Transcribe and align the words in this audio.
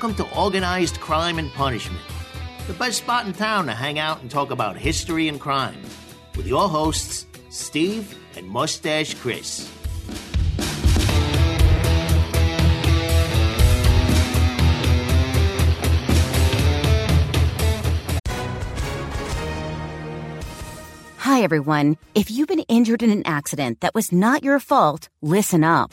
Welcome 0.00 0.26
to 0.26 0.34
Organized 0.34 0.98
Crime 0.98 1.38
and 1.38 1.52
Punishment, 1.52 2.00
the 2.66 2.72
best 2.72 2.96
spot 2.96 3.26
in 3.26 3.34
town 3.34 3.66
to 3.66 3.74
hang 3.74 3.98
out 3.98 4.22
and 4.22 4.30
talk 4.30 4.50
about 4.50 4.74
history 4.74 5.28
and 5.28 5.38
crime, 5.38 5.76
with 6.38 6.46
your 6.46 6.70
hosts, 6.70 7.26
Steve 7.50 8.18
and 8.34 8.48
Mustache 8.48 9.12
Chris. 9.12 9.70
Hi, 21.18 21.42
everyone. 21.42 21.98
If 22.14 22.30
you've 22.30 22.48
been 22.48 22.60
injured 22.60 23.02
in 23.02 23.10
an 23.10 23.26
accident 23.26 23.82
that 23.82 23.94
was 23.94 24.12
not 24.12 24.42
your 24.42 24.60
fault, 24.60 25.10
listen 25.20 25.62
up. 25.62 25.92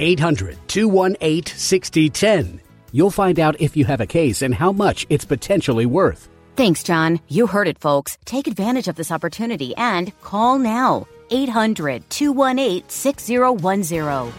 800 0.00 0.56
218 0.68 1.56
6010. 1.56 2.60
You'll 2.92 3.10
find 3.10 3.38
out 3.38 3.60
if 3.60 3.76
you 3.76 3.84
have 3.84 4.00
a 4.00 4.06
case 4.06 4.42
and 4.42 4.54
how 4.54 4.72
much 4.72 5.06
it's 5.10 5.24
potentially 5.24 5.86
worth. 5.86 6.28
Thanks, 6.56 6.82
John. 6.82 7.20
You 7.28 7.46
heard 7.46 7.68
it, 7.68 7.78
folks. 7.78 8.18
Take 8.24 8.46
advantage 8.46 8.88
of 8.88 8.96
this 8.96 9.12
opportunity 9.12 9.74
and 9.76 10.12
call 10.20 10.58
now. 10.58 11.06
800 11.30 12.10
218 12.10 12.88
6010. 12.88 14.32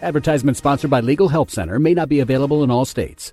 Advertisement 0.00 0.56
sponsored 0.56 0.90
by 0.90 1.00
Legal 1.00 1.28
Help 1.28 1.50
Center 1.50 1.78
may 1.78 1.94
not 1.94 2.08
be 2.08 2.20
available 2.20 2.62
in 2.62 2.70
all 2.70 2.84
states. 2.84 3.32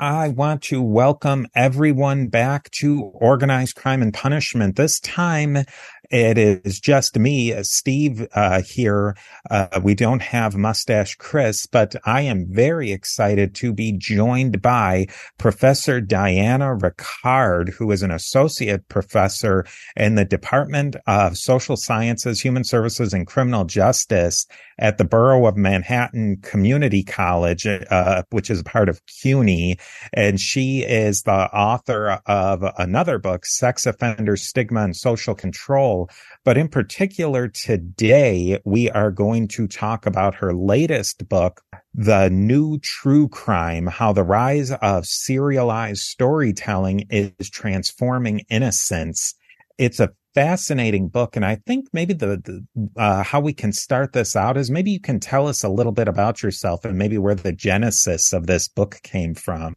I 0.00 0.28
want 0.28 0.62
to 0.64 0.80
welcome 0.80 1.48
everyone 1.56 2.28
back 2.28 2.70
to 2.72 3.02
Organized 3.02 3.74
Crime 3.74 4.00
and 4.00 4.14
Punishment. 4.14 4.76
This 4.76 5.00
time 5.00 5.64
it 6.10 6.38
is 6.38 6.80
just 6.80 7.18
me, 7.18 7.52
uh, 7.52 7.62
Steve, 7.62 8.26
uh, 8.32 8.62
here. 8.62 9.14
Uh, 9.50 9.80
we 9.82 9.94
don't 9.94 10.22
have 10.22 10.56
Mustache 10.56 11.16
Chris, 11.16 11.66
but 11.66 11.94
I 12.04 12.22
am 12.22 12.46
very 12.48 12.92
excited 12.92 13.54
to 13.56 13.74
be 13.74 13.92
joined 13.92 14.62
by 14.62 15.08
Professor 15.36 16.00
Diana 16.00 16.74
Rickard, 16.74 17.70
who 17.70 17.90
is 17.90 18.02
an 18.02 18.10
associate 18.10 18.88
professor 18.88 19.66
in 19.96 20.14
the 20.14 20.24
Department 20.24 20.96
of 21.06 21.36
Social 21.36 21.76
Sciences, 21.76 22.40
Human 22.40 22.64
Services, 22.64 23.12
and 23.12 23.26
Criminal 23.26 23.66
Justice 23.66 24.46
at 24.78 24.96
the 24.96 25.04
Borough 25.04 25.46
of 25.46 25.56
Manhattan 25.56 26.38
Community 26.42 27.02
College, 27.02 27.66
uh, 27.66 28.22
which 28.30 28.50
is 28.50 28.62
part 28.62 28.88
of 28.88 29.04
CUNY. 29.06 29.78
And 30.14 30.40
she 30.40 30.84
is 30.84 31.22
the 31.22 31.54
author 31.54 32.20
of 32.26 32.62
another 32.78 33.18
book, 33.18 33.44
Sex 33.44 33.84
Offender 33.84 34.36
Stigma 34.36 34.84
and 34.84 34.96
Social 34.96 35.34
Control 35.34 35.97
but 36.44 36.56
in 36.56 36.68
particular, 36.68 37.48
today 37.48 38.60
we 38.64 38.90
are 38.90 39.10
going 39.10 39.48
to 39.48 39.66
talk 39.66 40.06
about 40.06 40.34
her 40.36 40.54
latest 40.54 41.28
book, 41.28 41.62
The 41.94 42.28
New 42.28 42.78
True 42.78 43.28
Crime, 43.28 43.86
how 43.86 44.12
the 44.12 44.22
rise 44.22 44.72
of 44.72 45.06
serialized 45.06 46.02
storytelling 46.02 47.06
is 47.10 47.50
transforming 47.50 48.40
innocence. 48.48 49.34
It's 49.78 50.00
a 50.00 50.10
fascinating 50.34 51.08
book. 51.08 51.34
And 51.34 51.44
I 51.44 51.56
think 51.66 51.88
maybe 51.92 52.14
the, 52.14 52.36
the 52.36 53.00
uh, 53.00 53.22
how 53.22 53.40
we 53.40 53.52
can 53.52 53.72
start 53.72 54.12
this 54.12 54.36
out 54.36 54.56
is 54.56 54.70
maybe 54.70 54.90
you 54.90 55.00
can 55.00 55.18
tell 55.18 55.48
us 55.48 55.64
a 55.64 55.68
little 55.68 55.92
bit 55.92 56.06
about 56.06 56.42
yourself 56.42 56.84
and 56.84 56.96
maybe 56.96 57.18
where 57.18 57.34
the 57.34 57.52
genesis 57.52 58.32
of 58.32 58.46
this 58.46 58.68
book 58.68 59.00
came 59.02 59.34
from. 59.34 59.74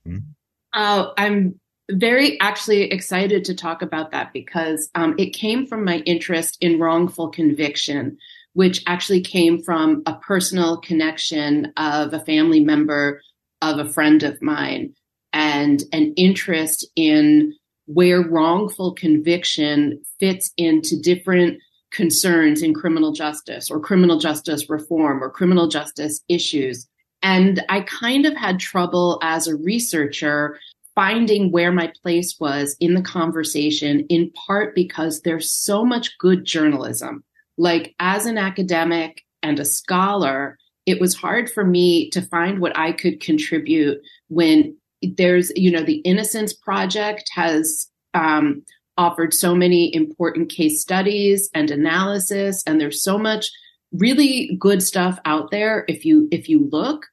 Oh, 0.73 1.13
I'm 1.17 1.59
very 1.91 2.40
actually 2.40 2.84
excited 2.84 3.46
to 3.46 3.56
talk 3.56 3.81
about 3.81 4.12
that 4.12 4.34
because 4.34 4.90
um, 4.96 5.16
it 5.18 5.31
came 5.31 5.66
from 5.66 5.84
my 5.84 5.97
interest 6.00 6.57
in 6.62 6.79
wrongful 6.79 7.29
conviction, 7.29 8.18
which 8.53 8.84
actually 8.88 9.22
came 9.22 9.62
from 9.62 10.03
a 10.06 10.16
personal 10.16 10.78
connection 10.78 11.72
of 11.78 12.13
a 12.13 12.19
family 12.19 12.59
member 12.59 13.22
of 13.62 13.79
a 13.79 13.90
friend 13.90 14.24
of 14.24 14.41
mine 14.41 14.94
and 15.34 15.84
an 15.94 16.13
interest 16.18 16.88
in 16.96 17.53
where 17.85 18.22
wrongful 18.22 18.94
conviction 18.94 20.02
fits 20.19 20.52
into 20.58 21.00
different 21.02 21.59
concerns 21.91 22.62
in 22.62 22.73
criminal 22.73 23.12
justice 23.12 23.69
or 23.69 23.79
criminal 23.79 24.18
justice 24.18 24.69
reform 24.69 25.22
or 25.22 25.29
criminal 25.29 25.68
justice 25.68 26.22
issues. 26.29 26.88
And 27.22 27.63
I 27.69 27.81
kind 27.81 28.25
of 28.25 28.35
had 28.35 28.59
trouble 28.59 29.19
as 29.22 29.47
a 29.47 29.56
researcher 29.56 30.58
finding 30.96 31.52
where 31.52 31.72
my 31.72 31.91
place 32.02 32.38
was 32.40 32.75
in 32.79 32.94
the 32.94 33.02
conversation, 33.02 34.06
in 34.09 34.31
part 34.31 34.75
because 34.75 35.22
there's 35.22 35.52
so 35.52 35.85
much 35.85 36.18
good 36.18 36.46
journalism. 36.46 37.24
Like, 37.57 37.96
as 38.00 38.25
an 38.25 38.38
academic 38.38 39.22
and 39.44 39.59
a 39.59 39.66
scholar, 39.66 40.57
it 40.85 41.00
was 41.00 41.16
hard 41.16 41.50
for 41.50 41.63
me 41.63 42.09
to 42.09 42.22
find 42.22 42.59
what 42.59 42.78
I 42.78 42.91
could 42.91 43.19
contribute 43.19 44.00
when 44.29 44.75
there's, 45.02 45.52
you 45.56 45.72
know, 45.72 45.84
the 45.84 45.97
Innocence 45.97 46.53
Project 46.53 47.29
has 47.34 47.88
um, 48.13 48.63
offered 48.97 49.34
so 49.34 49.56
many 49.56 49.94
important 49.94 50.50
case 50.50 50.81
studies 50.81 51.50
and 51.53 51.72
analysis, 51.72 52.63
and 52.66 52.79
there's 52.79 53.03
so 53.03 53.18
much 53.18 53.50
really 53.91 54.56
good 54.59 54.81
stuff 54.81 55.19
out 55.25 55.52
there 55.52 55.85
if 55.88 56.06
you 56.06 56.28
if 56.31 56.47
you 56.50 56.69
look. 56.72 57.08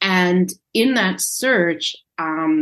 And 0.00 0.52
in 0.74 0.94
that 0.94 1.20
search, 1.20 1.94
um, 2.18 2.60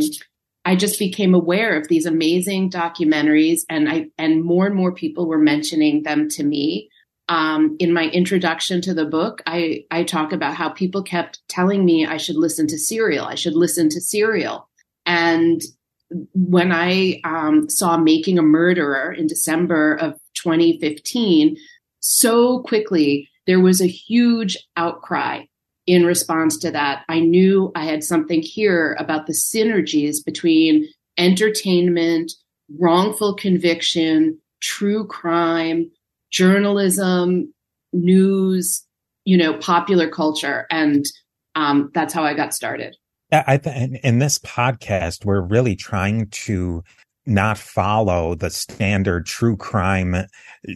I 0.64 0.76
just 0.76 0.98
became 0.98 1.34
aware 1.34 1.76
of 1.76 1.88
these 1.88 2.06
amazing 2.06 2.70
documentaries, 2.70 3.60
and 3.68 3.88
I 3.88 4.06
and 4.18 4.44
more 4.44 4.66
and 4.66 4.74
more 4.74 4.92
people 4.92 5.26
were 5.26 5.38
mentioning 5.38 6.02
them 6.02 6.28
to 6.30 6.44
me. 6.44 6.88
Um, 7.28 7.76
in 7.78 7.92
my 7.92 8.06
introduction 8.06 8.80
to 8.82 8.94
the 8.94 9.06
book, 9.06 9.40
I 9.46 9.84
I 9.90 10.04
talk 10.04 10.32
about 10.32 10.54
how 10.54 10.68
people 10.68 11.02
kept 11.02 11.40
telling 11.48 11.84
me 11.84 12.06
I 12.06 12.16
should 12.18 12.36
listen 12.36 12.66
to 12.68 12.78
Serial, 12.78 13.24
I 13.24 13.36
should 13.36 13.54
listen 13.54 13.88
to 13.90 14.00
Serial, 14.00 14.68
and 15.06 15.62
when 16.34 16.72
I 16.72 17.20
um, 17.24 17.68
saw 17.68 17.96
Making 17.96 18.38
a 18.38 18.42
Murderer 18.42 19.12
in 19.12 19.26
December 19.26 19.94
of 19.94 20.14
2015, 20.34 21.56
so 22.00 22.62
quickly 22.62 23.28
there 23.46 23.60
was 23.60 23.80
a 23.80 23.86
huge 23.86 24.58
outcry 24.76 25.44
in 25.90 26.06
response 26.06 26.56
to 26.58 26.70
that, 26.70 27.04
I 27.08 27.18
knew 27.18 27.72
I 27.74 27.84
had 27.84 28.04
something 28.04 28.42
here 28.42 28.96
about 29.00 29.26
the 29.26 29.32
synergies 29.32 30.24
between 30.24 30.88
entertainment, 31.18 32.32
wrongful 32.78 33.34
conviction, 33.34 34.38
true 34.60 35.04
crime, 35.04 35.90
journalism, 36.30 37.52
news, 37.92 38.86
you 39.24 39.36
know, 39.36 39.58
popular 39.58 40.08
culture. 40.08 40.66
And 40.70 41.04
um, 41.56 41.90
that's 41.92 42.14
how 42.14 42.22
I 42.22 42.34
got 42.34 42.54
started. 42.54 42.96
I 43.32 43.56
th- 43.56 44.00
in 44.04 44.20
this 44.20 44.38
podcast, 44.38 45.24
we're 45.24 45.40
really 45.40 45.74
trying 45.74 46.28
to 46.28 46.84
not 47.26 47.58
follow 47.58 48.34
the 48.34 48.50
standard 48.50 49.26
true 49.26 49.56
crime 49.56 50.16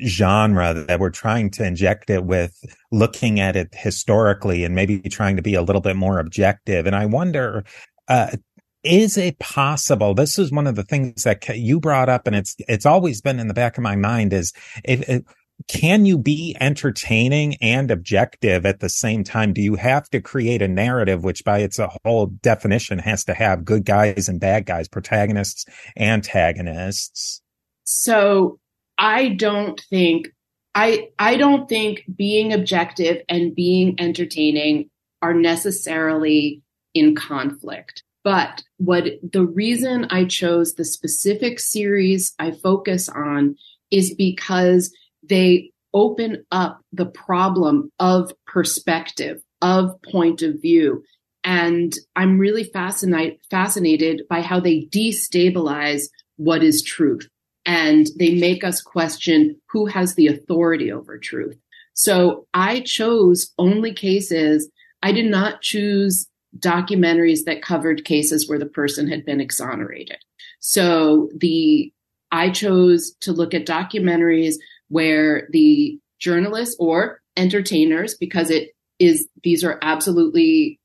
genre 0.07 0.75
that 0.75 1.01
we're 1.01 1.11
trying 1.11 1.51
to 1.51 1.65
inject 1.65 2.11
it 2.11 2.25
with 2.25 2.65
looking 2.93 3.41
at 3.41 3.57
it 3.57 3.69
historically 3.73 4.65
and 4.65 4.75
maybe 4.75 5.01
trying 5.01 5.37
to 5.37 5.43
be 5.43 5.55
a 5.55 5.63
little 5.63 5.81
bit 5.81 5.97
more 5.97 6.19
objective. 6.19 6.87
And 6.87 6.95
I 6.95 7.07
wonder, 7.07 7.65
uh, 8.09 8.37
is 8.83 9.17
it 9.17 9.39
possible? 9.39 10.15
This 10.15 10.39
is 10.39 10.53
one 10.53 10.67
of 10.67 10.77
the 10.77 10.85
things 10.85 11.23
that 11.23 11.49
you 11.57 11.81
brought 11.81 12.11
up, 12.11 12.27
and 12.27 12.37
it's 12.37 12.55
it's 12.69 12.85
always 12.85 13.23
been 13.23 13.41
in 13.41 13.49
the 13.49 13.55
back 13.55 13.79
of 13.79 13.83
my 13.83 13.97
mind. 13.97 14.33
Is 14.35 14.53
it, 14.85 15.09
it 15.09 15.25
can 15.69 16.05
you 16.05 16.19
be 16.19 16.57
entertaining 16.61 17.57
and 17.61 17.91
objective 17.91 18.67
at 18.67 18.81
the 18.81 18.89
same 18.89 19.25
time? 19.25 19.53
Do 19.53 19.63
you 19.63 19.77
have 19.77 20.09
to 20.11 20.21
create 20.21 20.63
a 20.63 20.69
narrative, 20.69 21.25
which 21.25 21.45
by 21.45 21.61
its 21.61 21.79
uh, 21.79 21.89
whole 22.05 22.27
definition 22.27 22.99
has 22.99 23.25
to 23.25 23.35
have 23.35 23.65
good 23.65 23.85
guys 23.85 24.29
and 24.29 24.41
bad 24.41 24.67
guys, 24.67 24.89
protagonists, 24.89 25.65
antagonists? 25.99 27.41
So 27.85 28.59
I 28.99 29.29
don't 29.29 29.81
think 29.89 30.29
I 30.75 31.09
I 31.19 31.37
don't 31.37 31.69
think 31.69 32.03
being 32.15 32.53
objective 32.53 33.23
and 33.29 33.55
being 33.55 33.95
entertaining 33.99 34.91
are 35.23 35.35
necessarily 35.35 36.63
in 36.95 37.15
conflict. 37.15 38.03
But 38.25 38.63
what 38.79 39.05
the 39.23 39.45
reason 39.45 40.07
I 40.11 40.25
chose 40.25 40.75
the 40.75 40.85
specific 40.85 41.61
series 41.61 42.35
I 42.39 42.51
focus 42.51 43.09
on 43.09 43.57
is 43.91 44.15
because 44.15 44.93
they 45.29 45.71
open 45.93 46.45
up 46.51 46.81
the 46.93 47.07
problem 47.07 47.91
of 47.99 48.33
perspective, 48.47 49.41
of 49.63 49.95
point 50.03 50.43
of 50.43 50.61
view. 50.61 51.03
And 51.45 51.93
I'm 52.17 52.39
really 52.39 52.65
fascinated, 52.65 53.39
fascinated 53.51 54.23
by 54.29 54.41
how 54.41 54.61
they 54.61 54.87
destabilize 54.87 56.05
what 56.37 56.63
is 56.65 56.83
truth. 56.83 57.29
And 57.67 58.09
they 58.19 58.35
make 58.35 58.65
us 58.65 58.83
question 58.83 59.61
who 59.71 59.87
has 59.87 60.15
the 60.15 60.27
authority 60.27 60.91
over 60.91 61.19
truth. 61.19 61.57
So 61.95 62.47
I 62.53 62.81
chose 62.81 63.53
only 63.59 63.95
cases. 63.95 64.69
I 65.03 65.13
did 65.13 65.27
not 65.27 65.63
choose 65.63 66.27
documentaries 66.59 67.45
that 67.47 67.63
covered 67.63 68.05
cases 68.05 68.49
where 68.49 68.59
the 68.59 68.67
person 68.67 69.09
had 69.09 69.25
been 69.25 69.41
exonerated. 69.41 70.19
So 70.61 71.31
the 71.37 71.93
I 72.33 72.51
chose 72.51 73.15
to 73.21 73.33
look 73.33 73.55
at 73.55 73.67
documentaries 73.67 74.55
where 74.89 75.49
the 75.51 75.99
journalists 76.19 76.77
or 76.79 77.21
entertainers, 77.37 78.15
because 78.15 78.51
it 78.51 78.71
is 78.99 79.29
these 79.43 79.65
are 79.65 79.79
absolutely 79.83 80.79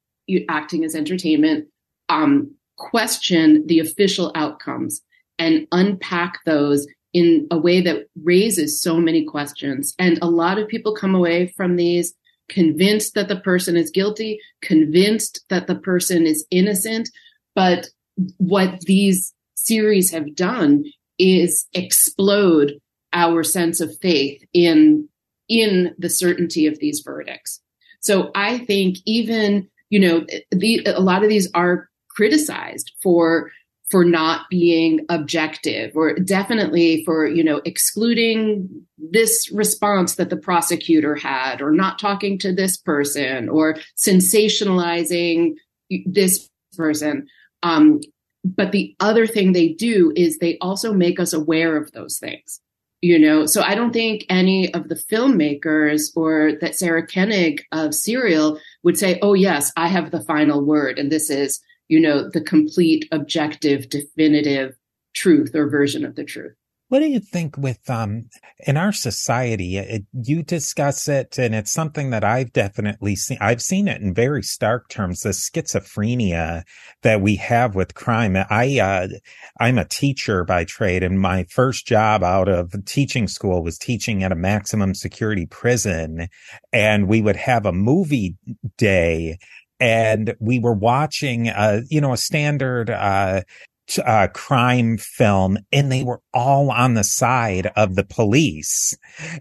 acting 0.48 0.84
as 0.84 0.96
entertainment, 0.96 1.68
um, 2.10 2.54
question 2.78 3.66
the 3.68 3.80
official 3.80 4.32
outcomes 4.36 5.02
and 5.38 5.68
unpack 5.72 6.40
those 6.46 6.88
in 7.14 7.48
a 7.50 7.58
way 7.58 7.82
that 7.82 8.08
raises 8.24 8.82
so 8.82 8.98
many 8.98 9.26
questions. 9.26 9.96
And 9.98 10.20
a 10.22 10.30
lot 10.30 10.60
of 10.60 10.68
people 10.68 10.96
come 10.96 11.16
away 11.16 11.54
from 11.56 11.76
these 11.76 12.14
convinced 12.50 13.14
that 13.14 13.28
the 13.28 13.40
person 13.40 13.78
is 13.78 13.92
guilty, 13.92 14.40
convinced 14.62 15.46
that 15.50 15.68
the 15.68 15.76
person 15.76 16.26
is 16.26 16.46
innocent. 16.52 17.10
But 17.56 17.88
what 18.38 18.82
these 18.82 19.34
series 19.56 20.12
have 20.12 20.36
done 20.36 20.86
is 21.18 21.68
explode 21.74 22.74
our 23.14 23.44
sense 23.44 23.82
of 23.82 23.98
faith 24.00 24.44
in 24.54 25.08
in 25.48 25.96
the 25.98 26.10
certainty 26.10 26.68
of 26.68 26.80
these 26.80 27.02
verdicts. 27.04 27.62
So 28.02 28.32
I 28.36 28.60
think 28.60 28.98
even 29.06 29.70
you 29.90 30.00
know 30.00 30.26
the, 30.52 30.84
a 30.86 31.02
lot 31.02 31.24
of 31.24 31.30
these 31.30 31.50
are 31.54 31.90
criticized 32.10 32.92
for 33.02 33.52
for 33.90 34.06
not 34.06 34.46
being 34.50 35.06
objective 35.10 35.92
or 35.96 36.14
definitely 36.14 37.04
for 37.06 37.28
you 37.28 37.44
know 37.44 37.62
excluding 37.66 38.70
this 38.98 39.52
response 39.52 40.16
that 40.16 40.30
the 40.30 40.38
prosecutor 40.38 41.16
had 41.16 41.62
or 41.62 41.72
not 41.72 42.00
talking 42.00 42.38
to 42.38 42.54
this 42.54 42.78
person 42.78 43.50
or 43.50 43.78
sensationalizing 43.98 45.56
this 46.06 46.48
person 46.78 47.28
um, 47.64 48.00
but 48.46 48.72
the 48.72 48.96
other 49.00 49.28
thing 49.28 49.52
they 49.52 49.70
do 49.70 50.14
is 50.16 50.38
they 50.38 50.58
also 50.60 50.94
make 50.94 51.20
us 51.20 51.34
aware 51.34 51.76
of 51.76 51.92
those 51.92 52.20
things 52.20 52.62
you 53.02 53.18
know 53.18 53.46
so 53.46 53.62
i 53.62 53.76
don't 53.76 53.94
think 53.94 54.26
any 54.30 54.74
of 54.74 54.90
the 54.90 54.96
filmmakers 54.96 56.16
or 56.16 56.54
that 56.60 56.76
sarah 56.76 57.06
koenig 57.06 57.64
of 57.72 57.94
serial 57.94 58.60
would 58.84 58.98
say 58.98 59.18
oh 59.22 59.34
yes 59.34 59.72
i 59.78 59.88
have 59.88 60.12
the 60.12 60.22
final 60.22 60.64
word 60.64 61.00
and 61.00 61.12
this 61.12 61.30
is 61.30 61.62
you 61.90 62.00
know, 62.00 62.30
the 62.30 62.42
complete, 62.42 63.08
objective, 63.12 63.90
definitive 63.90 64.76
truth 65.14 65.54
or 65.56 65.68
version 65.68 66.06
of 66.06 66.16
the 66.16 66.24
truth. 66.24 66.54
What 66.90 67.02
do 67.02 67.08
you 67.08 67.20
think 67.20 67.56
with 67.56 67.88
um 67.88 68.30
in 68.66 68.76
our 68.76 68.92
society? 68.92 69.78
It, 69.78 70.06
you 70.12 70.42
discuss 70.42 71.08
it, 71.08 71.38
and 71.38 71.54
it's 71.54 71.72
something 71.72 72.10
that 72.10 72.24
I've 72.24 72.52
definitely 72.52 73.16
seen. 73.16 73.38
I've 73.40 73.62
seen 73.62 73.88
it 73.88 74.02
in 74.02 74.12
very 74.12 74.42
stark 74.42 74.90
terms. 74.90 75.20
The 75.20 75.30
schizophrenia 75.30 76.64
that 77.04 77.22
we 77.22 77.36
have 77.36 77.76
with 77.76 77.94
crime. 77.94 78.36
I 78.36 78.80
uh, 78.80 79.08
I'm 79.60 79.78
a 79.78 79.86
teacher 79.86 80.44
by 80.44 80.66
trade, 80.66 81.04
and 81.04 81.20
my 81.20 81.44
first 81.44 81.86
job 81.86 82.24
out 82.24 82.50
of 82.50 82.74
teaching 82.86 83.28
school 83.28 83.64
was 83.64 83.78
teaching 83.78 84.24
at 84.24 84.32
a 84.32 84.36
maximum 84.36 84.96
security 84.96 85.46
prison, 85.46 86.28
and 86.74 87.08
we 87.08 87.22
would 87.22 87.36
have 87.36 87.68
a 87.68 87.72
movie 87.72 88.36
day 88.78 89.38
and 89.80 90.36
we 90.40 90.60
were 90.60 90.74
watching, 90.74 91.48
uh, 91.48 91.82
you 91.90 92.02
know, 92.02 92.12
a 92.12 92.18
standard, 92.18 92.90
uh, 92.90 93.42
uh, 93.98 94.28
crime 94.28 94.98
film 94.98 95.58
and 95.72 95.92
they 95.92 96.04
were 96.04 96.22
all 96.34 96.70
on 96.70 96.94
the 96.94 97.04
side 97.04 97.72
of 97.76 97.96
the 97.96 98.04
police. 98.04 98.96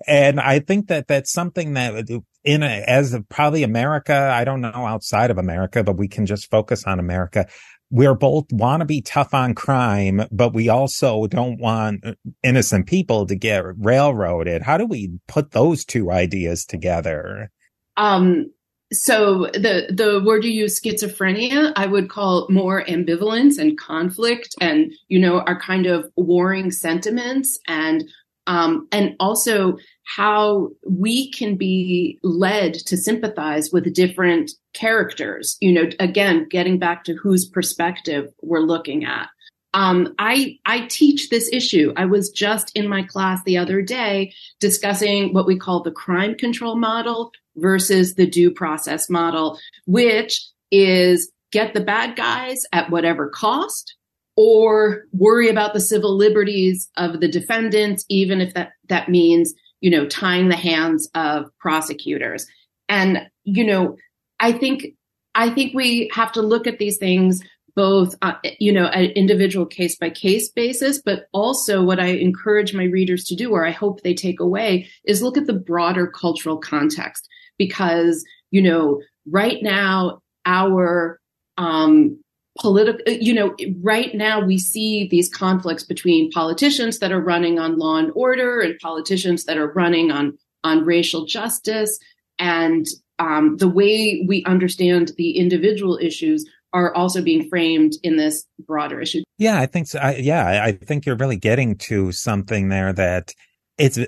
And 0.06 0.40
I 0.40 0.60
think 0.60 0.88
that 0.88 1.08
that's 1.08 1.32
something 1.32 1.74
that 1.74 2.08
in 2.44 2.62
a, 2.62 2.84
as 2.86 3.14
probably 3.28 3.62
America, 3.62 4.30
I 4.32 4.44
don't 4.44 4.60
know 4.60 4.70
outside 4.70 5.30
of 5.30 5.38
America, 5.38 5.84
but 5.84 5.98
we 5.98 6.08
can 6.08 6.24
just 6.24 6.50
focus 6.50 6.84
on 6.84 6.98
America. 6.98 7.46
We're 7.90 8.14
both 8.14 8.46
want 8.50 8.80
to 8.80 8.86
be 8.86 9.02
tough 9.02 9.34
on 9.34 9.54
crime, 9.54 10.22
but 10.30 10.54
we 10.54 10.68
also 10.68 11.26
don't 11.26 11.58
want 11.58 12.04
innocent 12.42 12.86
people 12.86 13.26
to 13.26 13.34
get 13.34 13.64
railroaded. 13.78 14.62
How 14.62 14.78
do 14.78 14.86
we 14.86 15.18
put 15.26 15.50
those 15.50 15.84
two 15.84 16.10
ideas 16.10 16.64
together? 16.64 17.50
Um, 17.96 18.52
so 18.92 19.50
the 19.52 19.86
the 19.90 20.22
word 20.24 20.44
you 20.44 20.50
use 20.50 20.80
schizophrenia 20.80 21.72
i 21.76 21.86
would 21.86 22.08
call 22.08 22.46
more 22.48 22.84
ambivalence 22.84 23.58
and 23.58 23.78
conflict 23.78 24.54
and 24.60 24.92
you 25.08 25.18
know 25.18 25.40
our 25.40 25.60
kind 25.60 25.86
of 25.86 26.10
warring 26.16 26.70
sentiments 26.70 27.58
and 27.66 28.04
um, 28.46 28.88
and 28.92 29.14
also 29.20 29.76
how 30.04 30.70
we 30.88 31.30
can 31.32 31.56
be 31.56 32.18
led 32.22 32.72
to 32.72 32.96
sympathize 32.96 33.70
with 33.72 33.92
different 33.92 34.52
characters 34.72 35.58
you 35.60 35.70
know 35.70 35.90
again 36.00 36.46
getting 36.48 36.78
back 36.78 37.04
to 37.04 37.14
whose 37.14 37.46
perspective 37.46 38.32
we're 38.40 38.60
looking 38.60 39.04
at 39.04 39.28
um, 39.78 40.12
I 40.18 40.58
I 40.66 40.86
teach 40.86 41.28
this 41.28 41.48
issue. 41.52 41.92
I 41.96 42.06
was 42.06 42.30
just 42.30 42.76
in 42.76 42.88
my 42.88 43.04
class 43.04 43.40
the 43.44 43.58
other 43.58 43.80
day 43.80 44.34
discussing 44.58 45.32
what 45.32 45.46
we 45.46 45.56
call 45.56 45.84
the 45.84 45.92
crime 45.92 46.34
control 46.34 46.74
model 46.74 47.30
versus 47.54 48.16
the 48.16 48.26
due 48.26 48.50
process 48.50 49.08
model, 49.08 49.56
which 49.86 50.44
is 50.72 51.30
get 51.52 51.74
the 51.74 51.80
bad 51.80 52.16
guys 52.16 52.64
at 52.72 52.90
whatever 52.90 53.28
cost 53.28 53.94
or 54.36 55.04
worry 55.12 55.48
about 55.48 55.74
the 55.74 55.80
civil 55.80 56.16
liberties 56.16 56.90
of 56.96 57.20
the 57.20 57.28
defendants, 57.28 58.04
even 58.08 58.40
if 58.40 58.54
that, 58.54 58.72
that 58.88 59.08
means, 59.08 59.54
you 59.80 59.90
know, 59.90 60.06
tying 60.08 60.48
the 60.48 60.56
hands 60.56 61.08
of 61.14 61.46
prosecutors. 61.60 62.48
And, 62.88 63.28
you 63.44 63.64
know, 63.64 63.96
I 64.40 64.52
think, 64.52 64.88
I 65.36 65.50
think 65.50 65.72
we 65.72 66.10
have 66.12 66.32
to 66.32 66.42
look 66.42 66.66
at 66.66 66.78
these 66.78 66.98
things 66.98 67.42
both, 67.78 68.16
uh, 68.22 68.32
you 68.58 68.72
know, 68.72 68.86
an 68.86 69.10
individual 69.10 69.64
case 69.64 69.96
by 69.96 70.10
case 70.10 70.50
basis, 70.50 71.00
but 71.00 71.28
also 71.32 71.80
what 71.80 72.00
I 72.00 72.06
encourage 72.06 72.74
my 72.74 72.82
readers 72.82 73.22
to 73.26 73.36
do, 73.36 73.52
or 73.52 73.64
I 73.64 73.70
hope 73.70 74.02
they 74.02 74.14
take 74.14 74.40
away, 74.40 74.88
is 75.04 75.22
look 75.22 75.38
at 75.38 75.46
the 75.46 75.52
broader 75.52 76.08
cultural 76.08 76.56
context. 76.56 77.28
Because, 77.56 78.24
you 78.50 78.60
know, 78.60 79.00
right 79.30 79.62
now, 79.62 80.22
our 80.44 81.20
um, 81.56 82.18
political, 82.58 83.00
you 83.06 83.32
know, 83.32 83.54
right 83.80 84.12
now 84.12 84.44
we 84.44 84.58
see 84.58 85.06
these 85.06 85.28
conflicts 85.28 85.84
between 85.84 86.32
politicians 86.32 86.98
that 86.98 87.12
are 87.12 87.20
running 87.20 87.60
on 87.60 87.78
law 87.78 87.98
and 87.98 88.10
order 88.16 88.60
and 88.60 88.76
politicians 88.80 89.44
that 89.44 89.56
are 89.56 89.70
running 89.72 90.10
on 90.10 90.36
on 90.64 90.84
racial 90.84 91.26
justice, 91.26 91.96
and 92.40 92.86
um, 93.20 93.56
the 93.58 93.68
way 93.68 94.24
we 94.26 94.44
understand 94.46 95.12
the 95.16 95.38
individual 95.38 95.96
issues 96.02 96.44
are 96.72 96.94
also 96.94 97.22
being 97.22 97.48
framed 97.48 97.94
in 98.02 98.16
this 98.16 98.44
broader 98.66 99.00
issue. 99.00 99.22
Yeah, 99.38 99.58
I 99.58 99.66
think 99.66 99.86
so. 99.86 99.98
I, 99.98 100.16
yeah, 100.16 100.62
I 100.64 100.72
think 100.72 101.06
you're 101.06 101.16
really 101.16 101.36
getting 101.36 101.76
to 101.78 102.12
something 102.12 102.68
there 102.68 102.92
that 102.92 103.32
it's 103.78 103.98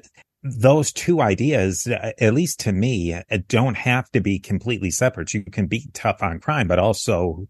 those 0.42 0.92
two 0.92 1.20
ideas, 1.20 1.86
uh, 1.86 2.12
at 2.18 2.34
least 2.34 2.60
to 2.60 2.72
me, 2.72 3.14
uh, 3.14 3.22
don't 3.48 3.76
have 3.76 4.10
to 4.10 4.20
be 4.20 4.38
completely 4.38 4.90
separate. 4.90 5.34
You 5.34 5.44
can 5.44 5.66
be 5.66 5.88
tough 5.92 6.22
on 6.22 6.40
crime, 6.40 6.66
but 6.66 6.78
also 6.78 7.46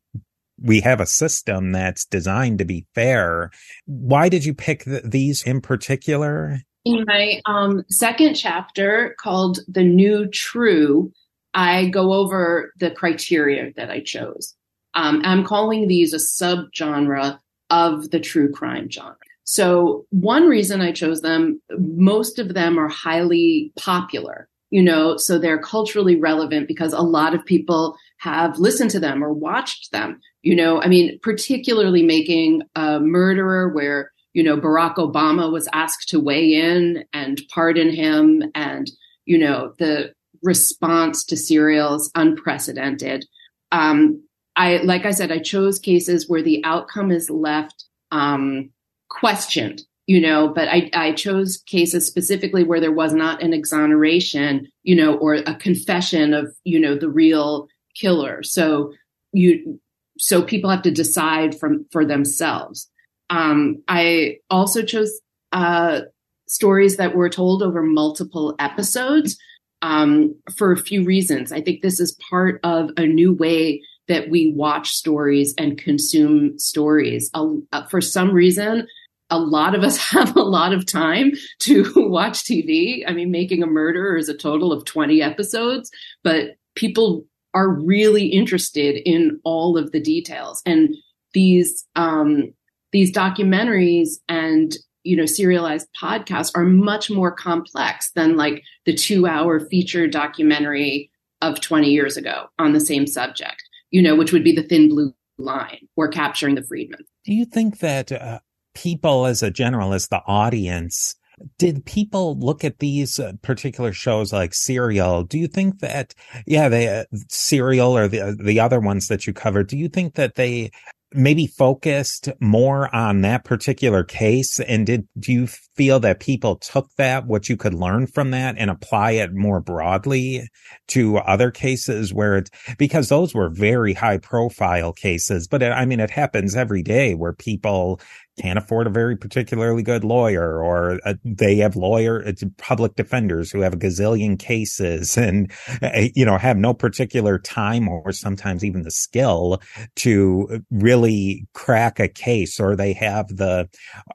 we 0.62 0.80
have 0.80 1.00
a 1.00 1.06
system 1.06 1.72
that's 1.72 2.04
designed 2.04 2.58
to 2.58 2.64
be 2.64 2.86
fair. 2.94 3.50
Why 3.86 4.28
did 4.28 4.44
you 4.44 4.54
pick 4.54 4.84
th- 4.84 5.04
these 5.04 5.42
in 5.42 5.60
particular? 5.60 6.60
In 6.84 7.04
my 7.06 7.40
um, 7.46 7.84
second 7.90 8.34
chapter 8.34 9.14
called 9.20 9.60
The 9.68 9.84
New 9.84 10.28
True, 10.28 11.12
I 11.54 11.86
go 11.86 12.12
over 12.12 12.72
the 12.78 12.90
criteria 12.90 13.72
that 13.76 13.90
I 13.90 14.00
chose. 14.00 14.54
Um, 14.94 15.22
I'm 15.24 15.44
calling 15.44 15.88
these 15.88 16.12
a 16.12 16.16
subgenre 16.16 17.38
of 17.70 18.10
the 18.10 18.20
true 18.20 18.50
crime 18.50 18.90
genre. 18.90 19.16
So 19.44 20.06
one 20.10 20.46
reason 20.46 20.80
I 20.80 20.92
chose 20.92 21.22
them, 21.22 21.60
most 21.78 22.38
of 22.38 22.54
them 22.54 22.78
are 22.78 22.88
highly 22.88 23.72
popular, 23.76 24.48
you 24.70 24.82
know, 24.82 25.16
so 25.16 25.38
they're 25.38 25.60
culturally 25.60 26.14
relevant 26.14 26.68
because 26.68 26.92
a 26.92 27.00
lot 27.00 27.34
of 27.34 27.44
people 27.44 27.96
have 28.18 28.58
listened 28.58 28.90
to 28.90 29.00
them 29.00 29.24
or 29.24 29.32
watched 29.32 29.90
them, 29.90 30.20
you 30.42 30.54
know, 30.54 30.80
I 30.80 30.86
mean, 30.86 31.18
particularly 31.22 32.02
making 32.02 32.62
a 32.76 33.00
murderer 33.00 33.68
where, 33.70 34.12
you 34.34 34.42
know, 34.44 34.56
Barack 34.56 34.96
Obama 34.96 35.50
was 35.50 35.68
asked 35.72 36.08
to 36.10 36.20
weigh 36.20 36.54
in 36.54 37.04
and 37.12 37.42
pardon 37.52 37.90
him 37.90 38.44
and, 38.54 38.88
you 39.24 39.38
know, 39.38 39.74
the 39.78 40.14
response 40.42 41.24
to 41.24 41.36
serials 41.36 42.10
unprecedented. 42.14 43.26
Um, 43.72 44.22
I, 44.56 44.78
like 44.78 45.04
I 45.04 45.12
said, 45.12 45.32
I 45.32 45.38
chose 45.38 45.78
cases 45.78 46.28
where 46.28 46.42
the 46.42 46.62
outcome 46.64 47.10
is 47.10 47.30
left, 47.30 47.84
um, 48.10 48.70
questioned, 49.08 49.82
you 50.06 50.20
know, 50.20 50.48
but 50.48 50.68
I, 50.68 50.90
I 50.92 51.12
chose 51.12 51.62
cases 51.66 52.06
specifically 52.06 52.64
where 52.64 52.80
there 52.80 52.92
was 52.92 53.12
not 53.12 53.42
an 53.42 53.52
exoneration, 53.52 54.66
you 54.82 54.96
know, 54.96 55.16
or 55.16 55.34
a 55.34 55.54
confession 55.54 56.34
of, 56.34 56.52
you 56.64 56.80
know, 56.80 56.96
the 56.96 57.08
real 57.08 57.68
killer. 57.94 58.42
So 58.42 58.92
you, 59.32 59.80
so 60.18 60.42
people 60.42 60.68
have 60.70 60.82
to 60.82 60.90
decide 60.90 61.58
from 61.58 61.86
for 61.90 62.04
themselves. 62.04 62.88
Um, 63.30 63.82
I 63.88 64.38
also 64.50 64.82
chose 64.82 65.20
uh, 65.52 66.00
stories 66.48 66.96
that 66.96 67.14
were 67.14 67.30
told 67.30 67.62
over 67.62 67.82
multiple 67.82 68.54
episodes 68.58 69.38
um, 69.82 70.34
for 70.56 70.72
a 70.72 70.76
few 70.76 71.04
reasons. 71.04 71.52
I 71.52 71.60
think 71.60 71.80
this 71.80 72.00
is 72.00 72.18
part 72.28 72.60
of 72.64 72.90
a 72.96 73.06
new 73.06 73.32
way 73.32 73.82
that 74.10 74.28
we 74.28 74.52
watch 74.52 74.90
stories 74.90 75.54
and 75.56 75.78
consume 75.78 76.58
stories. 76.58 77.30
Uh, 77.32 77.86
for 77.88 78.00
some 78.00 78.32
reason, 78.32 78.84
a 79.30 79.38
lot 79.38 79.76
of 79.76 79.84
us 79.84 79.96
have 80.10 80.36
a 80.36 80.42
lot 80.42 80.72
of 80.74 80.84
time 80.84 81.30
to 81.60 81.90
watch 81.96 82.42
TV. 82.42 83.04
I 83.06 83.12
mean, 83.12 83.30
Making 83.30 83.62
a 83.62 83.68
Murderer 83.68 84.16
is 84.16 84.28
a 84.28 84.36
total 84.36 84.72
of 84.72 84.84
20 84.84 85.22
episodes, 85.22 85.92
but 86.24 86.56
people 86.74 87.24
are 87.54 87.68
really 87.68 88.26
interested 88.26 89.00
in 89.08 89.40
all 89.44 89.78
of 89.78 89.92
the 89.92 90.00
details. 90.00 90.60
And 90.66 90.96
these 91.32 91.86
um, 91.94 92.52
these 92.90 93.12
documentaries 93.12 94.14
and 94.28 94.76
you 95.04 95.16
know 95.16 95.26
serialized 95.26 95.86
podcasts 96.00 96.50
are 96.56 96.64
much 96.64 97.10
more 97.10 97.30
complex 97.30 98.10
than 98.16 98.36
like 98.36 98.64
the 98.86 98.94
two 98.94 99.28
hour 99.28 99.60
feature 99.60 100.08
documentary 100.08 101.12
of 101.42 101.60
20 101.60 101.88
years 101.88 102.16
ago 102.16 102.46
on 102.58 102.72
the 102.72 102.80
same 102.80 103.06
subject 103.06 103.62
you 103.90 104.02
know 104.02 104.16
which 104.16 104.32
would 104.32 104.44
be 104.44 104.54
the 104.54 104.62
thin 104.62 104.88
blue 104.88 105.12
line 105.38 105.88
or 105.96 106.08
capturing 106.08 106.54
the 106.54 106.62
Friedmans 106.62 107.06
do 107.24 107.34
you 107.34 107.44
think 107.44 107.78
that 107.78 108.12
uh, 108.12 108.40
people 108.74 109.26
as 109.26 109.42
a 109.42 109.50
general 109.50 109.92
as 109.92 110.08
the 110.08 110.22
audience 110.26 111.16
did 111.58 111.84
people 111.84 112.38
look 112.38 112.64
at 112.64 112.78
these 112.78 113.18
uh, 113.18 113.32
particular 113.42 113.92
shows 113.92 114.32
like 114.32 114.52
Serial? 114.52 115.24
Do 115.24 115.38
you 115.38 115.46
think 115.46 115.80
that, 115.80 116.14
yeah, 116.46 116.68
they 116.68 116.88
uh, 116.88 117.04
Serial 117.28 117.96
or 117.96 118.08
the 118.08 118.36
the 118.38 118.60
other 118.60 118.80
ones 118.80 119.08
that 119.08 119.26
you 119.26 119.32
covered? 119.32 119.68
Do 119.68 119.78
you 119.78 119.88
think 119.88 120.14
that 120.14 120.34
they 120.34 120.70
maybe 121.12 121.46
focused 121.46 122.28
more 122.40 122.94
on 122.94 123.22
that 123.22 123.44
particular 123.44 124.04
case? 124.04 124.60
And 124.60 124.86
did 124.86 125.08
do 125.18 125.32
you 125.32 125.46
feel 125.46 125.98
that 126.00 126.20
people 126.20 126.56
took 126.56 126.90
that 126.98 127.26
what 127.26 127.48
you 127.48 127.56
could 127.56 127.74
learn 127.74 128.06
from 128.06 128.32
that 128.32 128.56
and 128.58 128.70
apply 128.70 129.12
it 129.12 129.32
more 129.32 129.60
broadly 129.60 130.46
to 130.88 131.18
other 131.18 131.50
cases 131.50 132.12
where 132.12 132.36
it 132.36 132.50
because 132.78 133.08
those 133.08 133.34
were 133.34 133.48
very 133.48 133.94
high 133.94 134.18
profile 134.18 134.92
cases 134.92 135.48
but 135.48 135.62
it, 135.62 135.72
i 135.72 135.86
mean 135.86 136.00
it 136.00 136.10
happens 136.10 136.54
every 136.54 136.82
day 136.82 137.14
where 137.14 137.32
people 137.32 137.98
can't 138.40 138.58
afford 138.58 138.86
a 138.86 138.90
very 138.90 139.16
particularly 139.16 139.82
good 139.82 140.04
lawyer 140.04 140.62
or 140.62 140.98
uh, 141.04 141.14
they 141.24 141.56
have 141.56 141.76
lawyer 141.76 142.24
public 142.56 142.94
defenders 142.96 143.50
who 143.50 143.60
have 143.60 143.74
a 143.74 143.76
gazillion 143.76 144.38
cases 144.38 145.16
and 145.18 145.52
uh, 145.82 146.06
you 146.14 146.24
know 146.24 146.38
have 146.38 146.56
no 146.56 146.72
particular 146.72 147.38
time 147.38 147.88
or 147.88 148.12
sometimes 148.12 148.64
even 148.64 148.82
the 148.82 148.90
skill 148.90 149.60
to 149.96 150.62
really 150.70 151.46
crack 151.52 152.00
a 152.00 152.08
case 152.08 152.58
or 152.58 152.74
they 152.74 152.92
have 152.92 153.28
the 153.28 153.68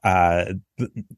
uh 0.04 0.46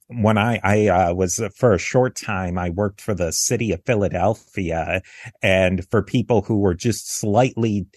when 0.07 0.37
I 0.37 0.59
I 0.63 0.87
uh, 0.87 1.13
was 1.13 1.39
uh, 1.39 1.49
for 1.55 1.73
a 1.73 1.79
short 1.79 2.15
time 2.15 2.57
I 2.57 2.69
worked 2.69 3.01
for 3.01 3.13
the 3.13 3.31
city 3.31 3.71
of 3.71 3.83
Philadelphia 3.85 5.01
and 5.41 5.85
for 5.89 6.03
people 6.03 6.41
who 6.41 6.59
were 6.59 6.75
just 6.75 7.09
slightly 7.09 7.87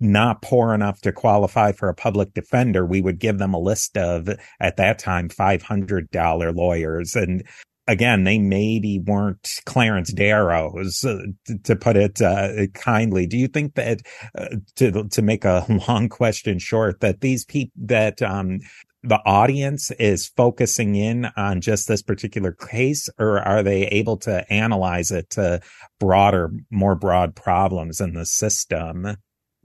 not 0.00 0.42
poor 0.42 0.74
enough 0.74 1.00
to 1.02 1.12
qualify 1.12 1.72
for 1.72 1.88
a 1.88 1.94
public 1.94 2.34
defender, 2.34 2.84
we 2.84 3.00
would 3.00 3.18
give 3.18 3.38
them 3.38 3.54
a 3.54 3.60
list 3.60 3.96
of, 3.96 4.28
at 4.60 4.76
that 4.76 4.98
time, 4.98 5.28
$500 5.28 6.54
lawyers. 6.54 7.16
And 7.16 7.44
again, 7.86 8.24
they 8.24 8.38
maybe 8.38 8.98
weren't 8.98 9.48
Clarence 9.64 10.12
Darrows, 10.12 11.04
uh, 11.04 11.18
to 11.64 11.76
put 11.76 11.96
it 11.96 12.20
uh, 12.20 12.66
kindly. 12.74 13.26
Do 13.26 13.38
you 13.38 13.48
think 13.48 13.74
that, 13.74 14.00
uh, 14.36 14.56
to 14.76 15.08
to 15.08 15.22
make 15.22 15.44
a 15.44 15.64
long 15.88 16.08
question 16.08 16.58
short, 16.58 17.00
that 17.00 17.20
these 17.20 17.44
people 17.44 17.72
that 17.86 18.20
um, 18.22 18.60
the 19.02 19.20
audience 19.24 19.92
is 19.92 20.26
focusing 20.26 20.96
in 20.96 21.26
on 21.36 21.60
just 21.60 21.86
this 21.86 22.02
particular 22.02 22.52
case, 22.52 23.08
or 23.18 23.38
are 23.38 23.62
they 23.62 23.86
able 23.86 24.16
to 24.18 24.52
analyze 24.52 25.12
it 25.12 25.30
to 25.30 25.60
broader, 26.00 26.50
more 26.70 26.96
broad 26.96 27.36
problems 27.36 28.00
in 28.00 28.14
the 28.14 28.26
system? 28.26 29.16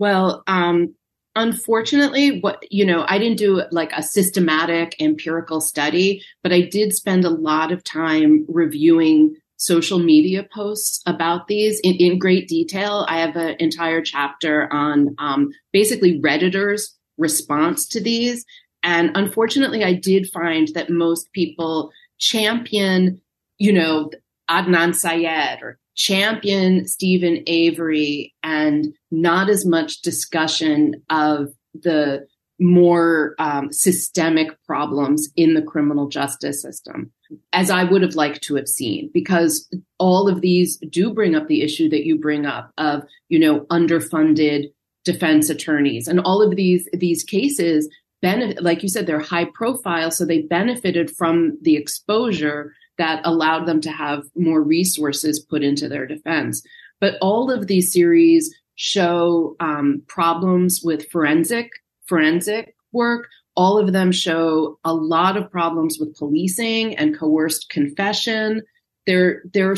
Well, 0.01 0.41
um, 0.47 0.95
unfortunately, 1.35 2.39
what, 2.39 2.63
you 2.71 2.87
know, 2.87 3.05
I 3.07 3.19
didn't 3.19 3.37
do 3.37 3.61
like 3.69 3.91
a 3.95 4.01
systematic 4.01 4.95
empirical 4.99 5.61
study, 5.61 6.23
but 6.41 6.51
I 6.51 6.61
did 6.61 6.91
spend 6.93 7.23
a 7.23 7.29
lot 7.29 7.71
of 7.71 7.83
time 7.83 8.43
reviewing 8.49 9.35
social 9.57 9.99
media 9.99 10.47
posts 10.51 11.03
about 11.05 11.47
these 11.47 11.79
in, 11.81 11.93
in 11.97 12.17
great 12.17 12.47
detail. 12.47 13.05
I 13.07 13.19
have 13.19 13.35
an 13.35 13.57
entire 13.59 14.01
chapter 14.01 14.67
on 14.73 15.13
um, 15.19 15.51
basically 15.71 16.19
Redditors' 16.19 16.95
response 17.19 17.87
to 17.89 18.01
these. 18.01 18.43
And 18.81 19.11
unfortunately, 19.13 19.83
I 19.83 19.93
did 19.93 20.31
find 20.31 20.69
that 20.69 20.89
most 20.89 21.31
people 21.31 21.91
champion, 22.17 23.21
you 23.59 23.71
know, 23.71 24.09
Adnan 24.49 24.95
Syed 24.95 25.61
or 25.61 25.77
champion 25.95 26.87
Steven 26.87 27.43
Avery 27.47 28.33
and 28.43 28.93
not 29.11 29.49
as 29.49 29.65
much 29.65 30.01
discussion 30.01 31.01
of 31.09 31.49
the 31.73 32.25
more 32.59 33.35
um, 33.39 33.71
systemic 33.71 34.49
problems 34.65 35.29
in 35.35 35.55
the 35.55 35.61
criminal 35.61 36.07
justice 36.07 36.61
system 36.61 37.11
as 37.53 37.69
I 37.69 37.83
would 37.83 38.01
have 38.01 38.15
liked 38.15 38.43
to 38.43 38.55
have 38.55 38.67
seen, 38.67 39.09
because 39.13 39.69
all 39.99 40.27
of 40.27 40.41
these 40.41 40.77
do 40.89 41.13
bring 41.13 41.35
up 41.35 41.47
the 41.47 41.61
issue 41.61 41.89
that 41.89 42.05
you 42.05 42.17
bring 42.19 42.45
up 42.45 42.71
of, 42.77 43.03
you 43.29 43.39
know, 43.39 43.61
underfunded 43.71 44.71
defense 45.03 45.49
attorneys 45.49 46.07
and 46.07 46.19
all 46.19 46.41
of 46.41 46.55
these, 46.55 46.87
these 46.93 47.23
cases 47.23 47.89
benefit, 48.21 48.61
like 48.61 48.83
you 48.83 48.89
said, 48.89 49.07
they're 49.07 49.19
high 49.19 49.47
profile. 49.53 50.11
So 50.11 50.25
they 50.25 50.43
benefited 50.43 51.09
from 51.17 51.57
the 51.61 51.75
exposure 51.75 52.73
that 53.01 53.25
allowed 53.25 53.65
them 53.65 53.81
to 53.81 53.91
have 53.91 54.21
more 54.35 54.61
resources 54.61 55.39
put 55.39 55.63
into 55.63 55.89
their 55.89 56.05
defense. 56.05 56.61
But 56.99 57.15
all 57.19 57.49
of 57.49 57.65
these 57.65 57.91
series 57.91 58.55
show 58.75 59.55
um, 59.59 60.03
problems 60.07 60.81
with 60.83 61.09
forensic 61.09 61.71
forensic 62.05 62.75
work. 62.91 63.27
All 63.55 63.79
of 63.79 63.91
them 63.91 64.11
show 64.11 64.77
a 64.83 64.93
lot 64.93 65.35
of 65.35 65.49
problems 65.49 65.97
with 65.99 66.15
policing 66.15 66.95
and 66.95 67.17
coerced 67.17 67.69
confession. 67.69 68.61
There, 69.07 69.41
there 69.51 69.71
are 69.71 69.77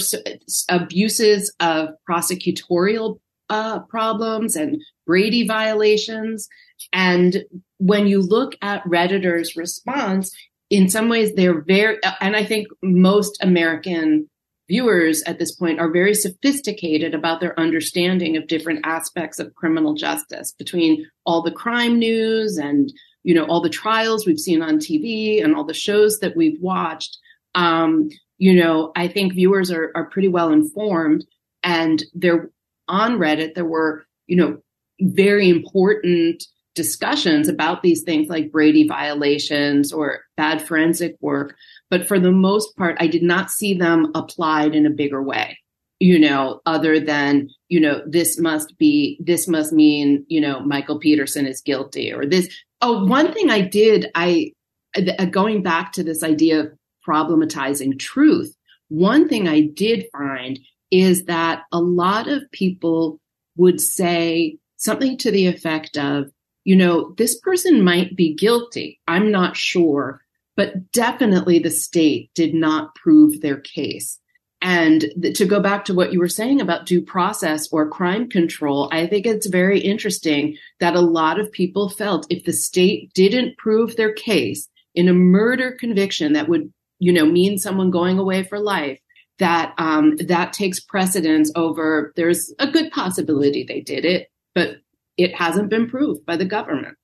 abuses 0.68 1.54
of 1.62 1.90
prosecutorial 2.10 3.20
uh, 3.50 3.80
problems 3.84 4.58
and 4.58 4.82
Brady 5.08 5.48
violations. 5.48 6.50
And 6.92 7.46
when 7.78 8.06
you 8.06 8.20
look 8.20 8.58
at 8.62 8.86
Redditor's 8.86 9.56
response, 9.56 10.36
in 10.74 10.90
some 10.90 11.08
ways 11.08 11.34
they're 11.36 11.62
very 11.62 11.98
and 12.20 12.36
i 12.36 12.44
think 12.44 12.68
most 12.82 13.38
american 13.44 14.28
viewers 14.68 15.22
at 15.24 15.38
this 15.38 15.52
point 15.52 15.80
are 15.80 15.92
very 15.92 16.16
sophisticated 16.16 17.14
about 17.14 17.40
their 17.40 17.58
understanding 17.60 18.36
of 18.36 18.48
different 18.48 18.80
aspects 18.84 19.38
of 19.38 19.54
criminal 19.54 19.94
justice 19.94 20.52
between 20.58 21.06
all 21.26 21.44
the 21.44 21.52
crime 21.52 22.00
news 22.00 22.58
and 22.58 22.92
you 23.22 23.36
know 23.36 23.46
all 23.46 23.62
the 23.62 23.70
trials 23.70 24.26
we've 24.26 24.40
seen 24.40 24.64
on 24.64 24.80
tv 24.80 25.44
and 25.44 25.56
all 25.56 25.64
the 25.64 25.74
shows 25.74 26.20
that 26.20 26.36
we've 26.36 26.60
watched. 26.60 27.18
Um, 27.56 28.10
you 28.40 28.56
know 28.56 28.92
i 28.96 29.08
think 29.08 29.34
viewers 29.34 29.70
are, 29.70 29.92
are 29.94 30.10
pretty 30.10 30.28
well 30.28 30.52
informed 30.52 31.24
and 31.62 32.04
they're 32.16 32.50
on 32.88 33.20
reddit 33.20 33.54
there 33.54 33.64
were 33.64 34.06
you 34.26 34.36
know 34.36 34.58
very 35.02 35.50
important 35.50 36.44
discussions 36.76 37.48
about 37.48 37.84
these 37.84 38.02
things 38.04 38.28
like 38.28 38.52
Brady 38.52 38.88
violations 38.88 39.94
or 39.94 40.22
bad 40.38 40.62
forensic 40.62 41.16
work. 41.22 41.56
But 41.90 42.08
for 42.08 42.20
the 42.20 42.32
most 42.32 42.76
part, 42.76 42.98
I 43.00 43.08
did 43.08 43.24
not 43.24 43.52
see 43.52 43.74
them 43.74 44.12
applied 44.16 44.74
in 44.74 44.86
a 44.86 44.92
bigger 44.92 45.22
way, 45.22 45.60
you 46.00 46.20
know, 46.20 46.62
other 46.66 47.00
than, 47.00 47.50
you 47.70 47.80
know, 47.80 48.02
this 48.08 48.40
must 48.40 48.78
be, 48.78 49.20
this 49.24 49.48
must 49.48 49.72
mean, 49.72 50.26
you 50.28 50.42
know, 50.42 50.62
Michael 50.62 51.00
Peterson 51.00 51.46
is 51.46 51.62
guilty 51.62 52.12
or 52.12 52.26
this. 52.26 52.50
Oh, 52.82 53.06
one 53.06 53.32
thing 53.34 53.50
I 53.50 53.62
did, 53.62 54.10
I, 54.16 54.54
uh, 54.98 55.26
going 55.26 55.64
back 55.64 55.94
to 55.94 56.04
this 56.04 56.24
idea 56.24 56.62
of 56.62 56.74
problematizing 57.08 58.00
truth, 58.00 58.56
one 58.90 59.28
thing 59.28 59.48
I 59.48 59.62
did 59.62 60.06
find 60.12 60.60
is 60.92 61.26
that 61.26 61.64
a 61.72 61.80
lot 61.80 62.28
of 62.28 62.44
people 62.52 63.20
would 63.58 63.80
say 63.80 64.58
something 64.78 65.18
to 65.20 65.32
the 65.32 65.48
effect 65.48 65.98
of, 65.98 66.32
you 66.64 66.76
know, 66.76 67.14
this 67.18 67.40
person 67.40 67.84
might 67.84 68.16
be 68.16 68.34
guilty. 68.34 69.00
I'm 69.08 69.32
not 69.32 69.58
sure, 69.58 70.22
but 70.56 70.92
definitely 70.92 71.60
the 71.60 71.72
state 71.72 72.32
did 72.34 72.54
not 72.54 72.96
prove 72.96 73.42
their 73.42 73.60
case. 73.60 74.20
And 74.62 75.06
to 75.36 75.46
go 75.46 75.60
back 75.60 75.84
to 75.86 75.94
what 75.94 76.14
you 76.14 76.20
were 76.20 76.30
saying 76.30 76.62
about 76.62 76.86
due 76.86 77.02
process 77.02 77.68
or 77.74 77.90
crime 77.90 78.30
control, 78.30 78.88
I 78.94 79.08
think 79.08 79.26
it's 79.26 79.48
very 79.48 79.82
interesting 79.82 80.58
that 80.80 80.96
a 80.96 81.02
lot 81.02 81.38
of 81.38 81.52
people 81.52 81.90
felt 81.90 82.28
if 82.30 82.46
the 82.46 82.54
state 82.54 83.12
didn't 83.14 83.58
prove 83.58 83.98
their 83.98 84.14
case 84.14 84.70
in 84.96 85.10
a 85.10 85.14
murder 85.14 85.76
conviction 85.78 86.32
that 86.34 86.48
would, 86.48 86.72
you 87.00 87.12
know, 87.12 87.26
mean 87.26 87.58
someone 87.58 87.92
going 87.92 88.18
away 88.18 88.44
for 88.44 88.58
life, 88.58 89.00
that 89.40 89.74
um, 89.78 90.16
that 90.28 90.54
takes 90.54 90.80
precedence 90.80 91.52
over. 91.56 92.14
There's 92.16 92.54
a 92.58 92.72
good 92.72 92.90
possibility 92.92 93.66
they 93.66 93.82
did 93.82 94.06
it, 94.06 94.30
but 94.56 94.78
it 95.18 95.36
hasn't 95.36 95.70
been 95.70 95.90
proved 95.90 96.26
by 96.26 96.38
the 96.38 96.46
government. 96.46 96.98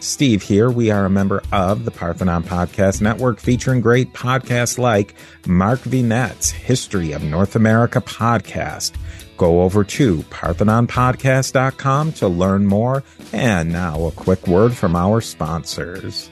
Steve 0.00 0.42
here. 0.42 0.70
We 0.70 0.90
are 0.90 1.04
a 1.04 1.10
member 1.10 1.42
of 1.52 1.84
the 1.84 1.90
Parthenon 1.90 2.44
Podcast 2.44 3.00
Network 3.00 3.40
featuring 3.40 3.80
great 3.80 4.12
podcasts 4.12 4.78
like 4.78 5.14
Mark 5.46 5.80
Vinet's 5.80 6.50
History 6.50 7.12
of 7.12 7.22
North 7.22 7.56
America 7.56 8.00
podcast. 8.00 8.92
Go 9.36 9.62
over 9.62 9.84
to 9.84 10.18
parthenonpodcast.com 10.18 12.12
to 12.12 12.28
learn 12.28 12.66
more. 12.66 13.02
And 13.32 13.72
now 13.72 14.06
a 14.06 14.12
quick 14.12 14.46
word 14.46 14.74
from 14.74 14.94
our 14.94 15.20
sponsors. 15.20 16.30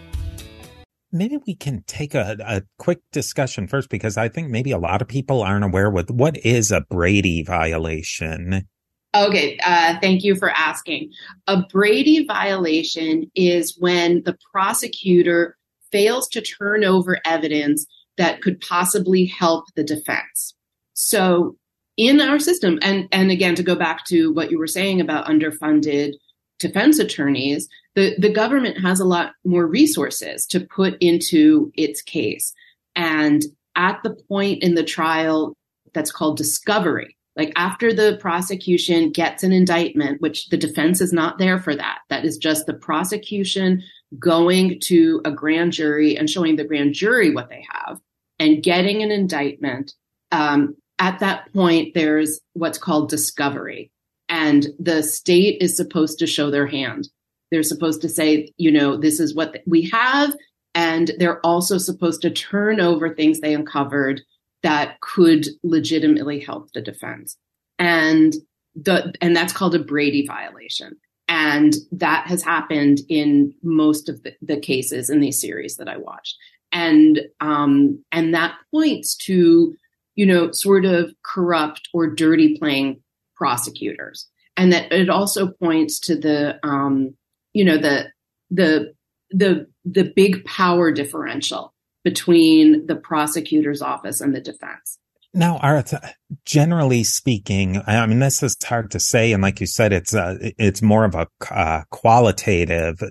Maybe 1.11 1.39
we 1.47 1.55
can 1.55 1.85
take 1.87 2.15
a, 2.15 2.37
a 2.45 2.63
quick 2.79 3.01
discussion 3.13 3.69
first 3.69 3.89
because 3.89 4.17
I 4.17 4.29
think 4.29 4.51
maybe 4.51 4.73
a 4.73 4.79
lot 4.79 5.01
of 5.01 5.09
people 5.09 5.43
aren't 5.43 5.65
aware 5.65 5.91
with 5.91 6.11
what 6.11 6.37
is 6.39 6.73
a 6.73 6.81
Brady 6.81 7.43
violation. 7.43 8.69
Okay, 9.15 9.59
uh, 9.65 9.97
thank 10.01 10.25
you 10.25 10.35
for 10.35 10.51
asking. 10.51 11.13
A 11.47 11.63
Brady 11.71 12.25
violation 12.25 13.31
is 13.37 13.77
when 13.79 14.23
the 14.25 14.37
prosecutor 14.53 15.57
fails 15.93 16.29
to 16.31 16.41
turn 16.41 16.85
over 16.85 17.21
evidence 17.25 17.87
that 18.19 18.43
could 18.43 18.61
possibly 18.61 19.25
help 19.25 19.67
the 19.77 19.85
defense. 19.85 20.55
So, 20.95 21.57
in 21.97 22.21
our 22.21 22.41
system, 22.41 22.81
and 22.83 23.09
and 23.13 23.31
again 23.31 23.55
to 23.55 23.63
go 23.63 23.77
back 23.77 24.05
to 24.07 24.33
what 24.33 24.51
you 24.51 24.59
were 24.59 24.67
saying 24.67 25.01
about 25.01 25.27
underfunded 25.27 26.15
defense 26.59 26.99
attorneys, 26.99 27.69
the 27.95 28.17
the 28.19 28.33
government 28.33 28.81
has 28.81 28.99
a 28.99 29.05
lot 29.05 29.33
more 29.45 29.67
resources 29.67 30.45
to 30.47 30.61
put 30.61 30.97
into 31.01 31.71
its 31.75 32.03
case, 32.03 32.53
and 32.97 33.45
at 33.77 34.01
the 34.03 34.17
point 34.29 34.63
in 34.65 34.75
the 34.75 34.83
trial 34.83 35.57
that's 35.93 36.11
called 36.11 36.37
discovery 36.37 37.14
like 37.37 37.53
after 37.57 37.93
the 37.93 38.17
prosecution 38.21 39.11
gets 39.11 39.43
an 39.43 39.53
indictment, 39.53 40.21
which 40.21 40.49
the 40.49 40.57
defense 40.57 41.01
is 41.01 41.13
not 41.13 41.39
there 41.39 41.59
for 41.59 41.75
that. 41.75 41.99
That 42.09 42.25
is 42.25 42.37
just 42.37 42.67
the 42.67 42.75
prosecution 42.75 43.83
going 44.19 44.79
to 44.81 45.21
a 45.25 45.31
grand 45.31 45.73
jury 45.73 46.17
and 46.17 46.31
showing 46.31 46.57
the 46.57 46.65
grand 46.65 46.95
jury 46.95 47.35
what 47.35 47.49
they 47.49 47.67
have 47.71 47.99
and 48.39 48.63
getting 48.63 49.03
an 49.03 49.11
indictment. 49.11 49.95
Um, 50.31 50.77
at 50.99 51.19
that 51.21 51.53
point, 51.53 51.95
there's 51.95 52.41
what's 52.53 52.79
called 52.79 53.11
discovery. 53.11 53.91
And 54.29 54.69
the 54.79 55.03
state 55.03 55.61
is 55.61 55.77
supposed 55.77 56.19
to 56.21 56.27
show 56.27 56.51
their 56.51 56.67
hand. 56.67 57.09
They're 57.51 57.63
supposed 57.63 58.01
to 58.03 58.09
say, 58.09 58.53
you 58.57 58.71
know, 58.71 58.97
this 58.97 59.21
is 59.21 59.35
what 59.35 59.61
we 59.67 59.91
have. 59.91 60.35
And 60.75 61.13
they're 61.19 61.45
also 61.45 61.79
supposed 61.79 62.23
to 62.23 62.31
turn 62.31 62.81
over 62.81 63.15
things 63.15 63.41
they 63.41 63.55
uncovered 63.55 64.23
that 64.65 64.99
could 65.03 65.47
legitimately 65.63 66.41
help 66.41 66.73
the 66.73 66.81
defense. 66.81 67.37
And 67.79 68.35
the 68.75 69.13
and 69.21 69.37
that's 69.37 69.53
called 69.53 69.75
a 69.75 69.79
Brady 69.79 70.27
violation. 70.27 70.97
And 71.29 71.75
that 71.93 72.27
has 72.27 72.43
happened 72.43 73.01
in 73.09 73.55
most 73.63 74.09
of 74.09 74.23
the, 74.23 74.35
the 74.43 74.59
cases 74.59 75.09
in 75.11 75.21
these 75.21 75.41
series 75.41 75.77
that 75.77 75.89
I 75.89 75.99
watched. 75.99 76.37
And 76.73 77.21
um, 77.41 78.03
and 78.11 78.35
that 78.35 78.57
points 78.73 79.15
to, 79.27 79.75
you 80.17 80.27
know, 80.27 80.51
sort 80.53 80.87
of 80.87 81.15
corrupt 81.25 81.89
or 81.93 82.09
dirty 82.09 82.59
playing 82.59 83.03
prosecutors. 83.37 84.29
And 84.57 84.73
that 84.73 84.91
it 84.93 85.11
also 85.11 85.49
points 85.49 86.01
to 86.01 86.17
the 86.17 86.59
um, 86.63 87.15
you 87.53 87.65
know, 87.65 87.77
the 87.77 88.11
the 88.51 88.95
the 89.31 89.67
the 89.85 90.05
big 90.05 90.43
power 90.47 90.91
differential 90.91 91.74
between 92.05 92.87
the 92.87 92.95
prosecutor's 92.95 93.83
office 93.83 94.21
and 94.21 94.35
the 94.35 94.41
defense. 94.41 94.99
Now, 95.33 95.59
Artha, 95.59 96.15
generally 96.45 97.03
speaking, 97.03 97.83
I 97.89 98.07
mean, 98.07 98.21
this 98.21 98.41
is 98.43 98.57
hard 98.63 98.93
to 98.93 99.01
say. 99.01 99.33
And 99.33 99.43
like 99.43 99.61
you 99.61 99.67
said, 99.67 99.93
it's, 99.93 100.15
uh, 100.15 100.37
it's 100.41 100.81
more 100.81 101.05
of 101.05 101.17
a 101.17 101.27
uh, 101.51 101.83
qualitative 101.91 103.03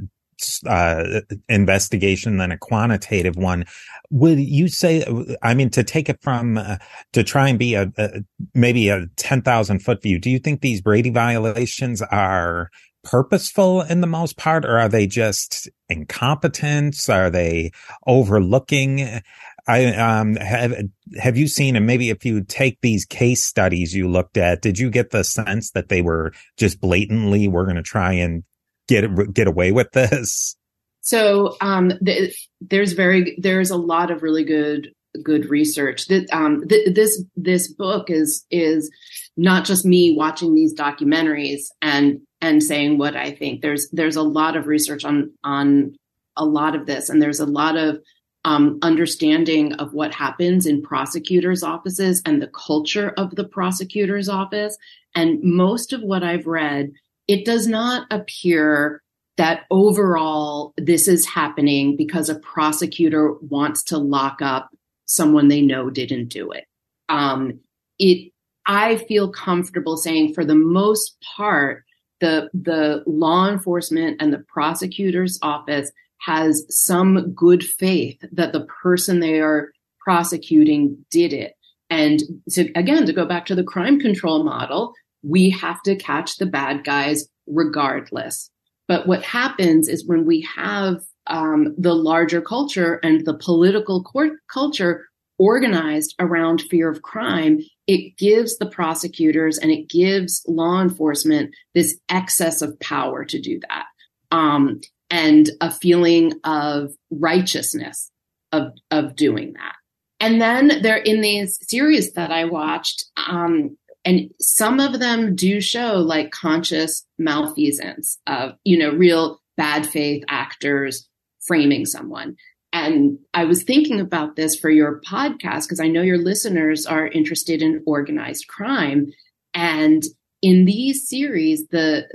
uh, 0.65 1.21
investigation 1.49 2.37
than 2.37 2.51
a 2.51 2.57
quantitative 2.57 3.35
one. 3.35 3.65
Would 4.09 4.39
you 4.39 4.69
say, 4.69 5.03
I 5.41 5.53
mean, 5.53 5.69
to 5.71 5.83
take 5.83 6.07
it 6.07 6.21
from, 6.21 6.57
uh, 6.57 6.77
to 7.11 7.23
try 7.23 7.49
and 7.49 7.59
be 7.59 7.73
a, 7.73 7.91
a 7.97 8.21
maybe 8.53 8.87
a 8.87 9.07
10,000 9.17 9.79
foot 9.79 10.01
view, 10.01 10.17
do 10.17 10.29
you 10.29 10.39
think 10.39 10.61
these 10.61 10.81
Brady 10.81 11.09
violations 11.09 12.01
are 12.01 12.69
purposeful 13.03 13.81
in 13.81 14.01
the 14.01 14.07
most 14.07 14.37
part, 14.37 14.65
or 14.65 14.79
are 14.79 14.89
they 14.89 15.07
just 15.07 15.69
incompetence? 15.89 17.09
Are 17.09 17.29
they 17.29 17.71
overlooking? 18.07 19.21
I 19.67 19.85
um 19.95 20.35
have 20.35 20.75
have 21.17 21.37
you 21.37 21.47
seen 21.47 21.75
and 21.75 21.85
maybe 21.85 22.09
if 22.09 22.25
you 22.25 22.43
take 22.43 22.79
these 22.81 23.05
case 23.05 23.43
studies 23.43 23.95
you 23.95 24.09
looked 24.09 24.37
at, 24.37 24.61
did 24.61 24.77
you 24.77 24.89
get 24.89 25.11
the 25.11 25.23
sense 25.23 25.71
that 25.71 25.89
they 25.89 26.01
were 26.01 26.33
just 26.57 26.81
blatantly 26.81 27.47
we're 27.47 27.65
going 27.65 27.77
to 27.77 27.83
try 27.83 28.13
and 28.13 28.43
get 28.87 29.33
get 29.33 29.47
away 29.47 29.71
with 29.71 29.91
this? 29.91 30.55
So 31.01 31.57
um, 31.59 31.89
the, 32.01 32.33
there's 32.61 32.93
very 32.93 33.37
there's 33.39 33.69
a 33.69 33.77
lot 33.77 34.11
of 34.11 34.23
really 34.23 34.45
good 34.45 34.89
good 35.21 35.49
research. 35.49 36.07
That 36.07 36.27
um, 36.31 36.67
th- 36.67 36.95
this 36.95 37.23
this 37.35 37.71
book 37.71 38.09
is 38.09 38.45
is 38.49 38.89
not 39.37 39.65
just 39.65 39.85
me 39.85 40.15
watching 40.17 40.55
these 40.55 40.73
documentaries 40.73 41.63
and 41.81 42.21
and 42.43 42.61
saying 42.61 42.97
what 42.97 43.15
I 43.15 43.31
think. 43.31 43.61
There's 43.61 43.89
there's 43.91 44.17
a 44.17 44.21
lot 44.21 44.55
of 44.55 44.67
research 44.67 45.03
on 45.05 45.31
on 45.43 45.95
a 46.35 46.45
lot 46.45 46.75
of 46.75 46.85
this, 46.85 47.09
and 47.09 47.21
there's 47.21 47.39
a 47.39 47.45
lot 47.45 47.77
of 47.77 47.99
um, 48.45 48.77
understanding 48.81 49.73
of 49.73 49.93
what 49.93 50.13
happens 50.13 50.65
in 50.65 50.81
prosecutors' 50.81 51.63
offices 51.63 52.21
and 52.25 52.41
the 52.41 52.47
culture 52.49 53.13
of 53.17 53.35
the 53.35 53.45
prosecutor's 53.45 54.27
office. 54.27 54.77
And 55.15 55.41
most 55.41 55.93
of 55.93 56.01
what 56.01 56.23
I've 56.23 56.45
read, 56.45 56.91
it 57.27 57.45
does 57.45 57.65
not 57.65 58.07
appear 58.11 59.01
that 59.37 59.61
overall 59.71 60.73
this 60.75 61.07
is 61.07 61.25
happening 61.25 61.95
because 61.95 62.29
a 62.29 62.39
prosecutor 62.39 63.33
wants 63.41 63.83
to 63.85 63.97
lock 63.97 64.41
up 64.41 64.69
someone 65.05 65.47
they 65.47 65.61
know 65.61 65.89
didn't 65.89 66.27
do 66.27 66.51
it. 66.51 66.65
Um, 67.07 67.61
it 67.99 68.33
I 68.65 68.97
feel 68.97 69.29
comfortable 69.29 69.97
saying 69.97 70.33
for 70.33 70.43
the 70.43 70.55
most 70.55 71.17
part, 71.37 71.83
the 72.23 72.49
the 72.53 73.03
law 73.05 73.49
enforcement 73.49 74.21
and 74.21 74.31
the 74.31 74.45
prosecutor's 74.47 75.37
office 75.41 75.91
has 76.19 76.65
some 76.69 77.33
good 77.33 77.63
faith 77.63 78.17
that 78.31 78.53
the 78.53 78.65
person 78.81 79.19
they 79.19 79.41
are 79.41 79.71
prosecuting 79.99 81.05
did 81.11 81.33
it. 81.33 81.53
And 81.89 82.21
so 82.47 82.63
again, 82.75 83.05
to 83.05 83.13
go 83.13 83.25
back 83.25 83.45
to 83.47 83.55
the 83.55 83.63
crime 83.63 83.99
control 83.99 84.43
model, 84.43 84.93
we 85.21 85.49
have 85.49 85.81
to 85.83 85.97
catch 85.97 86.37
the 86.37 86.45
bad 86.45 86.85
guys 86.85 87.27
regardless. 87.45 88.49
But 88.87 89.05
what 89.05 89.23
happens 89.23 89.89
is 89.89 90.07
when 90.07 90.25
we 90.25 90.47
have 90.55 91.01
um, 91.27 91.75
the 91.77 91.93
larger 91.93 92.41
culture 92.41 92.99
and 93.03 93.25
the 93.25 93.37
political 93.37 94.01
court 94.03 94.31
culture 94.51 95.05
organized 95.37 96.15
around 96.19 96.61
fear 96.61 96.89
of 96.89 97.01
crime, 97.01 97.59
it 97.87 98.17
gives 98.17 98.57
the 98.57 98.65
prosecutors 98.65 99.57
and 99.57 99.71
it 99.71 99.89
gives 99.89 100.43
law 100.47 100.81
enforcement 100.81 101.53
this 101.73 101.97
excess 102.09 102.61
of 102.61 102.79
power 102.79 103.25
to 103.25 103.39
do 103.41 103.59
that. 103.69 103.85
Um, 104.31 104.81
and 105.09 105.49
a 105.61 105.69
feeling 105.69 106.33
of 106.43 106.91
righteousness 107.11 108.09
of, 108.51 108.71
of 108.89 109.15
doing 109.15 109.53
that. 109.53 109.75
And 110.19 110.41
then 110.41 110.81
there 110.81 110.97
in 110.97 111.21
these 111.21 111.59
series 111.69 112.13
that 112.13 112.31
I 112.31 112.45
watched, 112.45 113.05
um, 113.27 113.77
and 114.05 114.31
some 114.39 114.79
of 114.79 114.99
them 114.99 115.35
do 115.35 115.61
show 115.61 115.97
like 115.97 116.31
conscious 116.31 117.05
malfeasance 117.17 118.17
of, 118.25 118.53
you 118.63 118.77
know, 118.77 118.89
real 118.91 119.41
bad 119.55 119.85
faith 119.85 120.23
actors 120.29 121.07
framing 121.45 121.85
someone. 121.85 122.35
And 122.73 123.19
I 123.35 123.45
was 123.45 123.63
thinking 123.63 124.01
about 124.01 124.35
this 124.35 124.55
for 124.55 124.69
your 124.71 124.99
podcast 125.07 125.63
because 125.63 125.79
I 125.79 125.87
know 125.87 126.01
your 126.01 126.17
listeners 126.17 126.87
are 126.87 127.07
interested 127.07 127.61
in 127.61 127.83
organized 127.85 128.47
crime. 128.47 129.13
And 129.53 130.03
in 130.41 130.65
these 130.65 131.07
series, 131.07 131.67
the 131.67 132.07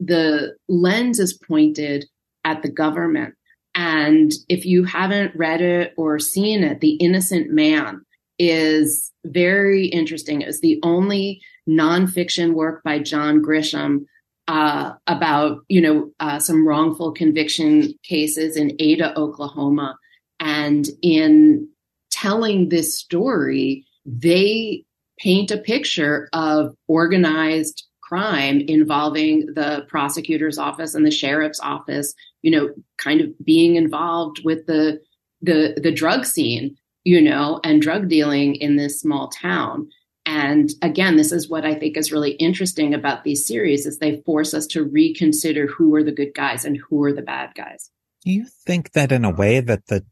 the 0.00 0.56
lens 0.68 1.20
is 1.20 1.34
pointed 1.34 2.06
at 2.44 2.62
the 2.62 2.70
government. 2.70 3.34
And 3.74 4.32
if 4.48 4.64
you 4.64 4.84
haven't 4.84 5.36
read 5.36 5.60
it 5.60 5.92
or 5.96 6.18
seen 6.18 6.64
it, 6.64 6.80
The 6.80 6.94
Innocent 6.94 7.50
Man 7.50 8.00
is 8.38 9.12
very 9.26 9.86
interesting. 9.86 10.40
It's 10.40 10.60
the 10.60 10.80
only 10.82 11.40
nonfiction 11.68 12.54
work 12.54 12.82
by 12.82 12.98
John 12.98 13.42
Grisham 13.42 14.06
uh, 14.48 14.94
about 15.06 15.58
you 15.68 15.80
know 15.80 16.10
uh, 16.18 16.38
some 16.38 16.66
wrongful 16.66 17.12
conviction 17.12 17.94
cases 18.02 18.56
in 18.56 18.74
Ada, 18.80 19.16
Oklahoma, 19.16 19.96
and 20.40 20.88
in 21.02 21.68
telling 22.10 22.70
this 22.70 22.98
story, 22.98 23.84
they 24.04 24.84
paint 25.20 25.50
a 25.50 25.58
picture 25.58 26.28
of 26.32 26.74
organized 26.88 27.84
crime 28.02 28.60
involving 28.66 29.46
the 29.54 29.84
prosecutor's 29.88 30.56
office 30.56 30.94
and 30.94 31.04
the 31.04 31.10
sheriff's 31.10 31.60
office 31.60 32.14
you 32.40 32.50
know 32.50 32.72
kind 32.96 33.20
of 33.20 33.28
being 33.44 33.76
involved 33.76 34.40
with 34.44 34.64
the 34.66 34.98
the 35.42 35.78
the 35.82 35.92
drug 35.92 36.24
scene 36.24 36.74
you 37.04 37.20
know 37.20 37.60
and 37.64 37.82
drug 37.82 38.08
dealing 38.08 38.54
in 38.54 38.76
this 38.76 38.98
small 38.98 39.28
town 39.28 39.86
And 40.28 40.68
again, 40.82 41.16
this 41.16 41.32
is 41.32 41.48
what 41.48 41.64
I 41.64 41.74
think 41.74 41.96
is 41.96 42.12
really 42.12 42.32
interesting 42.32 42.92
about 42.92 43.24
these 43.24 43.46
series 43.46 43.86
is 43.86 43.96
they 43.96 44.20
force 44.26 44.52
us 44.52 44.66
to 44.68 44.84
reconsider 44.84 45.66
who 45.66 45.94
are 45.94 46.04
the 46.04 46.12
good 46.12 46.34
guys 46.34 46.66
and 46.66 46.76
who 46.76 47.02
are 47.04 47.14
the 47.14 47.22
bad 47.22 47.54
guys. 47.54 47.90
Do 48.26 48.32
you 48.32 48.44
think 48.66 48.92
that 48.92 49.10
in 49.10 49.24
a 49.24 49.30
way 49.30 49.60
that 49.60 49.86
the 49.86 50.04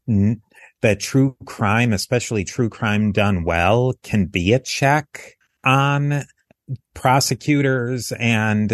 that 0.81 0.99
true 0.99 1.35
crime, 1.45 1.93
especially 1.93 2.43
true 2.43 2.67
crime 2.67 3.11
done 3.11 3.43
well, 3.43 3.93
can 4.01 4.25
be 4.25 4.53
a 4.53 4.59
check 4.59 5.35
on 5.63 6.23
prosecutors 6.95 8.11
and 8.13 8.69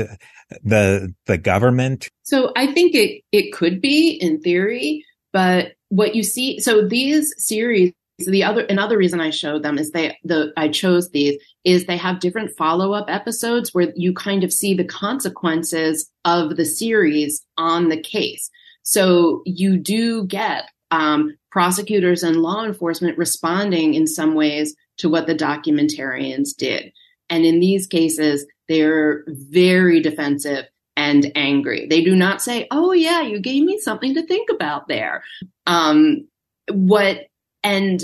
the 0.64 1.14
the 1.26 1.38
government? 1.38 2.08
So 2.24 2.54
I 2.56 2.68
think 2.68 2.96
it 2.96 3.22
it 3.34 3.52
could 3.52 3.82
be 3.82 4.12
in 4.12 4.40
theory, 4.40 5.04
but 5.34 5.74
what 5.90 6.16
you 6.16 6.24
see 6.24 6.62
so 6.62 6.88
these 6.88 7.34
series 7.38 7.92
the 8.26 8.44
other 8.44 8.62
another 8.66 8.98
reason 8.98 9.20
I 9.20 9.30
showed 9.30 9.64
them 9.64 9.78
is 9.78 9.92
they 9.92 10.18
the 10.24 10.52
I 10.58 10.68
chose 10.70 11.10
these 11.10 11.40
is 11.64 11.86
they 11.86 11.98
have 11.98 12.20
different 12.20 12.56
follow-up 12.58 13.06
episodes 13.10 13.74
where 13.74 13.92
you 13.96 14.14
kind 14.14 14.44
of 14.44 14.52
see 14.52 14.74
the 14.74 14.84
consequences 14.84 16.10
of 16.26 16.56
the 16.58 16.66
series 16.66 17.46
on 17.58 17.90
the 17.90 18.02
case. 18.02 18.50
So 18.84 19.42
you 19.46 19.78
do 19.78 20.26
get 20.26 20.70
um, 20.92 21.36
prosecutors 21.52 22.24
and 22.24 22.38
law 22.38 22.66
enforcement 22.66 23.18
responding 23.18 23.94
in 23.94 24.06
some 24.06 24.36
ways 24.36 24.76
to 24.98 25.10
what 25.10 25.28
the 25.28 25.36
documentarians 25.36 26.56
did. 26.56 26.92
And 27.30 27.46
in 27.46 27.60
these 27.60 27.88
cases, 27.88 28.46
they're 28.68 29.24
very 29.28 30.02
defensive 30.02 30.66
and 30.96 31.32
angry. 31.36 31.88
They 31.88 32.04
do 32.04 32.16
not 32.16 32.42
say, 32.42 32.68
"Oh 32.70 32.92
yeah, 32.92 33.22
you 33.22 33.40
gave 33.40 33.64
me 33.64 33.80
something 33.80 34.14
to 34.14 34.26
think 34.26 34.50
about 34.50 34.88
there." 34.88 35.24
Um, 35.66 36.28
what 36.72 37.28
and 37.63 38.04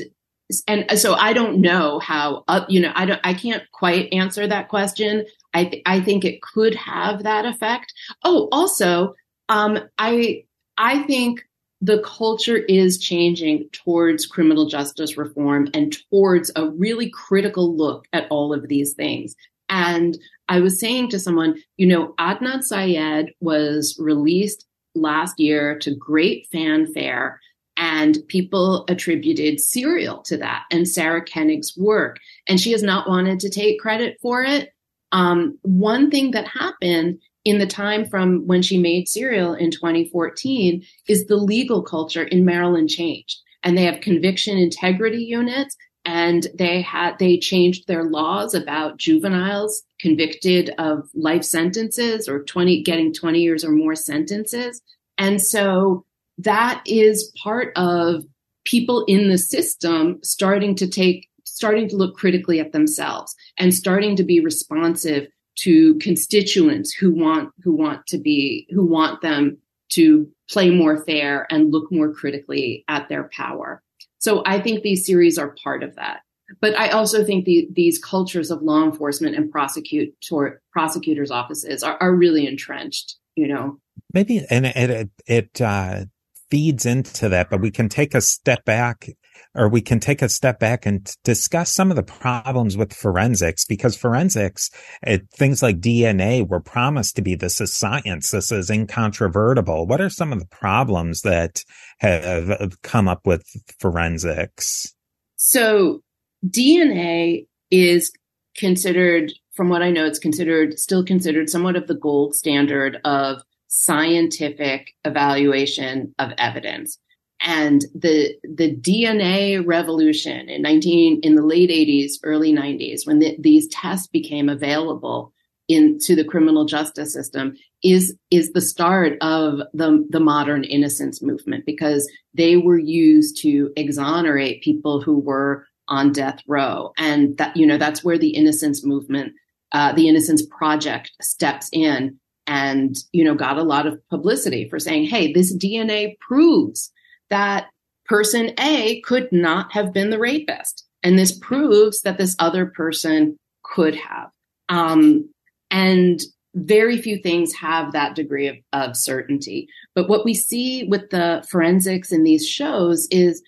and 0.67 0.99
so 0.99 1.13
I 1.13 1.33
don't 1.33 1.61
know 1.61 1.99
how 1.99 2.43
uh, 2.47 2.65
you 2.67 2.79
know 2.79 2.91
I 2.95 3.05
don't 3.05 3.21
I 3.23 3.33
can't 3.33 3.63
quite 3.71 4.11
answer 4.11 4.47
that 4.47 4.69
question. 4.69 5.25
I 5.53 5.65
th- 5.65 5.83
I 5.85 6.01
think 6.01 6.25
it 6.25 6.41
could 6.41 6.75
have 6.75 7.23
that 7.23 7.45
effect. 7.45 7.93
Oh, 8.23 8.49
also, 8.51 9.15
um, 9.47 9.79
I 9.97 10.45
I 10.77 11.03
think 11.03 11.43
the 11.81 12.01
culture 12.01 12.57
is 12.57 12.97
changing 12.97 13.69
towards 13.71 14.25
criminal 14.25 14.67
justice 14.67 15.17
reform 15.17 15.69
and 15.73 15.95
towards 16.09 16.51
a 16.55 16.67
really 16.69 17.09
critical 17.09 17.75
look 17.75 18.05
at 18.11 18.27
all 18.29 18.53
of 18.53 18.67
these 18.67 18.93
things. 18.93 19.35
And 19.69 20.17
I 20.49 20.59
was 20.59 20.79
saying 20.79 21.09
to 21.09 21.19
someone, 21.19 21.61
you 21.77 21.87
know, 21.87 22.13
Adnan 22.19 22.63
Syed 22.63 23.33
was 23.39 23.95
released 23.99 24.65
last 24.95 25.39
year 25.39 25.77
to 25.79 25.95
great 25.95 26.47
fanfare 26.51 27.39
and 27.79 28.17
people 28.27 28.83
attributed 28.89 29.61
Serial 29.61 30.21
to 30.23 30.35
that 30.37 30.65
and 30.69 30.85
Sarah 30.85 31.23
Koenig's 31.23 31.75
work. 31.77 32.19
And 32.45 32.59
she 32.59 32.73
has 32.73 32.83
not 32.83 33.07
wanted 33.07 33.39
to 33.39 33.49
take 33.49 33.79
credit 33.79 34.17
for 34.21 34.43
it. 34.43 34.73
Um, 35.13 35.57
one 35.61 36.11
thing 36.11 36.31
that 36.31 36.45
happened 36.45 37.21
in 37.45 37.57
the 37.57 37.65
time 37.65 38.05
from 38.05 38.45
when 38.45 38.61
she 38.61 38.77
made 38.77 39.07
Serial 39.07 39.53
in 39.53 39.71
2014 39.71 40.83
is 41.07 41.25
the 41.25 41.37
legal 41.37 41.81
culture 41.81 42.23
in 42.23 42.43
Maryland 42.43 42.89
changed. 42.89 43.37
And 43.63 43.77
they 43.77 43.85
have 43.85 44.01
conviction 44.01 44.57
integrity 44.57 45.23
units 45.23 45.75
and 46.03 46.47
they 46.53 46.81
had 46.81 47.17
they 47.17 47.37
changed 47.37 47.87
their 47.87 48.03
laws 48.03 48.53
about 48.53 48.97
juveniles 48.97 49.83
convicted 50.01 50.73
of 50.77 51.09
life 51.13 51.43
sentences 51.43 52.27
or 52.27 52.43
20 52.43 52.83
getting 52.83 53.13
20 53.13 53.39
years 53.39 53.63
or 53.63 53.71
more 53.71 53.95
sentences. 53.95 54.81
And 55.17 55.41
so 55.41 56.05
that 56.39 56.81
is 56.85 57.31
part 57.43 57.71
of 57.75 58.23
people 58.65 59.03
in 59.07 59.29
the 59.29 59.37
system 59.37 60.19
starting 60.23 60.75
to 60.75 60.87
take 60.87 61.27
starting 61.45 61.89
to 61.89 61.95
look 61.95 62.15
critically 62.15 62.59
at 62.59 62.71
themselves 62.71 63.35
and 63.57 63.73
starting 63.73 64.15
to 64.15 64.23
be 64.23 64.39
responsive 64.39 65.27
to 65.57 65.95
constituents 65.95 66.93
who 66.93 67.11
want 67.11 67.49
who 67.63 67.75
want 67.75 68.05
to 68.07 68.17
be 68.17 68.67
who 68.71 68.85
want 68.85 69.21
them 69.21 69.57
to 69.89 70.29
play 70.49 70.69
more 70.69 71.03
fair 71.03 71.47
and 71.49 71.71
look 71.71 71.91
more 71.91 72.13
critically 72.13 72.83
at 72.87 73.09
their 73.09 73.29
power. 73.33 73.81
So 74.19 74.43
I 74.45 74.61
think 74.61 74.83
these 74.83 75.05
series 75.05 75.37
are 75.37 75.55
part 75.63 75.83
of 75.83 75.95
that. 75.95 76.21
But 76.61 76.77
I 76.77 76.89
also 76.89 77.23
think 77.23 77.45
the, 77.45 77.67
these 77.71 77.99
cultures 77.99 78.49
of 78.49 78.61
law 78.61 78.83
enforcement 78.83 79.35
and 79.35 79.51
prosecutor 79.51 80.61
prosecutors' 80.71 81.31
offices 81.31 81.83
are, 81.83 81.97
are 82.01 82.15
really 82.15 82.47
entrenched. 82.47 83.17
You 83.35 83.47
know, 83.47 83.79
maybe 84.13 84.45
and 84.49 84.65
it 84.65 84.89
it, 84.89 85.09
it 85.27 85.61
uh, 85.61 86.05
feeds 86.49 86.85
into 86.85 87.29
that, 87.29 87.49
but 87.49 87.61
we 87.61 87.71
can 87.71 87.89
take 87.89 88.13
a 88.13 88.21
step 88.21 88.65
back 88.65 89.09
or 89.55 89.67
we 89.67 89.81
can 89.81 89.99
take 89.99 90.21
a 90.21 90.29
step 90.29 90.59
back 90.59 90.85
and 90.85 91.11
discuss 91.23 91.71
some 91.71 91.89
of 91.89 91.95
the 91.95 92.03
problems 92.03 92.77
with 92.77 92.93
forensics 92.93 93.65
because 93.65 93.97
forensics, 93.97 94.69
it, 95.01 95.27
things 95.31 95.63
like 95.63 95.79
DNA 95.79 96.47
were 96.47 96.59
promised 96.59 97.15
to 97.15 97.21
be 97.21 97.35
this 97.35 97.59
is 97.59 97.73
science. 97.73 98.31
This 98.31 98.51
is 98.51 98.69
incontrovertible. 98.69 99.87
What 99.87 100.01
are 100.01 100.09
some 100.09 100.31
of 100.31 100.39
the 100.39 100.47
problems 100.47 101.21
that 101.21 101.63
have 101.99 102.81
come 102.83 103.07
up 103.07 103.25
with 103.25 103.43
forensics? 103.79 104.93
So 105.35 106.01
DNA 106.45 107.47
is 107.71 108.11
considered, 108.55 109.31
from 109.55 109.69
what 109.69 109.81
I 109.81 109.89
know, 109.89 110.05
it's 110.05 110.19
considered, 110.19 110.77
still 110.77 111.03
considered 111.03 111.49
somewhat 111.49 111.75
of 111.75 111.87
the 111.87 111.95
gold 111.95 112.35
standard 112.35 112.99
of 113.03 113.41
scientific 113.69 114.93
evaluation 115.05 116.13
of 116.19 116.31
evidence. 116.37 116.99
And 117.41 117.85
the 117.95 118.35
the 118.43 118.75
DNA 118.75 119.65
revolution 119.65 120.49
in 120.49 120.61
19 120.61 121.21
in 121.23 121.35
the 121.35 121.45
late 121.45 121.69
80s, 121.69 122.13
early 122.23 122.51
90s, 122.51 123.07
when 123.07 123.19
the, 123.19 123.37
these 123.39 123.69
tests 123.69 124.07
became 124.07 124.49
available 124.49 125.31
into 125.69 126.15
the 126.15 126.25
criminal 126.25 126.65
justice 126.65 127.13
system, 127.13 127.55
is 127.81 128.17
is 128.29 128.51
the 128.51 128.59
start 128.59 129.17
of 129.21 129.61
the 129.73 130.05
the 130.09 130.19
modern 130.19 130.65
innocence 130.65 131.21
movement 131.21 131.65
because 131.65 132.11
they 132.33 132.57
were 132.57 132.79
used 132.79 133.37
to 133.41 133.71
exonerate 133.77 134.61
people 134.61 135.01
who 135.01 135.19
were 135.19 135.65
on 135.87 136.11
death 136.11 136.41
row, 136.45 136.91
and 136.97 137.37
that 137.37 137.55
you 137.55 137.65
know 137.65 137.77
that's 137.77 138.03
where 138.03 138.17
the 138.17 138.31
innocence 138.31 138.83
movement, 138.83 139.31
uh, 139.71 139.93
the 139.93 140.09
Innocence 140.09 140.45
Project, 140.45 141.11
steps 141.21 141.69
in 141.71 142.19
and 142.49 142.95
you 143.13 143.23
know 143.23 143.35
got 143.35 143.57
a 143.57 143.63
lot 143.63 143.85
of 143.85 144.01
publicity 144.09 144.67
for 144.67 144.79
saying 144.79 145.05
hey 145.05 145.31
this 145.31 145.55
dna 145.55 146.17
proves 146.19 146.91
that 147.29 147.67
person 148.09 148.51
a 148.59 148.99
could 149.01 149.31
not 149.31 149.71
have 149.71 149.93
been 149.93 150.09
the 150.09 150.19
rapist. 150.19 150.85
And 151.03 151.17
this 151.17 151.37
proves 151.37 152.01
that 152.01 152.17
this 152.17 152.35
other 152.39 152.65
person 152.65 153.37
could 153.63 153.95
have. 153.95 154.31
Um, 154.67 155.29
and 155.71 156.19
very 156.55 156.97
few 156.97 157.19
things 157.19 157.53
have 157.53 157.93
that 157.93 158.15
degree 158.15 158.47
of, 158.47 158.57
of 158.73 158.97
certainty. 158.97 159.67
But 159.93 160.09
what 160.09 160.25
we 160.25 160.33
see 160.33 160.83
with 160.83 161.11
the 161.11 161.45
forensics 161.49 162.11
in 162.11 162.23
these 162.23 162.45
shows 162.45 163.07
is 163.11 163.41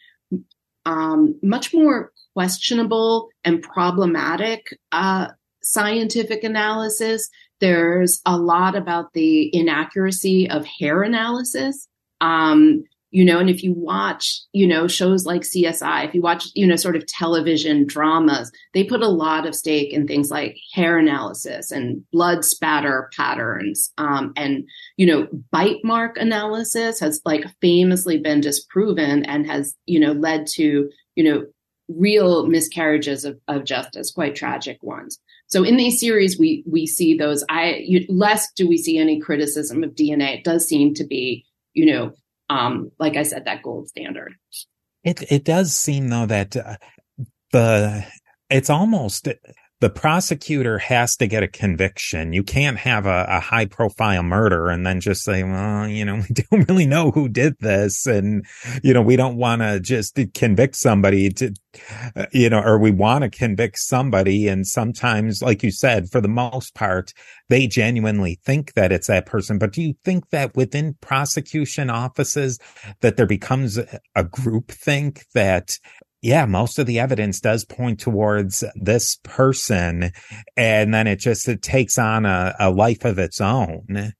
um, 0.85 1.37
much 1.41 1.73
more 1.73 2.11
questionable 2.35 3.29
and 3.43 3.61
problematic 3.61 4.77
uh, 4.91 5.29
scientific 5.63 6.43
analysis 6.43 7.29
there's 7.61 8.21
a 8.25 8.37
lot 8.37 8.75
about 8.75 9.13
the 9.13 9.55
inaccuracy 9.55 10.49
of 10.49 10.65
hair 10.65 11.03
analysis. 11.03 11.87
Um, 12.19 12.83
you 13.13 13.25
know, 13.25 13.39
and 13.39 13.49
if 13.49 13.61
you 13.61 13.73
watch, 13.73 14.39
you 14.53 14.65
know, 14.65 14.87
shows 14.87 15.25
like 15.25 15.41
CSI, 15.41 16.07
if 16.07 16.15
you 16.15 16.21
watch, 16.21 16.45
you 16.55 16.65
know, 16.65 16.77
sort 16.77 16.95
of 16.95 17.05
television 17.05 17.85
dramas, 17.85 18.51
they 18.73 18.85
put 18.85 19.01
a 19.01 19.09
lot 19.09 19.45
of 19.45 19.53
stake 19.53 19.91
in 19.91 20.07
things 20.07 20.31
like 20.31 20.57
hair 20.73 20.97
analysis 20.97 21.71
and 21.71 22.09
blood 22.11 22.45
spatter 22.45 23.09
patterns. 23.15 23.91
Um, 23.97 24.31
and, 24.37 24.63
you 24.95 25.05
know, 25.05 25.27
bite 25.51 25.83
mark 25.83 26.17
analysis 26.17 27.01
has 27.01 27.21
like 27.25 27.45
famously 27.59 28.17
been 28.17 28.39
disproven 28.39 29.25
and 29.25 29.45
has, 29.45 29.75
you 29.85 29.99
know, 29.99 30.13
led 30.13 30.47
to, 30.53 30.89
you 31.15 31.23
know, 31.23 31.45
real 31.89 32.47
miscarriages 32.47 33.25
of, 33.25 33.37
of 33.49 33.65
justice, 33.65 34.11
quite 34.11 34.35
tragic 34.35 34.81
ones. 34.81 35.19
So 35.51 35.63
in 35.63 35.75
these 35.75 35.99
series, 35.99 36.39
we 36.39 36.63
we 36.65 36.87
see 36.87 37.17
those. 37.17 37.43
I 37.49 37.81
you, 37.83 38.05
less 38.07 38.51
do 38.53 38.67
we 38.67 38.77
see 38.77 38.97
any 38.97 39.19
criticism 39.19 39.83
of 39.83 39.91
DNA. 39.91 40.37
It 40.37 40.43
does 40.43 40.67
seem 40.67 40.93
to 40.95 41.03
be, 41.03 41.45
you 41.73 41.85
know, 41.85 42.13
um, 42.49 42.91
like 42.99 43.17
I 43.17 43.23
said, 43.23 43.45
that 43.45 43.61
gold 43.61 43.89
standard. 43.89 44.33
It 45.03 45.29
it 45.31 45.43
does 45.43 45.75
seem 45.75 46.07
though 46.07 46.25
that 46.25 46.55
uh, 46.55 46.77
the 47.51 48.05
it's 48.49 48.69
almost 48.69 49.27
the 49.81 49.89
prosecutor 49.89 50.77
has 50.77 51.15
to 51.17 51.25
get 51.25 51.41
a 51.41 51.47
conviction. 51.47 52.33
You 52.33 52.43
can't 52.43 52.77
have 52.77 53.07
a, 53.07 53.25
a, 53.27 53.39
high 53.39 53.65
profile 53.65 54.21
murder 54.21 54.69
and 54.69 54.85
then 54.85 55.01
just 55.01 55.23
say, 55.23 55.41
well, 55.41 55.87
you 55.87 56.05
know, 56.05 56.17
we 56.29 56.35
don't 56.35 56.69
really 56.69 56.85
know 56.85 57.09
who 57.09 57.27
did 57.27 57.55
this. 57.59 58.05
And, 58.05 58.45
you 58.83 58.93
know, 58.93 59.01
we 59.01 59.15
don't 59.15 59.37
want 59.37 59.63
to 59.63 59.79
just 59.79 60.19
convict 60.35 60.75
somebody 60.75 61.31
to, 61.31 61.53
uh, 62.15 62.27
you 62.31 62.47
know, 62.47 62.61
or 62.61 62.77
we 62.77 62.91
want 62.91 63.23
to 63.23 63.29
convict 63.31 63.79
somebody. 63.79 64.47
And 64.47 64.67
sometimes, 64.67 65.41
like 65.41 65.63
you 65.63 65.71
said, 65.71 66.09
for 66.11 66.21
the 66.21 66.27
most 66.27 66.75
part, 66.75 67.11
they 67.49 67.65
genuinely 67.65 68.39
think 68.45 68.73
that 68.73 68.91
it's 68.91 69.07
that 69.07 69.25
person. 69.25 69.57
But 69.57 69.73
do 69.73 69.81
you 69.81 69.95
think 70.05 70.29
that 70.29 70.55
within 70.55 70.93
prosecution 71.01 71.89
offices 71.89 72.59
that 73.01 73.17
there 73.17 73.25
becomes 73.25 73.79
a 74.15 74.23
group 74.23 74.69
think 74.69 75.25
that 75.33 75.79
yeah, 76.21 76.45
most 76.45 76.77
of 76.77 76.85
the 76.85 76.99
evidence 76.99 77.39
does 77.39 77.65
point 77.65 77.99
towards 77.99 78.63
this 78.75 79.17
person. 79.23 80.11
And 80.55 80.93
then 80.93 81.07
it 81.07 81.17
just, 81.17 81.47
it 81.47 81.61
takes 81.61 81.97
on 81.97 82.25
a, 82.25 82.55
a 82.59 82.69
life 82.69 83.05
of 83.05 83.17
its 83.17 83.41
own. 83.41 84.13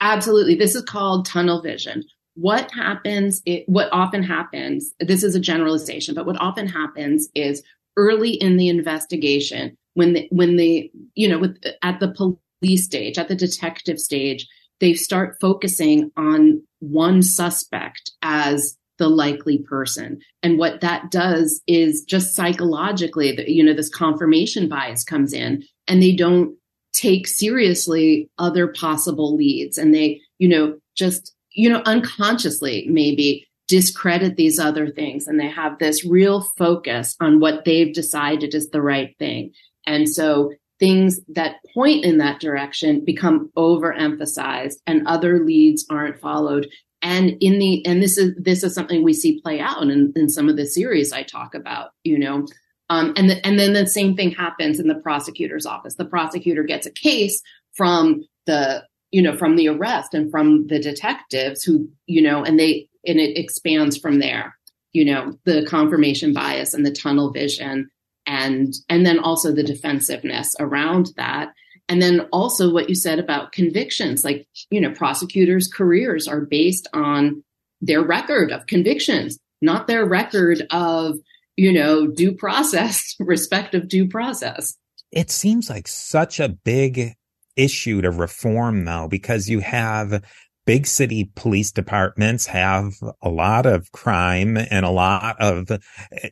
Absolutely. 0.00 0.54
This 0.54 0.74
is 0.74 0.82
called 0.82 1.26
tunnel 1.26 1.60
vision. 1.60 2.04
What 2.34 2.70
happens, 2.70 3.42
it, 3.44 3.64
what 3.66 3.88
often 3.90 4.22
happens, 4.22 4.94
this 5.00 5.24
is 5.24 5.34
a 5.34 5.40
generalization, 5.40 6.14
but 6.14 6.26
what 6.26 6.40
often 6.40 6.68
happens 6.68 7.28
is 7.34 7.64
early 7.96 8.30
in 8.30 8.56
the 8.56 8.68
investigation, 8.68 9.76
when 9.94 10.12
the, 10.12 10.28
when 10.30 10.56
the, 10.56 10.88
you 11.16 11.28
know, 11.28 11.40
with, 11.40 11.56
at 11.82 11.98
the 11.98 12.38
police 12.60 12.84
stage, 12.84 13.18
at 13.18 13.26
the 13.26 13.34
detective 13.34 13.98
stage, 13.98 14.46
they 14.78 14.94
start 14.94 15.36
focusing 15.40 16.12
on 16.16 16.62
one 16.78 17.20
suspect 17.22 18.12
as 18.22 18.76
the 18.98 19.08
likely 19.08 19.58
person. 19.58 20.20
And 20.42 20.58
what 20.58 20.80
that 20.80 21.10
does 21.10 21.62
is 21.66 22.04
just 22.04 22.34
psychologically, 22.34 23.50
you 23.50 23.64
know, 23.64 23.74
this 23.74 23.88
confirmation 23.88 24.68
bias 24.68 25.04
comes 25.04 25.32
in 25.32 25.64
and 25.86 26.02
they 26.02 26.14
don't 26.14 26.56
take 26.92 27.26
seriously 27.26 28.28
other 28.38 28.68
possible 28.68 29.36
leads. 29.36 29.78
And 29.78 29.94
they, 29.94 30.20
you 30.38 30.48
know, 30.48 30.78
just, 30.96 31.34
you 31.52 31.68
know, 31.68 31.82
unconsciously 31.86 32.86
maybe 32.90 33.46
discredit 33.68 34.36
these 34.36 34.58
other 34.58 34.88
things. 34.88 35.26
And 35.26 35.38
they 35.38 35.48
have 35.48 35.78
this 35.78 36.04
real 36.04 36.40
focus 36.56 37.14
on 37.20 37.38
what 37.38 37.64
they've 37.64 37.92
decided 37.92 38.54
is 38.54 38.70
the 38.70 38.82
right 38.82 39.14
thing. 39.18 39.52
And 39.86 40.08
so 40.08 40.52
things 40.80 41.20
that 41.28 41.56
point 41.74 42.04
in 42.04 42.18
that 42.18 42.40
direction 42.40 43.04
become 43.04 43.50
overemphasized 43.56 44.76
and 44.86 45.06
other 45.06 45.44
leads 45.44 45.84
aren't 45.90 46.20
followed 46.20 46.68
and 47.02 47.36
in 47.40 47.58
the 47.58 47.84
and 47.86 48.02
this 48.02 48.18
is 48.18 48.34
this 48.36 48.62
is 48.62 48.74
something 48.74 49.02
we 49.02 49.12
see 49.12 49.40
play 49.40 49.60
out 49.60 49.82
in, 49.82 50.12
in 50.16 50.28
some 50.28 50.48
of 50.48 50.56
the 50.56 50.66
series 50.66 51.12
i 51.12 51.22
talk 51.22 51.54
about 51.54 51.90
you 52.04 52.18
know? 52.18 52.46
Um, 52.90 53.12
and 53.16 53.28
the, 53.28 53.46
and 53.46 53.58
then 53.58 53.74
the 53.74 53.86
same 53.86 54.16
thing 54.16 54.30
happens 54.30 54.80
in 54.80 54.88
the 54.88 54.94
prosecutor's 54.94 55.66
office. 55.66 55.96
The 55.96 56.06
prosecutor 56.06 56.62
gets 56.62 56.86
a 56.86 56.90
case 56.90 57.42
from 57.74 58.24
the 58.46 58.82
you 59.10 59.22
know 59.22 59.36
from 59.36 59.56
the 59.56 59.68
arrest 59.68 60.14
and 60.14 60.30
from 60.30 60.66
the 60.66 60.78
detectives 60.78 61.62
who 61.62 61.88
you 62.06 62.20
know 62.20 62.42
and 62.44 62.58
they 62.58 62.88
and 63.06 63.18
it 63.18 63.38
expands 63.38 63.96
from 63.96 64.18
there 64.18 64.56
you 64.92 65.04
know 65.04 65.32
the 65.44 65.64
confirmation 65.66 66.32
bias 66.32 66.74
and 66.74 66.84
the 66.84 66.92
tunnel 66.92 67.30
vision 67.30 67.88
and 68.26 68.74
and 68.88 69.06
then 69.06 69.18
also 69.18 69.52
the 69.52 69.62
defensiveness 69.62 70.54
around 70.60 71.10
that 71.16 71.52
and 71.88 72.02
then 72.02 72.20
also 72.32 72.72
what 72.72 72.88
you 72.88 72.94
said 72.94 73.18
about 73.18 73.52
convictions, 73.52 74.24
like, 74.24 74.46
you 74.70 74.80
know, 74.80 74.92
prosecutors' 74.92 75.68
careers 75.68 76.28
are 76.28 76.42
based 76.42 76.86
on 76.92 77.42
their 77.80 78.02
record 78.02 78.52
of 78.52 78.66
convictions, 78.66 79.38
not 79.62 79.86
their 79.86 80.04
record 80.04 80.66
of, 80.70 81.16
you 81.56 81.72
know, 81.72 82.06
due 82.06 82.32
process, 82.32 83.14
respect 83.20 83.74
of 83.74 83.88
due 83.88 84.08
process. 84.08 84.76
It 85.10 85.30
seems 85.30 85.70
like 85.70 85.88
such 85.88 86.38
a 86.38 86.48
big 86.48 87.14
issue 87.56 88.02
to 88.02 88.10
reform 88.10 88.84
though, 88.84 89.08
because 89.08 89.48
you 89.48 89.60
have 89.60 90.22
big 90.68 90.86
city 90.86 91.32
police 91.34 91.72
departments 91.72 92.44
have 92.44 92.92
a 93.22 93.30
lot 93.30 93.64
of 93.64 93.90
crime 93.92 94.58
and 94.58 94.84
a 94.84 94.90
lot 94.90 95.34
of, 95.40 95.66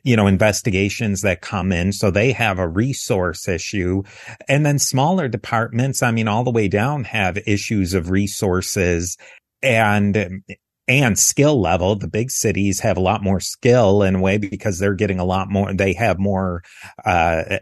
you 0.03 0.15
know, 0.15 0.27
investigations 0.27 1.21
that 1.21 1.41
come 1.41 1.71
in. 1.71 1.91
So 1.91 2.11
they 2.11 2.33
have 2.33 2.59
a 2.59 2.67
resource 2.67 3.47
issue. 3.47 4.03
And 4.47 4.63
then 4.63 4.77
smaller 4.77 5.27
departments, 5.27 6.03
I 6.03 6.11
mean, 6.11 6.27
all 6.27 6.43
the 6.43 6.51
way 6.51 6.67
down 6.67 7.05
have 7.05 7.39
issues 7.47 7.95
of 7.95 8.11
resources 8.11 9.17
and 9.63 10.43
and 10.87 11.17
skill 11.17 11.59
level. 11.59 11.95
The 11.95 12.07
big 12.07 12.29
cities 12.29 12.81
have 12.81 12.97
a 12.97 13.01
lot 13.01 13.23
more 13.23 13.39
skill 13.39 14.03
in 14.03 14.13
a 14.13 14.21
way 14.21 14.37
because 14.37 14.77
they're 14.77 14.93
getting 14.93 15.19
a 15.19 15.25
lot 15.25 15.49
more, 15.49 15.73
they 15.73 15.93
have 15.93 16.19
more, 16.19 16.61
uh, 17.03 17.57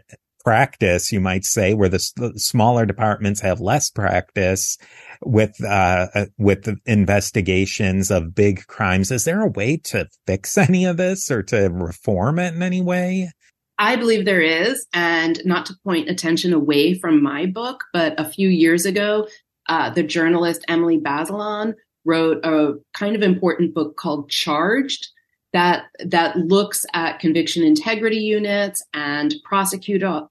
practice, 0.46 1.10
you 1.10 1.20
might 1.20 1.44
say, 1.44 1.74
where 1.74 1.88
the, 1.88 1.98
the 2.14 2.38
smaller 2.38 2.86
departments 2.86 3.40
have 3.40 3.60
less 3.60 3.90
practice 3.90 4.78
with 5.24 5.56
uh, 5.64 6.06
uh 6.14 6.26
with 6.38 6.68
investigations 6.86 8.12
of 8.12 8.32
big 8.32 8.64
crimes. 8.68 9.10
Is 9.10 9.24
there 9.24 9.40
a 9.40 9.50
way 9.50 9.78
to 9.78 10.06
fix 10.24 10.56
any 10.68 10.84
of 10.84 10.98
this 10.98 11.32
or 11.32 11.42
to 11.44 11.66
reform 11.66 12.38
it 12.38 12.54
in 12.54 12.62
any 12.62 12.80
way? 12.80 13.32
I 13.78 13.96
believe 13.96 14.24
there 14.24 14.40
is, 14.40 14.86
and 14.94 15.42
not 15.44 15.66
to 15.66 15.74
point 15.84 16.08
attention 16.08 16.52
away 16.52 16.94
from 16.94 17.22
my 17.22 17.46
book, 17.46 17.82
but 17.92 18.18
a 18.18 18.24
few 18.24 18.48
years 18.48 18.86
ago, 18.86 19.26
uh, 19.68 19.90
the 19.90 20.04
journalist 20.04 20.64
Emily 20.68 20.98
Bazelon 20.98 21.74
wrote 22.04 22.38
a 22.44 22.74
kind 22.94 23.16
of 23.16 23.22
important 23.22 23.74
book 23.74 23.96
called 23.96 24.30
Charged 24.30 25.08
that 25.56 25.86
that 26.04 26.36
looks 26.36 26.84
at 26.92 27.18
conviction 27.18 27.62
integrity 27.62 28.18
units 28.18 28.84
and 28.94 29.34
prosecutor 29.44 30.22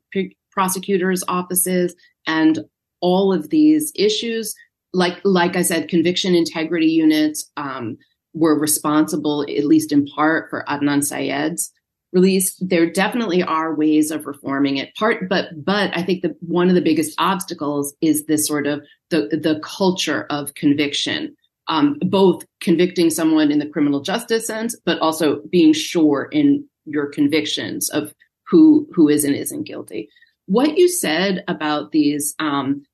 prosecutors 0.51 1.23
offices 1.27 1.95
and 2.25 2.59
all 3.01 3.33
of 3.33 3.49
these 3.49 3.91
issues 3.95 4.55
like 4.95 5.19
like 5.23 5.55
I 5.55 5.61
said, 5.61 5.89
conviction 5.89 6.33
integrity 6.33 6.87
units 6.87 7.51
um, 7.57 7.97
were 8.33 8.57
responsible, 8.57 9.43
at 9.43 9.65
least 9.65 9.91
in 9.91 10.07
part, 10.07 10.49
for 10.49 10.63
Adnan 10.67 11.03
Syed's 11.03 11.71
release. 12.13 12.55
There 12.61 12.89
definitely 12.89 13.43
are 13.43 13.75
ways 13.75 14.09
of 14.09 14.25
reforming 14.25 14.77
it. 14.77 14.95
Part, 14.95 15.27
but 15.29 15.49
but 15.63 15.95
I 15.95 16.01
think 16.01 16.23
that 16.23 16.41
one 16.41 16.69
of 16.69 16.75
the 16.75 16.81
biggest 16.81 17.13
obstacles 17.19 17.93
is 18.01 18.25
this 18.25 18.47
sort 18.47 18.67
of 18.67 18.81
the 19.09 19.27
the 19.31 19.59
culture 19.61 20.25
of 20.29 20.55
conviction. 20.55 21.35
Um, 21.67 21.97
both 21.99 22.45
convicting 22.61 23.09
someone 23.09 23.51
in 23.51 23.59
the 23.59 23.69
criminal 23.69 24.01
justice 24.01 24.45
sense, 24.45 24.75
but 24.85 24.99
also 24.99 25.41
being 25.49 25.73
sure 25.73 26.29
in 26.31 26.65
your 26.85 27.07
convictions 27.07 27.89
of 27.89 28.13
who 28.47 28.87
who 28.93 29.09
is 29.09 29.23
and 29.25 29.35
isn't 29.35 29.63
guilty. 29.63 30.07
What 30.45 30.77
you 30.77 30.87
said 30.87 31.43
about 31.47 31.91
these 31.91 32.35
um, 32.37 32.85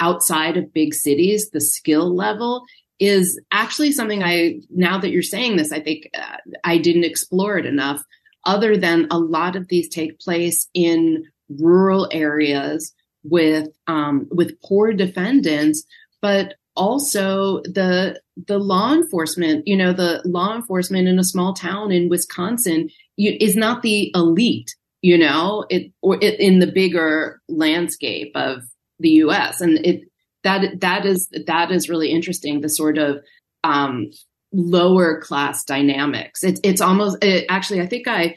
outside 0.00 0.56
of 0.56 0.74
big 0.74 0.94
cities, 0.94 1.50
the 1.50 1.60
skill 1.60 2.14
level 2.14 2.64
is 2.98 3.40
actually 3.50 3.92
something 3.92 4.22
I, 4.22 4.60
now 4.70 4.98
that 4.98 5.10
you're 5.10 5.22
saying 5.22 5.56
this, 5.56 5.72
I 5.72 5.80
think 5.80 6.10
uh, 6.18 6.36
I 6.64 6.78
didn't 6.78 7.04
explore 7.04 7.56
it 7.58 7.66
enough, 7.66 8.02
other 8.44 8.76
than 8.76 9.06
a 9.10 9.18
lot 9.18 9.56
of 9.56 9.68
these 9.68 9.88
take 9.88 10.18
place 10.18 10.68
in 10.74 11.24
rural 11.48 12.08
areas 12.10 12.92
with, 13.22 13.68
um, 13.86 14.26
with 14.30 14.60
poor 14.62 14.92
defendants, 14.92 15.84
but 16.20 16.54
also 16.78 17.60
the, 17.62 18.20
the 18.46 18.58
law 18.58 18.94
enforcement, 18.94 19.66
you 19.66 19.76
know, 19.76 19.92
the 19.92 20.22
law 20.24 20.54
enforcement 20.54 21.08
in 21.08 21.18
a 21.18 21.24
small 21.24 21.52
town 21.52 21.92
in 21.92 22.08
Wisconsin 22.08 22.88
you, 23.16 23.36
is 23.40 23.56
not 23.56 23.82
the 23.82 24.10
elite, 24.14 24.74
you 25.02 25.18
know, 25.18 25.66
it, 25.68 25.92
or 26.00 26.16
it, 26.22 26.40
in 26.40 26.60
the 26.60 26.70
bigger 26.70 27.42
landscape 27.48 28.32
of, 28.34 28.62
the 28.98 29.10
U.S. 29.10 29.60
and 29.60 29.78
it 29.84 30.02
that 30.44 30.80
that 30.80 31.06
is 31.06 31.28
that 31.46 31.70
is 31.70 31.88
really 31.88 32.10
interesting. 32.10 32.60
The 32.60 32.68
sort 32.68 32.98
of 32.98 33.22
um, 33.64 34.10
lower 34.52 35.20
class 35.20 35.64
dynamics. 35.64 36.44
It's 36.44 36.60
it's 36.64 36.80
almost 36.80 37.22
it, 37.22 37.46
actually. 37.48 37.80
I 37.80 37.86
think 37.86 38.08
I 38.08 38.36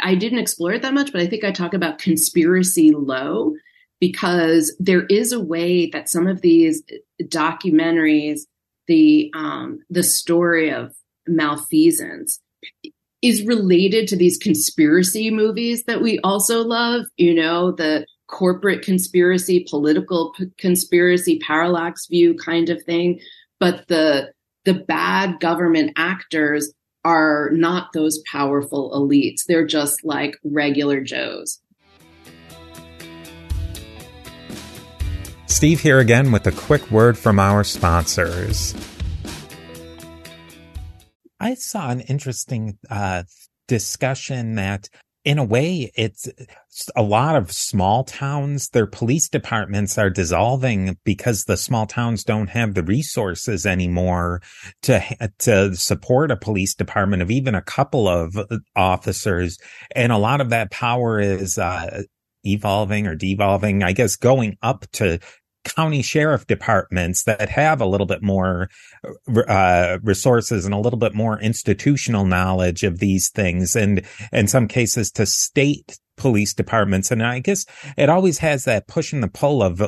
I 0.00 0.14
didn't 0.14 0.38
explore 0.38 0.72
it 0.72 0.82
that 0.82 0.94
much, 0.94 1.12
but 1.12 1.20
I 1.20 1.26
think 1.26 1.44
I 1.44 1.52
talk 1.52 1.74
about 1.74 1.98
conspiracy 1.98 2.92
low 2.92 3.54
because 4.00 4.74
there 4.78 5.04
is 5.06 5.32
a 5.32 5.40
way 5.40 5.90
that 5.90 6.08
some 6.08 6.26
of 6.26 6.40
these 6.40 6.82
documentaries, 7.28 8.40
the 8.86 9.30
um, 9.34 9.80
the 9.90 10.02
story 10.02 10.70
of 10.70 10.94
malfeasance 11.26 12.40
is 13.22 13.44
related 13.44 14.08
to 14.08 14.16
these 14.16 14.38
conspiracy 14.38 15.30
movies 15.30 15.84
that 15.84 16.00
we 16.00 16.18
also 16.20 16.64
love. 16.64 17.06
You 17.16 17.34
know, 17.34 17.72
the 17.72 18.06
corporate 18.28 18.82
conspiracy, 18.82 19.66
political 19.68 20.32
p- 20.32 20.46
conspiracy, 20.58 21.38
parallax 21.40 22.06
view 22.06 22.34
kind 22.34 22.70
of 22.70 22.82
thing. 22.84 23.20
But 23.58 23.86
the 23.88 24.32
the 24.64 24.74
bad 24.74 25.40
government 25.40 25.92
actors 25.96 26.72
are 27.04 27.50
not 27.52 27.92
those 27.92 28.22
powerful 28.30 28.90
elites. 28.92 29.44
They're 29.46 29.66
just 29.66 30.04
like 30.04 30.38
regular 30.44 31.00
Joes. 31.00 31.60
Steve 35.50 35.80
here 35.80 35.98
again 35.98 36.30
with 36.30 36.46
a 36.46 36.52
quick 36.52 36.90
word 36.92 37.18
from 37.18 37.40
our 37.40 37.64
sponsors. 37.64 38.72
I 41.40 41.54
saw 41.54 41.90
an 41.90 42.00
interesting 42.02 42.78
uh, 42.88 43.24
discussion 43.66 44.54
that 44.54 44.88
in 45.24 45.38
a 45.38 45.44
way, 45.44 45.90
it's 45.96 46.28
a 46.94 47.02
lot 47.02 47.34
of 47.34 47.50
small 47.52 48.04
towns. 48.04 48.68
Their 48.68 48.86
police 48.86 49.28
departments 49.28 49.98
are 49.98 50.08
dissolving 50.08 50.96
because 51.04 51.44
the 51.44 51.56
small 51.56 51.86
towns 51.86 52.22
don't 52.22 52.48
have 52.48 52.74
the 52.74 52.84
resources 52.84 53.66
anymore 53.66 54.40
to, 54.82 55.04
to 55.40 55.74
support 55.74 56.30
a 56.30 56.36
police 56.36 56.74
department 56.74 57.22
of 57.22 57.30
even 57.30 57.56
a 57.56 57.60
couple 57.60 58.08
of 58.08 58.34
officers. 58.76 59.58
And 59.96 60.12
a 60.12 60.16
lot 60.16 60.40
of 60.40 60.50
that 60.50 60.70
power 60.70 61.20
is, 61.20 61.58
uh, 61.58 62.04
evolving 62.44 63.06
or 63.06 63.14
devolving, 63.14 63.82
I 63.82 63.92
guess, 63.92 64.16
going 64.16 64.56
up 64.62 64.86
to 64.92 65.18
county 65.64 66.02
sheriff 66.02 66.46
departments 66.46 67.24
that 67.24 67.48
have 67.48 67.80
a 67.80 67.86
little 67.86 68.06
bit 68.06 68.22
more 68.22 68.68
uh, 69.48 69.98
resources 70.02 70.64
and 70.64 70.74
a 70.74 70.78
little 70.78 70.98
bit 70.98 71.14
more 71.14 71.38
institutional 71.40 72.24
knowledge 72.24 72.82
of 72.82 72.98
these 72.98 73.28
things 73.30 73.76
and 73.76 74.02
in 74.32 74.46
some 74.46 74.66
cases 74.66 75.10
to 75.10 75.26
state 75.26 75.98
police 76.16 76.52
departments. 76.54 77.10
And 77.10 77.22
i 77.22 77.38
guess 77.38 77.64
it 77.96 78.08
always 78.08 78.38
has 78.38 78.64
that 78.64 78.88
push 78.88 79.12
and 79.12 79.22
the 79.22 79.28
pull 79.28 79.62
of 79.62 79.82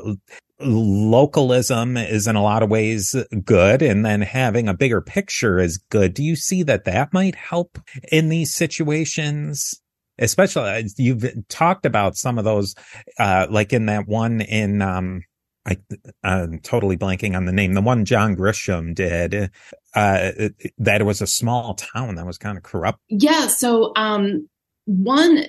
localism 0.61 1.97
is 1.97 2.27
in 2.27 2.37
a 2.37 2.43
lot 2.43 2.63
of 2.63 2.71
ways 2.71 3.15
good 3.45 3.83
and 3.83 4.05
then 4.05 4.21
having 4.23 4.69
a 4.69 4.75
bigger 4.75 5.01
picture 5.01 5.59
is 5.59 5.79
good. 5.91 6.15
Do 6.15 6.23
you 6.23 6.37
see 6.37 6.63
that 6.65 6.85
that 6.85 7.13
might 7.13 7.35
help 7.35 7.79
in 8.11 8.29
these 8.29 8.55
situations? 8.55 9.75
Especially 10.19 10.71
uh, 10.71 10.83
you've 10.99 11.27
talked 11.49 11.87
about 11.87 12.17
some 12.17 12.39
of 12.39 12.45
those 12.45 12.75
uh 13.19 13.47
like 13.51 13.73
in 13.73 13.87
that 13.87 14.07
one 14.07 14.41
in 14.41 14.83
um 14.83 15.23
I, 15.67 15.77
I'm 16.25 16.59
totally 16.59 16.97
blanking 16.97 17.37
on 17.37 17.45
the 17.45 17.53
name. 17.53 17.75
The 17.75 17.81
one 17.81 18.05
John 18.05 18.37
Grisham 18.37 18.95
did, 18.95 19.51
uh, 19.95 20.31
that 20.79 21.05
was 21.05 21.21
a 21.21 21.27
small 21.27 21.75
town 21.75 22.17
that 22.17 22.27
was 22.27 22.39
kind 22.39 22.59
of 22.59 22.65
corrupt. 22.65 22.99
Yeah. 23.09 23.47
So, 23.47 23.93
um, 23.95 24.49
one, 24.87 25.45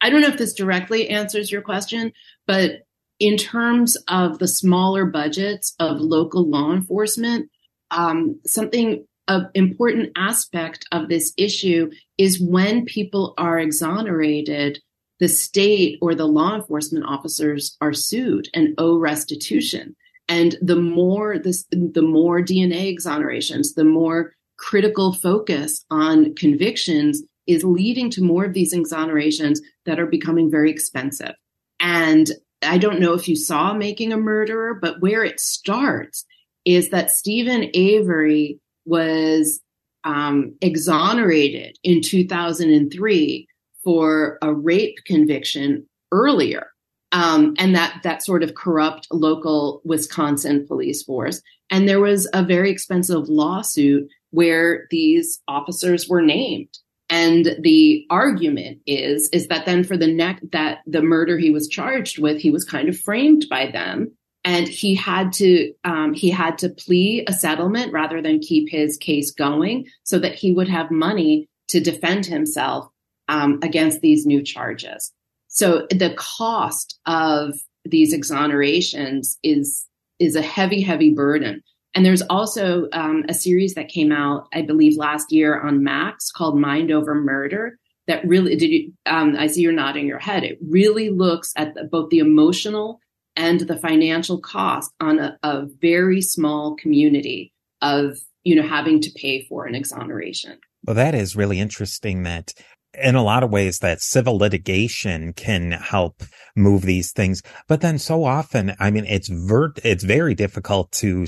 I 0.00 0.10
don't 0.10 0.20
know 0.20 0.28
if 0.28 0.38
this 0.38 0.54
directly 0.54 1.10
answers 1.10 1.50
your 1.50 1.62
question, 1.62 2.12
but 2.46 2.82
in 3.20 3.36
terms 3.36 3.96
of 4.08 4.38
the 4.38 4.48
smaller 4.48 5.04
budgets 5.04 5.74
of 5.78 6.00
local 6.00 6.48
law 6.48 6.72
enforcement, 6.72 7.50
um, 7.90 8.40
something 8.46 9.04
an 9.28 9.50
important 9.54 10.10
aspect 10.16 10.86
of 10.90 11.08
this 11.08 11.32
issue 11.36 11.90
is 12.16 12.40
when 12.40 12.84
people 12.86 13.34
are 13.36 13.58
exonerated, 13.58 14.80
the 15.20 15.28
state 15.28 15.98
or 16.00 16.14
the 16.14 16.26
law 16.26 16.54
enforcement 16.54 17.04
officers 17.04 17.76
are 17.80 17.92
sued 17.92 18.48
and 18.54 18.74
owe 18.78 18.98
restitution. 18.98 19.96
And 20.28 20.56
the 20.60 20.76
more 20.76 21.38
this, 21.38 21.64
the 21.70 22.02
more 22.02 22.40
DNA 22.40 22.94
exonerations, 22.94 23.74
the 23.74 23.84
more 23.84 24.32
critical 24.58 25.12
focus 25.12 25.84
on 25.90 26.34
convictions 26.34 27.22
is 27.46 27.64
leading 27.64 28.10
to 28.10 28.22
more 28.22 28.44
of 28.44 28.52
these 28.52 28.74
exonerations 28.74 29.58
that 29.86 29.98
are 29.98 30.06
becoming 30.06 30.50
very 30.50 30.70
expensive. 30.70 31.32
And 31.80 32.30
I 32.62 32.76
don't 32.76 33.00
know 33.00 33.14
if 33.14 33.28
you 33.28 33.36
saw 33.36 33.72
Making 33.72 34.12
a 34.12 34.16
Murderer, 34.16 34.74
but 34.74 35.00
where 35.00 35.24
it 35.24 35.40
starts 35.40 36.24
is 36.64 36.90
that 36.90 37.10
Steven 37.10 37.70
Avery 37.72 38.58
was 38.84 39.60
um, 40.04 40.54
exonerated 40.60 41.76
in 41.82 42.02
2003 42.02 43.46
for 43.84 44.38
a 44.42 44.52
rape 44.52 44.98
conviction 45.04 45.86
earlier. 46.12 46.68
Um, 47.10 47.54
and 47.58 47.74
that 47.74 48.00
that 48.02 48.22
sort 48.22 48.42
of 48.42 48.54
corrupt 48.54 49.08
local 49.10 49.80
Wisconsin 49.84 50.66
police 50.66 51.02
force. 51.02 51.40
And 51.70 51.88
there 51.88 52.00
was 52.00 52.28
a 52.34 52.44
very 52.44 52.70
expensive 52.70 53.28
lawsuit 53.28 54.08
where 54.30 54.86
these 54.90 55.40
officers 55.48 56.08
were 56.08 56.22
named. 56.22 56.68
And 57.10 57.56
the 57.62 58.04
argument 58.10 58.80
is 58.86 59.30
is 59.32 59.48
that 59.48 59.64
then 59.64 59.84
for 59.84 59.96
the 59.96 60.12
next 60.12 60.44
that 60.52 60.80
the 60.86 61.00
murder 61.00 61.38
he 61.38 61.50
was 61.50 61.68
charged 61.68 62.18
with, 62.18 62.38
he 62.38 62.50
was 62.50 62.64
kind 62.64 62.88
of 62.88 62.98
framed 62.98 63.46
by 63.48 63.70
them, 63.70 64.12
and 64.44 64.68
he 64.68 64.94
had 64.94 65.32
to 65.34 65.72
um, 65.84 66.12
he 66.12 66.28
had 66.28 66.58
to 66.58 66.68
plea 66.68 67.24
a 67.26 67.32
settlement 67.32 67.94
rather 67.94 68.20
than 68.20 68.40
keep 68.40 68.68
his 68.68 68.98
case 68.98 69.30
going, 69.32 69.86
so 70.02 70.18
that 70.18 70.34
he 70.34 70.52
would 70.52 70.68
have 70.68 70.90
money 70.90 71.48
to 71.68 71.80
defend 71.80 72.26
himself 72.26 72.90
um, 73.28 73.58
against 73.62 74.00
these 74.00 74.26
new 74.26 74.42
charges. 74.42 75.12
So 75.48 75.86
the 75.90 76.14
cost 76.16 76.98
of 77.06 77.54
these 77.84 78.14
exonerations 78.14 79.36
is 79.42 79.86
is 80.18 80.34
a 80.34 80.42
heavy, 80.42 80.82
heavy 80.82 81.14
burden. 81.14 81.62
And 81.94 82.04
there's 82.04 82.22
also 82.22 82.88
um, 82.92 83.24
a 83.28 83.34
series 83.34 83.74
that 83.74 83.88
came 83.88 84.12
out, 84.12 84.48
I 84.52 84.62
believe, 84.62 84.96
last 84.96 85.32
year 85.32 85.60
on 85.60 85.84
Max 85.84 86.30
called 86.30 86.58
Mind 86.58 86.90
Over 86.90 87.14
Murder. 87.14 87.78
That 88.08 88.26
really 88.26 88.56
did. 88.56 88.70
You, 88.70 88.92
um, 89.06 89.36
I 89.38 89.46
see 89.46 89.62
you're 89.62 89.72
nodding 89.72 90.06
your 90.06 90.18
head. 90.18 90.44
It 90.44 90.58
really 90.60 91.10
looks 91.10 91.52
at 91.56 91.74
the, 91.74 91.84
both 91.84 92.10
the 92.10 92.18
emotional 92.18 93.00
and 93.36 93.60
the 93.60 93.76
financial 93.76 94.40
cost 94.40 94.92
on 95.00 95.18
a, 95.18 95.38
a 95.42 95.66
very 95.80 96.20
small 96.20 96.74
community 96.76 97.52
of 97.80 98.18
you 98.44 98.54
know 98.54 98.66
having 98.66 99.00
to 99.00 99.10
pay 99.14 99.42
for 99.46 99.66
an 99.66 99.74
exoneration. 99.74 100.58
Well, 100.84 100.96
that 100.96 101.14
is 101.14 101.36
really 101.36 101.60
interesting. 101.60 102.22
That 102.22 102.54
in 103.02 103.14
a 103.14 103.22
lot 103.22 103.42
of 103.42 103.50
ways 103.50 103.78
that 103.78 104.00
civil 104.00 104.36
litigation 104.38 105.32
can 105.32 105.72
help 105.72 106.22
move 106.56 106.82
these 106.82 107.12
things. 107.12 107.42
But 107.66 107.80
then 107.80 107.98
so 107.98 108.24
often, 108.24 108.74
I 108.78 108.90
mean, 108.90 109.04
it's 109.06 109.28
vert, 109.28 109.78
it's 109.84 110.04
very 110.04 110.34
difficult 110.34 110.92
to 110.92 111.26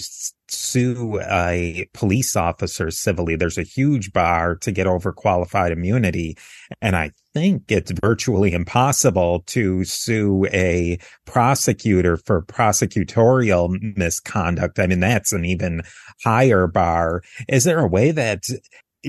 sue 0.48 1.20
a 1.22 1.88
police 1.94 2.34
officer 2.36 2.90
civilly. 2.90 3.36
There's 3.36 3.58
a 3.58 3.62
huge 3.62 4.12
bar 4.12 4.56
to 4.56 4.72
get 4.72 4.86
over 4.86 5.12
qualified 5.12 5.72
immunity. 5.72 6.36
And 6.82 6.96
I 6.96 7.12
think 7.34 7.70
it's 7.70 7.92
virtually 8.02 8.52
impossible 8.52 9.44
to 9.48 9.84
sue 9.84 10.46
a 10.52 10.98
prosecutor 11.24 12.16
for 12.16 12.42
prosecutorial 12.42 13.96
misconduct. 13.96 14.78
I 14.78 14.86
mean, 14.86 15.00
that's 15.00 15.32
an 15.32 15.44
even 15.44 15.82
higher 16.24 16.66
bar. 16.66 17.22
Is 17.48 17.64
there 17.64 17.80
a 17.80 17.88
way 17.88 18.10
that 18.10 18.44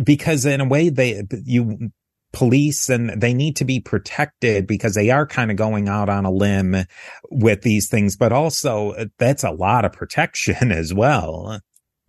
because 0.03 0.45
in 0.45 0.61
a 0.61 0.67
way 0.67 0.89
they 0.89 1.23
you 1.43 1.91
police 2.33 2.89
and 2.89 3.21
they 3.21 3.33
need 3.33 3.55
to 3.57 3.65
be 3.65 3.79
protected 3.79 4.67
because 4.67 4.95
they 4.95 5.09
are 5.09 5.25
kind 5.25 5.51
of 5.51 5.57
going 5.57 5.89
out 5.89 6.09
on 6.09 6.25
a 6.25 6.31
limb 6.31 6.75
with 7.29 7.61
these 7.61 7.89
things, 7.89 8.15
but 8.15 8.31
also 8.31 8.91
uh, 8.91 9.05
that's 9.17 9.43
a 9.43 9.51
lot 9.51 9.85
of 9.85 9.93
protection 9.93 10.71
as 10.71 10.93
well. 10.93 11.59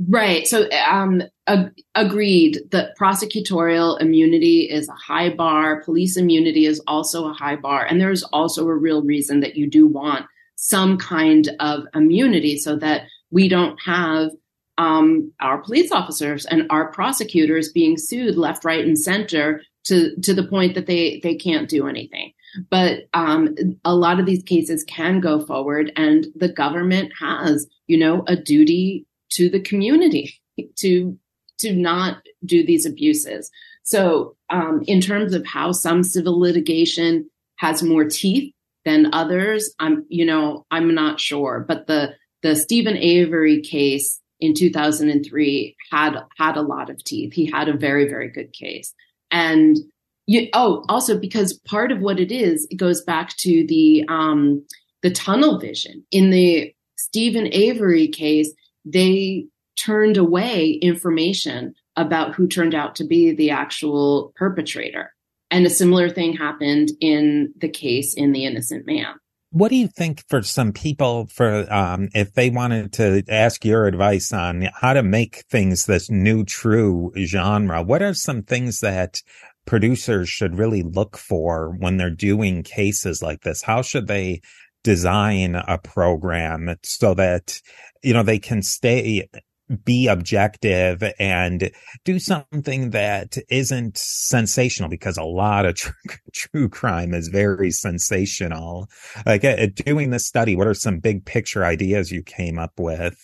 Right. 0.08 0.46
So, 0.46 0.68
um, 0.70 1.22
ag- 1.46 1.70
agreed 1.94 2.60
that 2.70 2.96
prosecutorial 2.98 4.00
immunity 4.00 4.62
is 4.62 4.88
a 4.88 4.94
high 4.94 5.30
bar. 5.30 5.82
Police 5.82 6.16
immunity 6.16 6.66
is 6.66 6.80
also 6.86 7.28
a 7.28 7.32
high 7.32 7.56
bar. 7.56 7.84
And 7.84 8.00
there's 8.00 8.22
also 8.24 8.66
a 8.66 8.74
real 8.74 9.02
reason 9.02 9.40
that 9.40 9.56
you 9.56 9.68
do 9.68 9.86
want 9.86 10.26
some 10.56 10.96
kind 10.98 11.50
of 11.60 11.84
immunity 11.94 12.56
so 12.58 12.76
that 12.76 13.02
we 13.30 13.48
don't 13.48 13.78
have 13.84 14.30
um, 14.78 15.32
our 15.40 15.58
police 15.58 15.92
officers 15.92 16.46
and 16.46 16.66
our 16.70 16.90
prosecutors 16.92 17.70
being 17.70 17.96
sued 17.96 18.36
left, 18.36 18.64
right, 18.64 18.84
and 18.84 18.98
center 18.98 19.62
to 19.84 20.14
to 20.22 20.34
the 20.34 20.46
point 20.46 20.74
that 20.74 20.86
they 20.86 21.20
they 21.22 21.34
can't 21.34 21.68
do 21.68 21.86
anything. 21.88 22.32
But 22.70 23.08
um, 23.14 23.56
a 23.84 23.94
lot 23.94 24.20
of 24.20 24.26
these 24.26 24.42
cases 24.42 24.84
can 24.84 25.20
go 25.20 25.44
forward, 25.44 25.92
and 25.96 26.26
the 26.34 26.52
government 26.52 27.12
has, 27.18 27.66
you 27.86 27.96
know, 27.96 28.24
a 28.26 28.36
duty 28.36 29.06
to 29.30 29.48
the 29.48 29.60
community 29.60 30.40
to 30.76 31.18
to 31.58 31.72
not 31.72 32.18
do 32.44 32.64
these 32.64 32.86
abuses. 32.86 33.50
So, 33.84 34.36
um, 34.50 34.82
in 34.86 35.00
terms 35.00 35.34
of 35.34 35.46
how 35.46 35.72
some 35.72 36.02
civil 36.02 36.38
litigation 36.38 37.28
has 37.56 37.82
more 37.82 38.04
teeth 38.04 38.52
than 38.84 39.12
others, 39.14 39.74
I'm 39.78 40.04
you 40.08 40.24
know 40.24 40.66
I'm 40.70 40.94
not 40.94 41.20
sure. 41.20 41.64
But 41.66 41.86
the 41.86 42.14
the 42.42 42.54
Steven 42.56 42.96
Avery 42.96 43.60
case 43.60 44.20
in 44.40 44.54
2003 44.54 45.76
had 45.90 46.16
had 46.36 46.56
a 46.56 46.62
lot 46.62 46.90
of 46.90 47.02
teeth. 47.02 47.32
He 47.32 47.50
had 47.50 47.68
a 47.68 47.76
very 47.76 48.08
very 48.08 48.28
good 48.28 48.52
case. 48.52 48.92
And 49.32 49.78
you, 50.26 50.48
oh, 50.52 50.84
also 50.88 51.18
because 51.18 51.54
part 51.54 51.90
of 51.90 52.00
what 52.00 52.20
it 52.20 52.30
is, 52.30 52.66
it 52.70 52.76
goes 52.76 53.02
back 53.02 53.36
to 53.38 53.66
the 53.66 54.04
um, 54.08 54.64
the 55.02 55.10
tunnel 55.10 55.58
vision. 55.58 56.04
In 56.12 56.30
the 56.30 56.72
Steven 56.96 57.48
Avery 57.52 58.06
case, 58.06 58.52
they 58.84 59.46
turned 59.76 60.16
away 60.16 60.72
information 60.74 61.74
about 61.96 62.34
who 62.34 62.46
turned 62.46 62.74
out 62.74 62.94
to 62.96 63.04
be 63.04 63.32
the 63.32 63.50
actual 63.50 64.32
perpetrator. 64.36 65.12
And 65.50 65.66
a 65.66 65.70
similar 65.70 66.08
thing 66.08 66.34
happened 66.34 66.92
in 67.00 67.52
the 67.58 67.68
case 67.68 68.14
in 68.14 68.32
The 68.32 68.44
Innocent 68.44 68.86
Man. 68.86 69.14
What 69.52 69.68
do 69.68 69.76
you 69.76 69.86
think 69.86 70.24
for 70.30 70.42
some 70.42 70.72
people 70.72 71.26
for 71.26 71.70
um, 71.70 72.08
if 72.14 72.32
they 72.32 72.48
wanted 72.48 72.90
to 72.94 73.22
ask 73.28 73.66
your 73.66 73.86
advice 73.86 74.32
on 74.32 74.70
how 74.80 74.94
to 74.94 75.02
make 75.02 75.44
things 75.50 75.84
this 75.84 76.10
new 76.10 76.42
true 76.42 77.12
genre? 77.18 77.82
What 77.82 78.00
are 78.00 78.14
some 78.14 78.44
things 78.44 78.80
that 78.80 79.20
producers 79.66 80.30
should 80.30 80.56
really 80.56 80.82
look 80.82 81.18
for 81.18 81.76
when 81.78 81.98
they're 81.98 82.08
doing 82.08 82.62
cases 82.62 83.22
like 83.22 83.42
this? 83.42 83.62
How 83.62 83.82
should 83.82 84.06
they 84.06 84.40
design 84.82 85.54
a 85.54 85.76
program 85.76 86.74
so 86.82 87.12
that 87.12 87.60
you 88.02 88.14
know 88.14 88.22
they 88.22 88.38
can 88.38 88.62
stay 88.62 89.28
be 89.76 90.08
objective 90.08 91.02
and 91.18 91.70
do 92.04 92.18
something 92.18 92.90
that 92.90 93.36
isn't 93.48 93.96
sensational 93.96 94.88
because 94.88 95.16
a 95.16 95.24
lot 95.24 95.66
of 95.66 95.74
true, 95.76 95.92
true 96.32 96.68
crime 96.68 97.14
is 97.14 97.28
very 97.28 97.70
sensational. 97.70 98.88
Like 99.26 99.44
uh, 99.44 99.66
doing 99.74 100.10
this 100.10 100.26
study, 100.26 100.56
what 100.56 100.66
are 100.66 100.74
some 100.74 100.98
big 100.98 101.24
picture 101.24 101.64
ideas 101.64 102.10
you 102.10 102.22
came 102.22 102.58
up 102.58 102.72
with? 102.78 103.16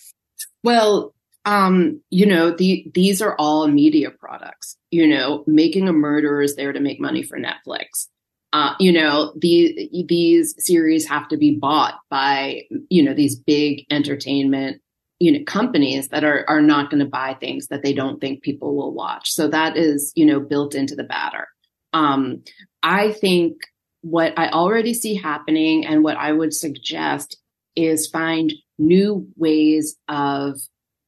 Well, 0.63 1.13
um, 1.45 2.01
you 2.09 2.25
know, 2.25 2.51
the, 2.51 2.91
these 2.93 3.21
are 3.21 3.35
all 3.39 3.67
media 3.67 4.11
products. 4.11 4.77
You 4.91 5.07
know, 5.07 5.43
making 5.47 5.87
a 5.87 5.93
murderer 5.93 6.41
is 6.41 6.55
there 6.55 6.73
to 6.73 6.79
make 6.79 6.99
money 6.99 7.23
for 7.23 7.37
Netflix. 7.37 8.07
uh, 8.53 8.73
you 8.79 8.91
know, 8.91 9.33
the, 9.37 9.89
these 10.07 10.55
series 10.57 11.07
have 11.07 11.27
to 11.29 11.37
be 11.37 11.55
bought 11.55 11.95
by, 12.09 12.63
you 12.89 13.03
know, 13.03 13.13
these 13.13 13.35
big 13.37 13.85
entertainment, 13.91 14.81
you 15.19 15.31
know, 15.31 15.43
companies 15.45 16.07
that 16.09 16.23
are, 16.23 16.45
are 16.47 16.61
not 16.61 16.89
going 16.89 17.03
to 17.03 17.09
buy 17.09 17.35
things 17.39 17.67
that 17.67 17.83
they 17.83 17.93
don't 17.93 18.19
think 18.19 18.41
people 18.41 18.75
will 18.75 18.93
watch. 18.93 19.31
So 19.31 19.47
that 19.49 19.77
is, 19.77 20.13
you 20.15 20.25
know, 20.25 20.39
built 20.39 20.73
into 20.75 20.95
the 20.95 21.03
batter. 21.03 21.47
Um, 21.91 22.43
I 22.81 23.11
think 23.11 23.57
what 24.01 24.37
I 24.37 24.49
already 24.49 24.93
see 24.93 25.15
happening 25.15 25.85
and 25.85 26.03
what 26.03 26.17
I 26.17 26.31
would 26.31 26.53
suggest 26.53 27.37
is 27.75 28.07
find 28.07 28.53
new 28.77 29.27
ways 29.35 29.97
of 30.07 30.59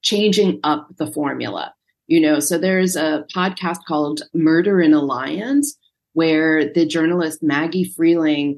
changing 0.02 0.60
up 0.64 0.90
the 0.98 1.12
formula. 1.12 1.74
You 2.08 2.20
know, 2.20 2.40
so 2.40 2.58
there's 2.58 2.98
a 2.98 3.24
podcast 3.34 3.80
called 3.88 4.24
Murder 4.34 4.82
in 4.82 4.94
Alliance 4.94 5.78
where 6.14 6.74
the 6.74 6.86
journalist 6.86 7.42
Maggie 7.42 7.90
Freleng 7.98 8.58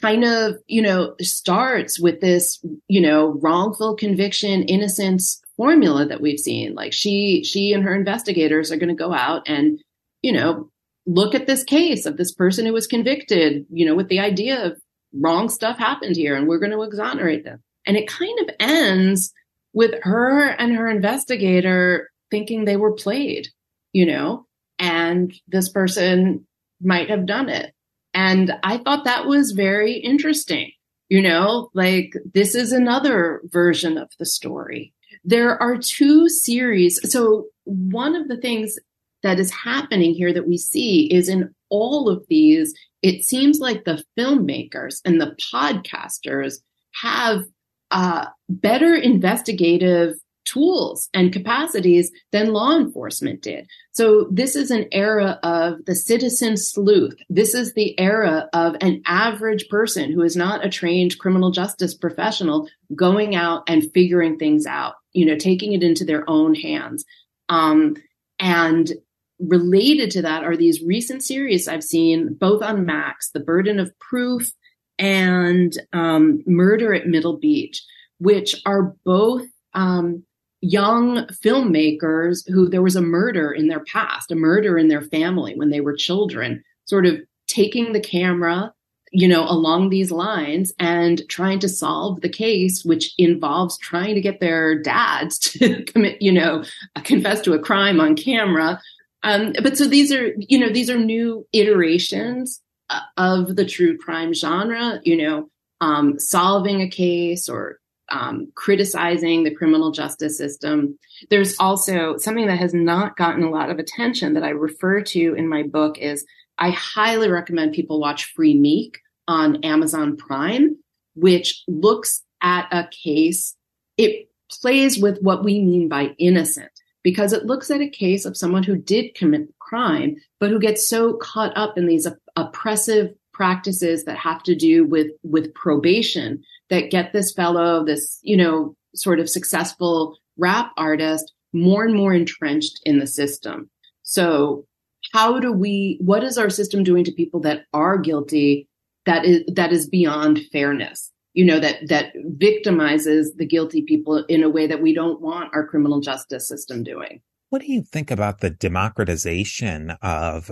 kind 0.00 0.24
of, 0.24 0.56
you 0.66 0.82
know, 0.82 1.14
starts 1.20 2.00
with 2.00 2.20
this, 2.20 2.64
you 2.88 3.00
know, 3.00 3.38
wrongful 3.42 3.96
conviction, 3.96 4.64
innocence 4.64 5.40
formula 5.56 6.06
that 6.06 6.20
we've 6.20 6.38
seen. 6.38 6.74
Like 6.74 6.92
she, 6.92 7.44
she 7.44 7.72
and 7.72 7.84
her 7.84 7.94
investigators 7.94 8.72
are 8.72 8.76
going 8.76 8.88
to 8.88 8.94
go 8.94 9.12
out 9.12 9.48
and, 9.48 9.80
you 10.22 10.32
know, 10.32 10.70
look 11.06 11.34
at 11.34 11.46
this 11.46 11.64
case 11.64 12.06
of 12.06 12.16
this 12.16 12.32
person 12.32 12.66
who 12.66 12.72
was 12.72 12.86
convicted, 12.86 13.66
you 13.70 13.86
know, 13.86 13.94
with 13.94 14.08
the 14.08 14.20
idea 14.20 14.64
of 14.64 14.80
wrong 15.12 15.48
stuff 15.48 15.78
happened 15.78 16.16
here 16.16 16.34
and 16.34 16.48
we're 16.48 16.58
going 16.58 16.72
to 16.72 16.82
exonerate 16.82 17.44
them. 17.44 17.62
And 17.86 17.96
it 17.96 18.08
kind 18.08 18.40
of 18.40 18.54
ends 18.58 19.32
with 19.72 19.94
her 20.02 20.48
and 20.48 20.74
her 20.74 20.88
investigator 20.88 22.10
thinking 22.30 22.64
they 22.64 22.76
were 22.76 22.94
played, 22.94 23.48
you 23.92 24.06
know, 24.06 24.46
and 24.78 25.32
this 25.46 25.68
person 25.68 26.46
might 26.80 27.10
have 27.10 27.26
done 27.26 27.48
it. 27.48 27.73
And 28.14 28.52
I 28.62 28.78
thought 28.78 29.04
that 29.04 29.26
was 29.26 29.52
very 29.52 29.94
interesting. 29.94 30.70
You 31.08 31.20
know, 31.20 31.70
like 31.74 32.14
this 32.32 32.54
is 32.54 32.72
another 32.72 33.42
version 33.44 33.98
of 33.98 34.10
the 34.18 34.26
story. 34.26 34.94
There 35.22 35.60
are 35.62 35.76
two 35.76 36.28
series. 36.28 36.98
So 37.12 37.46
one 37.64 38.16
of 38.16 38.28
the 38.28 38.38
things 38.38 38.78
that 39.22 39.38
is 39.38 39.50
happening 39.50 40.14
here 40.14 40.32
that 40.32 40.48
we 40.48 40.56
see 40.56 41.12
is 41.12 41.28
in 41.28 41.54
all 41.70 42.08
of 42.08 42.24
these, 42.28 42.74
it 43.02 43.24
seems 43.24 43.58
like 43.58 43.84
the 43.84 44.02
filmmakers 44.18 45.00
and 45.04 45.20
the 45.20 45.36
podcasters 45.52 46.56
have 47.02 47.44
uh, 47.90 48.26
better 48.48 48.94
investigative 48.94 50.14
tools 50.44 51.08
and 51.14 51.32
capacities 51.32 52.10
than 52.32 52.52
law 52.52 52.76
enforcement 52.76 53.42
did. 53.42 53.66
So 53.92 54.28
this 54.30 54.56
is 54.56 54.70
an 54.70 54.86
era 54.92 55.38
of 55.42 55.84
the 55.84 55.94
citizen 55.94 56.56
sleuth. 56.56 57.14
This 57.28 57.54
is 57.54 57.74
the 57.74 57.98
era 57.98 58.48
of 58.52 58.76
an 58.80 59.02
average 59.06 59.68
person 59.68 60.12
who 60.12 60.22
is 60.22 60.36
not 60.36 60.64
a 60.64 60.70
trained 60.70 61.18
criminal 61.18 61.50
justice 61.50 61.94
professional 61.94 62.68
going 62.94 63.34
out 63.34 63.62
and 63.68 63.90
figuring 63.92 64.38
things 64.38 64.66
out, 64.66 64.94
you 65.12 65.24
know, 65.24 65.36
taking 65.36 65.72
it 65.72 65.82
into 65.82 66.04
their 66.04 66.28
own 66.28 66.54
hands. 66.54 67.04
Um, 67.48 67.96
and 68.38 68.92
related 69.38 70.10
to 70.12 70.22
that 70.22 70.44
are 70.44 70.56
these 70.56 70.82
recent 70.82 71.22
series 71.22 71.68
I've 71.68 71.82
seen 71.82 72.34
both 72.34 72.62
on 72.62 72.86
Max, 72.86 73.30
The 73.30 73.40
Burden 73.40 73.78
of 73.78 73.96
Proof 73.98 74.50
and 74.98 75.72
um, 75.92 76.42
Murder 76.46 76.94
at 76.94 77.06
Middle 77.06 77.38
Beach, 77.38 77.82
which 78.18 78.60
are 78.64 78.94
both 79.04 79.44
um, 79.74 80.24
young 80.64 81.26
filmmakers 81.44 82.48
who 82.50 82.68
there 82.68 82.82
was 82.82 82.96
a 82.96 83.02
murder 83.02 83.52
in 83.52 83.68
their 83.68 83.84
past, 83.84 84.30
a 84.30 84.34
murder 84.34 84.78
in 84.78 84.88
their 84.88 85.02
family 85.02 85.54
when 85.54 85.70
they 85.70 85.80
were 85.80 85.94
children, 85.94 86.62
sort 86.86 87.06
of 87.06 87.20
taking 87.46 87.92
the 87.92 88.00
camera, 88.00 88.72
you 89.12 89.28
know, 89.28 89.44
along 89.44 89.90
these 89.90 90.10
lines 90.10 90.72
and 90.78 91.22
trying 91.28 91.58
to 91.60 91.68
solve 91.68 92.20
the 92.22 92.28
case, 92.28 92.82
which 92.84 93.12
involves 93.18 93.78
trying 93.78 94.14
to 94.14 94.20
get 94.20 94.40
their 94.40 94.80
dads 94.80 95.38
to 95.38 95.84
commit, 95.86 96.20
you 96.20 96.32
know, 96.32 96.64
confess 97.04 97.40
to 97.42 97.52
a 97.52 97.58
crime 97.58 98.00
on 98.00 98.16
camera. 98.16 98.80
Um, 99.22 99.52
but 99.62 99.76
so 99.76 99.86
these 99.86 100.12
are, 100.12 100.34
you 100.38 100.58
know, 100.58 100.70
these 100.70 100.88
are 100.90 100.98
new 100.98 101.46
iterations 101.52 102.60
uh, 102.90 103.00
of 103.16 103.56
the 103.56 103.64
true 103.64 103.98
crime 103.98 104.32
genre, 104.32 105.00
you 105.04 105.16
know, 105.16 105.48
um, 105.80 106.18
solving 106.18 106.80
a 106.80 106.88
case 106.88 107.48
or 107.48 107.78
um, 108.14 108.46
criticizing 108.54 109.42
the 109.42 109.54
criminal 109.54 109.90
justice 109.90 110.38
system. 110.38 110.96
There's 111.30 111.56
also 111.58 112.16
something 112.16 112.46
that 112.46 112.60
has 112.60 112.72
not 112.72 113.16
gotten 113.16 113.42
a 113.42 113.50
lot 113.50 113.70
of 113.70 113.80
attention 113.80 114.34
that 114.34 114.44
I 114.44 114.50
refer 114.50 115.02
to 115.02 115.34
in 115.34 115.48
my 115.48 115.64
book 115.64 115.98
is 115.98 116.24
I 116.56 116.70
highly 116.70 117.28
recommend 117.28 117.74
people 117.74 117.98
watch 117.98 118.32
Free 118.36 118.54
Meek 118.54 119.00
on 119.26 119.64
Amazon 119.64 120.16
Prime, 120.16 120.76
which 121.16 121.64
looks 121.66 122.22
at 122.40 122.68
a 122.70 122.88
case. 122.88 123.56
It 123.96 124.28
plays 124.48 124.96
with 124.96 125.18
what 125.20 125.42
we 125.42 125.60
mean 125.60 125.88
by 125.88 126.14
innocent 126.18 126.70
because 127.02 127.32
it 127.32 127.46
looks 127.46 127.68
at 127.68 127.80
a 127.80 127.90
case 127.90 128.24
of 128.24 128.36
someone 128.36 128.62
who 128.62 128.76
did 128.76 129.16
commit 129.16 129.48
crime, 129.58 130.16
but 130.38 130.50
who 130.50 130.60
gets 130.60 130.88
so 130.88 131.14
caught 131.14 131.52
up 131.56 131.76
in 131.76 131.86
these 131.86 132.06
oppressive 132.36 133.12
practices 133.34 134.04
that 134.04 134.16
have 134.16 134.42
to 134.44 134.54
do 134.54 134.86
with, 134.86 135.08
with 135.22 135.52
probation 135.54 136.42
that 136.70 136.90
get 136.90 137.12
this 137.12 137.32
fellow, 137.32 137.84
this, 137.84 138.18
you 138.22 138.36
know, 138.36 138.74
sort 138.94 139.20
of 139.20 139.28
successful 139.28 140.16
rap 140.38 140.70
artist 140.76 141.32
more 141.52 141.84
and 141.84 141.94
more 141.94 142.14
entrenched 142.14 142.80
in 142.84 142.98
the 142.98 143.06
system. 143.06 143.68
So 144.02 144.64
how 145.12 145.38
do 145.38 145.52
we, 145.52 145.98
what 146.00 146.24
is 146.24 146.38
our 146.38 146.50
system 146.50 146.82
doing 146.82 147.04
to 147.04 147.12
people 147.12 147.40
that 147.40 147.66
are 147.72 147.98
guilty 147.98 148.68
that 149.06 149.24
is, 149.24 149.42
that 149.54 149.72
is 149.72 149.88
beyond 149.88 150.40
fairness? 150.52 151.10
You 151.34 151.44
know, 151.44 151.58
that, 151.58 151.88
that 151.88 152.14
victimizes 152.38 153.26
the 153.36 153.46
guilty 153.46 153.82
people 153.82 154.24
in 154.28 154.44
a 154.44 154.48
way 154.48 154.66
that 154.68 154.80
we 154.80 154.94
don't 154.94 155.20
want 155.20 155.50
our 155.52 155.66
criminal 155.66 156.00
justice 156.00 156.48
system 156.48 156.84
doing. 156.84 157.20
What 157.50 157.60
do 157.60 157.72
you 157.72 157.82
think 157.82 158.10
about 158.10 158.40
the 158.40 158.50
democratization 158.50 159.90
of 160.02 160.50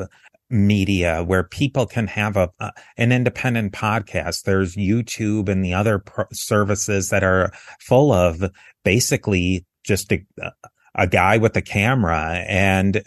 media 0.52 1.24
where 1.24 1.42
people 1.42 1.86
can 1.86 2.06
have 2.06 2.36
a, 2.36 2.50
an 2.96 3.10
independent 3.10 3.72
podcast. 3.72 4.42
There's 4.42 4.76
YouTube 4.76 5.48
and 5.48 5.64
the 5.64 5.74
other 5.74 5.98
pro- 5.98 6.26
services 6.32 7.08
that 7.08 7.24
are 7.24 7.52
full 7.80 8.12
of 8.12 8.50
basically 8.84 9.66
just 9.82 10.12
a, 10.12 10.24
a 10.94 11.06
guy 11.06 11.38
with 11.38 11.56
a 11.56 11.62
camera. 11.62 12.44
And 12.46 13.02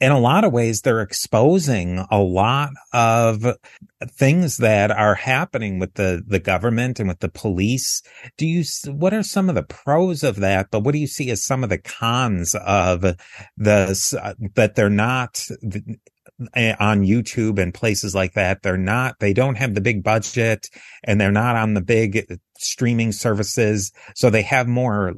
in 0.00 0.10
a 0.10 0.18
lot 0.18 0.42
of 0.42 0.52
ways, 0.52 0.80
they're 0.80 1.00
exposing 1.00 2.04
a 2.10 2.18
lot 2.18 2.70
of 2.92 3.46
things 4.08 4.56
that 4.56 4.90
are 4.90 5.14
happening 5.14 5.78
with 5.78 5.94
the, 5.94 6.24
the 6.26 6.40
government 6.40 6.98
and 6.98 7.08
with 7.08 7.20
the 7.20 7.28
police. 7.28 8.02
Do 8.36 8.46
you, 8.46 8.64
what 8.86 9.14
are 9.14 9.22
some 9.22 9.48
of 9.48 9.54
the 9.54 9.62
pros 9.62 10.24
of 10.24 10.36
that? 10.36 10.72
But 10.72 10.80
what 10.80 10.92
do 10.92 10.98
you 10.98 11.06
see 11.06 11.30
as 11.30 11.44
some 11.44 11.62
of 11.62 11.70
the 11.70 11.78
cons 11.78 12.56
of 12.56 13.02
the, 13.02 13.16
uh, 14.20 14.34
that 14.56 14.74
they're 14.74 14.90
not, 14.90 15.46
Eh, 16.54 16.74
on 16.80 17.02
YouTube 17.02 17.58
and 17.58 17.74
places 17.74 18.14
like 18.14 18.32
that. 18.32 18.62
They're 18.62 18.78
not, 18.78 19.18
they 19.20 19.34
don't 19.34 19.56
have 19.56 19.74
the 19.74 19.80
big 19.82 20.02
budget 20.02 20.70
and 21.04 21.20
they're 21.20 21.30
not 21.30 21.54
on 21.54 21.74
the 21.74 21.82
big 21.82 22.16
eh, 22.16 22.36
streaming 22.58 23.12
services. 23.12 23.92
So 24.14 24.30
they 24.30 24.40
have 24.42 24.66
more 24.66 25.12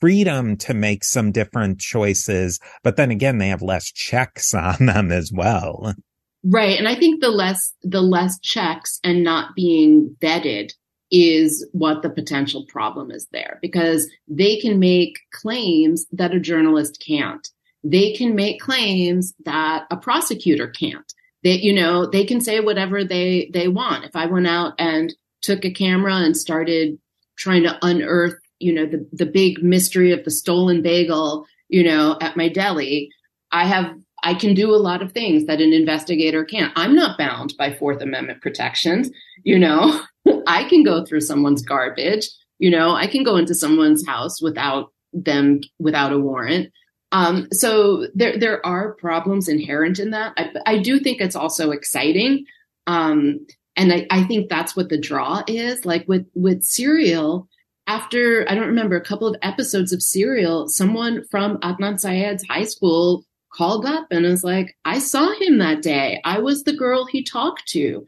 freedom 0.00 0.56
to 0.58 0.72
make 0.72 1.04
some 1.04 1.32
different 1.32 1.80
choices. 1.80 2.60
But 2.82 2.96
then 2.96 3.10
again, 3.10 3.38
they 3.38 3.48
have 3.48 3.60
less 3.60 3.92
checks 3.92 4.54
on 4.54 4.86
them 4.86 5.12
as 5.12 5.30
well. 5.32 5.94
Right. 6.42 6.78
And 6.78 6.88
I 6.88 6.94
think 6.94 7.20
the 7.20 7.30
less, 7.30 7.74
the 7.82 8.02
less 8.02 8.38
checks 8.40 9.00
and 9.04 9.22
not 9.22 9.54
being 9.54 10.16
vetted 10.20 10.72
is 11.10 11.66
what 11.72 12.02
the 12.02 12.10
potential 12.10 12.64
problem 12.68 13.10
is 13.10 13.28
there 13.32 13.58
because 13.60 14.10
they 14.26 14.56
can 14.56 14.78
make 14.78 15.18
claims 15.32 16.06
that 16.10 16.34
a 16.34 16.40
journalist 16.40 17.02
can't 17.06 17.48
they 17.84 18.14
can 18.14 18.34
make 18.34 18.60
claims 18.60 19.34
that 19.44 19.84
a 19.90 19.96
prosecutor 19.96 20.68
can't. 20.68 21.12
That 21.44 21.62
you 21.62 21.74
know, 21.74 22.06
they 22.06 22.24
can 22.24 22.40
say 22.40 22.60
whatever 22.60 23.04
they, 23.04 23.50
they 23.52 23.68
want. 23.68 24.04
If 24.04 24.16
I 24.16 24.26
went 24.26 24.46
out 24.46 24.72
and 24.78 25.14
took 25.42 25.64
a 25.64 25.70
camera 25.70 26.14
and 26.14 26.34
started 26.34 26.98
trying 27.36 27.64
to 27.64 27.78
unearth, 27.82 28.38
you 28.58 28.72
know, 28.72 28.86
the, 28.86 29.06
the 29.12 29.26
big 29.26 29.62
mystery 29.62 30.12
of 30.12 30.24
the 30.24 30.30
stolen 30.30 30.80
bagel, 30.80 31.44
you 31.68 31.84
know, 31.84 32.16
at 32.22 32.36
my 32.36 32.48
deli, 32.48 33.10
I 33.52 33.66
have, 33.66 33.94
I 34.22 34.34
can 34.34 34.54
do 34.54 34.70
a 34.70 34.76
lot 34.76 35.02
of 35.02 35.12
things 35.12 35.44
that 35.44 35.60
an 35.60 35.74
investigator 35.74 36.44
can't. 36.46 36.72
I'm 36.76 36.94
not 36.94 37.18
bound 37.18 37.52
by 37.58 37.74
Fourth 37.74 38.00
Amendment 38.00 38.40
protections. 38.40 39.10
You 39.42 39.58
know, 39.58 40.00
I 40.46 40.64
can 40.64 40.82
go 40.82 41.04
through 41.04 41.20
someone's 41.20 41.62
garbage. 41.62 42.26
You 42.58 42.70
know, 42.70 42.94
I 42.94 43.06
can 43.06 43.22
go 43.22 43.36
into 43.36 43.54
someone's 43.54 44.06
house 44.06 44.40
without 44.40 44.92
them, 45.12 45.60
without 45.78 46.12
a 46.12 46.18
warrant. 46.18 46.72
Um, 47.14 47.46
so 47.52 48.08
there 48.12 48.36
there 48.36 48.66
are 48.66 48.94
problems 48.94 49.48
inherent 49.48 50.00
in 50.00 50.10
that. 50.10 50.34
I, 50.36 50.50
I 50.66 50.78
do 50.78 50.98
think 50.98 51.20
it's 51.20 51.36
also 51.36 51.70
exciting, 51.70 52.44
um, 52.88 53.46
and 53.76 53.92
I, 53.92 54.06
I 54.10 54.24
think 54.24 54.50
that's 54.50 54.74
what 54.74 54.88
the 54.88 55.00
draw 55.00 55.44
is. 55.46 55.86
Like 55.86 56.08
with 56.08 56.26
with 56.34 56.64
Serial, 56.64 57.48
after 57.86 58.44
I 58.50 58.56
don't 58.56 58.66
remember 58.66 58.96
a 58.96 59.04
couple 59.04 59.28
of 59.28 59.36
episodes 59.42 59.92
of 59.92 60.02
Serial, 60.02 60.68
someone 60.68 61.24
from 61.30 61.58
Adnan 61.58 62.00
Syed's 62.00 62.44
high 62.48 62.64
school 62.64 63.24
called 63.52 63.86
up 63.86 64.08
and 64.10 64.24
was 64.24 64.42
like, 64.42 64.76
"I 64.84 64.98
saw 64.98 65.32
him 65.34 65.58
that 65.58 65.82
day. 65.82 66.20
I 66.24 66.40
was 66.40 66.64
the 66.64 66.76
girl 66.76 67.06
he 67.06 67.22
talked 67.22 67.68
to." 67.68 68.04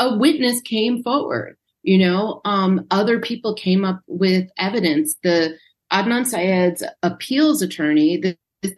a 0.00 0.16
witness 0.16 0.62
came 0.62 1.02
forward. 1.02 1.54
You 1.82 1.98
know, 1.98 2.40
um, 2.46 2.86
other 2.90 3.20
people 3.20 3.52
came 3.52 3.84
up 3.84 4.00
with 4.06 4.48
evidence. 4.56 5.16
The 5.22 5.58
Adnan 5.92 6.24
Syed's 6.24 6.82
appeals 7.02 7.60
attorney, 7.60 8.16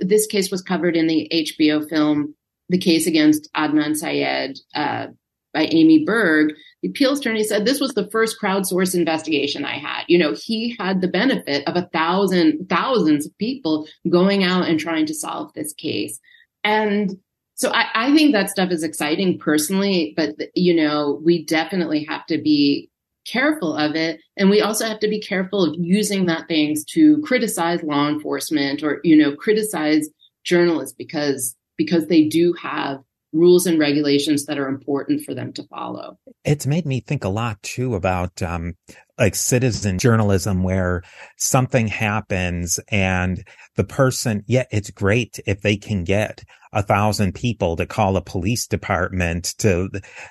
this, 0.00 0.26
case 0.26 0.50
was 0.50 0.62
covered 0.62 0.96
in 0.96 1.06
the 1.06 1.28
HBO 1.32 1.88
film, 1.88 2.34
The 2.68 2.78
Case 2.78 3.06
Against 3.06 3.52
Adnan 3.54 3.96
Syed 3.96 4.58
uh, 4.74 5.08
by 5.52 5.64
Amy 5.64 6.04
Berg. 6.04 6.54
The 6.82 6.88
appeals 6.88 7.20
attorney 7.20 7.42
said 7.42 7.64
this 7.64 7.80
was 7.80 7.94
the 7.94 8.08
first 8.10 8.40
crowdsourced 8.40 8.94
investigation 8.94 9.64
I 9.64 9.78
had. 9.78 10.04
You 10.06 10.18
know, 10.18 10.34
he 10.34 10.76
had 10.78 11.00
the 11.00 11.08
benefit 11.08 11.66
of 11.66 11.76
a 11.76 11.88
thousand, 11.92 12.68
thousands 12.68 13.26
of 13.26 13.36
people 13.38 13.88
going 14.08 14.44
out 14.44 14.68
and 14.68 14.78
trying 14.78 15.06
to 15.06 15.14
solve 15.14 15.52
this 15.54 15.72
case. 15.72 16.20
And 16.62 17.18
so 17.54 17.72
I, 17.72 17.86
I 17.94 18.14
think 18.14 18.32
that 18.32 18.50
stuff 18.50 18.70
is 18.70 18.84
exciting 18.84 19.38
personally, 19.38 20.14
but 20.16 20.36
you 20.54 20.74
know, 20.74 21.20
we 21.24 21.44
definitely 21.44 22.04
have 22.04 22.24
to 22.26 22.38
be 22.38 22.88
careful 23.30 23.76
of 23.76 23.94
it. 23.94 24.20
And 24.36 24.50
we 24.50 24.60
also 24.60 24.86
have 24.86 25.00
to 25.00 25.08
be 25.08 25.20
careful 25.20 25.64
of 25.64 25.76
using 25.78 26.26
that 26.26 26.48
things 26.48 26.84
to 26.86 27.20
criticize 27.22 27.82
law 27.82 28.08
enforcement 28.08 28.82
or, 28.82 29.00
you 29.04 29.16
know, 29.16 29.36
criticize 29.36 30.08
journalists 30.44 30.94
because, 30.96 31.56
because 31.76 32.06
they 32.06 32.24
do 32.24 32.54
have 32.54 33.00
rules 33.32 33.66
and 33.66 33.78
regulations 33.78 34.46
that 34.46 34.58
are 34.58 34.68
important 34.68 35.22
for 35.22 35.34
them 35.34 35.52
to 35.52 35.62
follow. 35.64 36.18
It's 36.44 36.66
made 36.66 36.86
me 36.86 37.00
think 37.00 37.24
a 37.24 37.28
lot 37.28 37.62
too 37.62 37.94
about 37.94 38.40
um, 38.42 38.74
like 39.18 39.34
citizen 39.34 39.98
journalism 39.98 40.62
where 40.62 41.02
something 41.36 41.88
happens 41.88 42.80
and 42.88 43.46
the 43.76 43.84
person, 43.84 44.44
yeah, 44.46 44.64
it's 44.70 44.90
great 44.90 45.40
if 45.46 45.60
they 45.60 45.76
can 45.76 46.04
get 46.04 46.42
a 46.72 46.82
thousand 46.82 47.34
people 47.34 47.76
to 47.76 47.86
call 47.86 48.16
a 48.16 48.22
police 48.22 48.66
department 48.66 49.54
to, 49.58 49.88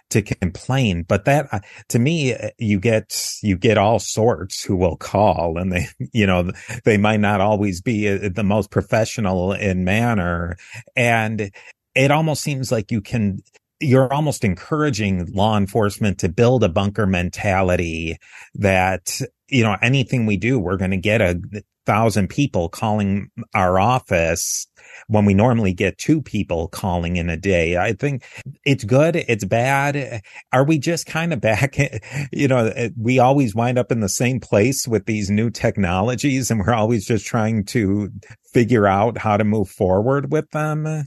to 0.10 0.22
complain. 0.22 1.04
But 1.04 1.26
that, 1.26 1.48
uh, 1.52 1.60
to 1.90 2.00
me, 2.00 2.36
you 2.58 2.80
get, 2.80 3.34
you 3.42 3.58
get 3.58 3.78
all 3.78 4.00
sorts 4.00 4.64
who 4.64 4.76
will 4.76 4.98
call 4.98 5.58
and 5.58 5.72
they, 5.72 5.88
you 6.14 6.28
know, 6.28 6.52
they 6.84 6.98
might 6.98 7.20
not 7.20 7.42
always 7.42 7.82
be 7.82 8.10
uh, 8.10 8.30
the 8.34 8.44
most 8.44 8.72
professional 8.72 9.54
in 9.54 9.84
manner. 9.84 10.58
And 10.96 11.52
it 11.96 12.12
almost 12.12 12.44
seems 12.44 12.72
like 12.72 12.92
you 12.92 13.02
can 13.02 13.42
you're 13.80 14.12
almost 14.12 14.44
encouraging 14.44 15.32
law 15.34 15.58
enforcement 15.58 16.20
to 16.20 16.30
build 16.30 16.64
a 16.64 16.70
bunker 16.70 17.06
mentality 17.06 18.18
that 18.56 19.22
you 19.50 19.64
know 19.64 19.78
anything 19.82 20.26
we 20.26 20.38
do 20.38 20.58
we're 20.58 20.78
going 20.78 20.92
to 20.92 20.98
get 20.98 21.22
a 21.22 21.40
thousand 21.88 22.28
people 22.28 22.68
calling 22.68 23.32
our 23.56 23.80
office 23.80 24.68
when 25.08 25.24
we 25.24 25.34
normally 25.34 25.74
get 25.74 25.98
two 25.98 26.22
people 26.22 26.68
calling 26.68 27.16
in 27.16 27.30
a 27.30 27.38
day. 27.38 27.78
I 27.78 27.94
think 27.94 28.26
it's 28.66 28.84
good. 28.84 29.16
It's 29.16 29.46
bad. 29.46 30.22
Are 30.52 30.66
we 30.66 30.78
just 30.78 31.06
kind 31.08 31.34
of 31.34 31.42
back? 31.42 31.78
You 32.32 32.48
know, 32.48 32.66
eh, 32.76 32.90
we 33.00 33.20
always 33.20 33.56
wind 33.56 33.80
up 33.80 33.92
in 33.92 34.02
the 34.02 34.10
same 34.10 34.40
place 34.40 34.88
with 34.88 35.06
these 35.06 35.30
new 35.30 35.50
technologies 35.50 36.52
and 36.52 36.60
we're 36.60 36.74
always 36.74 37.06
just 37.06 37.26
trying 37.26 37.64
to 37.66 38.10
figure 38.54 38.86
out 38.86 39.18
how 39.18 39.38
to 39.38 39.44
move 39.44 39.70
forward 39.70 40.32
with 40.32 40.50
them. 40.52 41.06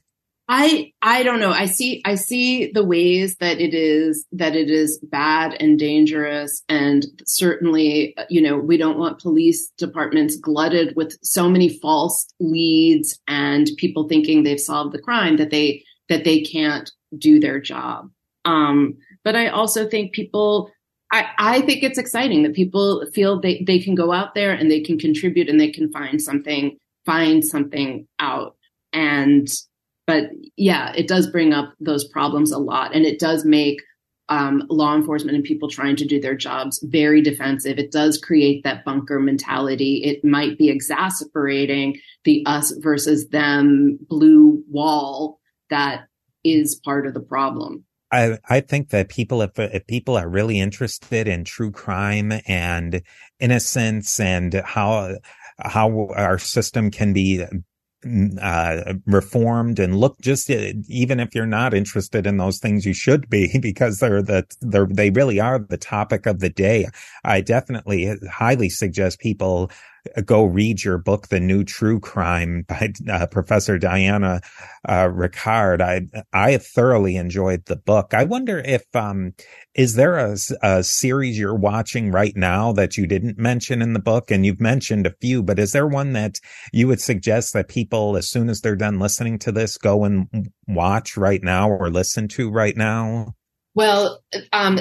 I 0.53 0.93
I 1.01 1.23
don't 1.23 1.39
know. 1.39 1.53
I 1.53 1.67
see 1.67 2.03
I 2.05 2.17
see 2.17 2.73
the 2.73 2.85
ways 2.85 3.37
that 3.37 3.61
it 3.61 3.73
is 3.73 4.27
that 4.33 4.57
it 4.57 4.69
is 4.69 4.99
bad 4.99 5.55
and 5.61 5.79
dangerous 5.79 6.65
and 6.69 7.07
certainly 7.25 8.17
you 8.29 8.43
know 8.43 8.59
we 8.59 8.77
don't 8.77 8.99
want 8.99 9.21
police 9.21 9.71
departments 9.79 10.37
glutted 10.37 10.97
with 10.97 11.17
so 11.23 11.49
many 11.49 11.69
false 11.69 12.27
leads 12.41 13.17
and 13.29 13.71
people 13.77 14.09
thinking 14.09 14.43
they've 14.43 14.59
solved 14.59 14.93
the 14.93 15.01
crime 15.01 15.37
that 15.37 15.51
they 15.51 15.85
that 16.09 16.25
they 16.25 16.41
can't 16.41 16.91
do 17.17 17.39
their 17.39 17.61
job. 17.61 18.11
Um, 18.45 18.97
but 19.23 19.37
I 19.37 19.47
also 19.47 19.89
think 19.89 20.13
people 20.13 20.73
I, 21.13 21.27
I 21.39 21.61
think 21.61 21.85
it's 21.85 21.99
exciting 21.99 22.43
that 22.43 22.55
people 22.55 23.07
feel 23.15 23.41
they, 23.41 23.63
they 23.65 23.79
can 23.79 23.95
go 23.95 24.11
out 24.11 24.35
there 24.35 24.51
and 24.51 24.69
they 24.69 24.81
can 24.81 24.99
contribute 24.99 25.49
and 25.49 25.61
they 25.61 25.71
can 25.71 25.93
find 25.93 26.21
something 26.21 26.77
find 27.07 27.45
something 27.45 28.09
out 28.19 28.57
and 28.93 29.49
but 30.11 30.31
yeah, 30.57 30.93
it 30.97 31.07
does 31.07 31.31
bring 31.31 31.53
up 31.53 31.73
those 31.79 32.05
problems 32.09 32.51
a 32.51 32.59
lot, 32.59 32.97
and 32.97 33.07
it 33.07 33.21
does 33.21 33.45
make 33.45 33.81
um, 34.29 34.65
law 34.69 34.97
enforcement 34.97 35.37
and 35.37 35.45
people 35.45 35.69
trying 35.69 35.95
to 35.97 36.05
do 36.05 36.21
their 36.21 36.35
jobs 36.35 36.81
very 36.83 37.23
defensive. 37.23 37.79
It 37.79 37.93
does 37.93 38.19
create 38.19 38.65
that 38.65 38.85
bunker 38.85 39.21
mentality. 39.21 40.03
It 40.05 40.25
might 40.25 40.59
be 40.59 40.69
exacerbating 40.69 42.01
the 42.25 42.43
us 42.45 42.73
versus 42.79 43.29
them 43.29 44.01
blue 44.09 44.65
wall 44.69 45.39
that 45.69 46.07
is 46.43 46.81
part 46.85 47.07
of 47.07 47.15
the 47.15 47.21
problem. 47.21 47.85
I, 48.13 48.39
I 48.49 48.61
think 48.61 48.89
that 48.91 49.11
people, 49.11 49.43
if, 49.43 49.57
if 49.57 49.87
people 49.87 50.17
are 50.17 50.29
really 50.29 50.59
interested 50.59 51.29
in 51.29 51.45
true 51.45 51.71
crime 51.71 52.33
and 52.49 53.03
innocence 53.39 54.19
and 54.19 54.55
how, 54.65 55.19
how 55.61 56.09
our 56.17 56.39
system 56.39 56.91
can 56.91 57.13
be 57.13 57.45
uh, 58.41 58.95
reformed 59.07 59.79
and 59.79 59.99
look 59.99 60.19
just 60.21 60.51
uh, 60.51 60.73
even 60.89 61.21
if 61.21 61.35
you're 61.35 61.47
not 61.47 61.75
interested 61.75 62.27
in 62.27 62.39
those 62.39 62.59
things 62.59 62.87
you 62.87 62.95
should 62.95 63.29
be 63.29 63.59
because 63.63 63.99
they're 63.99 64.23
the 64.23 64.45
they're 64.61 64.87
they 64.87 65.11
really 65.11 65.39
are 65.41 65.59
the 65.59 65.77
topic 65.77 66.27
of 66.27 66.41
the 66.41 66.51
day. 66.51 66.87
I 67.25 67.41
definitely 67.41 68.17
highly 68.31 68.71
suggest 68.71 69.21
people 69.21 69.71
go 70.25 70.45
read 70.45 70.83
your 70.83 70.99
book, 70.99 71.29
The 71.29 71.41
New 71.41 71.65
True 71.65 72.01
Crime 72.01 72.65
by 72.69 72.93
uh, 73.11 73.27
Professor 73.27 73.79
Diana 73.79 74.41
uh, 74.89 75.09
Rickard. 75.13 75.83
I, 75.83 76.03
I 76.33 76.59
thoroughly 76.59 77.17
enjoyed 77.17 77.67
the 77.67 77.77
book. 77.77 78.15
I 78.15 78.25
wonder 78.25 78.59
if, 78.59 78.85
um, 78.95 79.35
is 79.75 79.95
there 79.95 80.19
a, 80.19 80.37
a, 80.63 80.83
series 80.83 81.39
you're 81.39 81.55
watching 81.55 82.11
right 82.11 82.37
now 82.37 82.73
that 82.73 82.97
you 82.97 83.07
didn't 83.07 83.39
mention 83.39 83.83
in 83.83 83.93
the 83.93 84.01
book? 84.01 84.31
And 84.31 84.45
you've 84.45 84.61
mentioned 84.61 85.07
a 85.07 85.15
few, 85.21 85.43
but 85.43 85.59
is 85.59 85.73
there 85.73 85.87
one 85.87 86.13
that 86.15 86.39
you 86.73 86.89
would 86.89 87.01
suggest 87.01 87.53
that 87.53 87.69
people, 87.69 88.17
as 88.17 88.29
soon 88.29 88.49
as 88.49 88.61
they're 88.61 88.77
done 88.77 88.99
listening 88.99 89.39
to 89.41 89.53
this, 89.53 89.77
go 89.77 90.05
and 90.05 90.51
watch 90.67 91.17
right 91.17 91.43
now 91.43 91.71
or 91.71 91.91
listen 91.91 92.29
to 92.29 92.51
right 92.51 92.77
now? 92.77 93.35
Well, 93.75 94.23
um, 94.53 94.81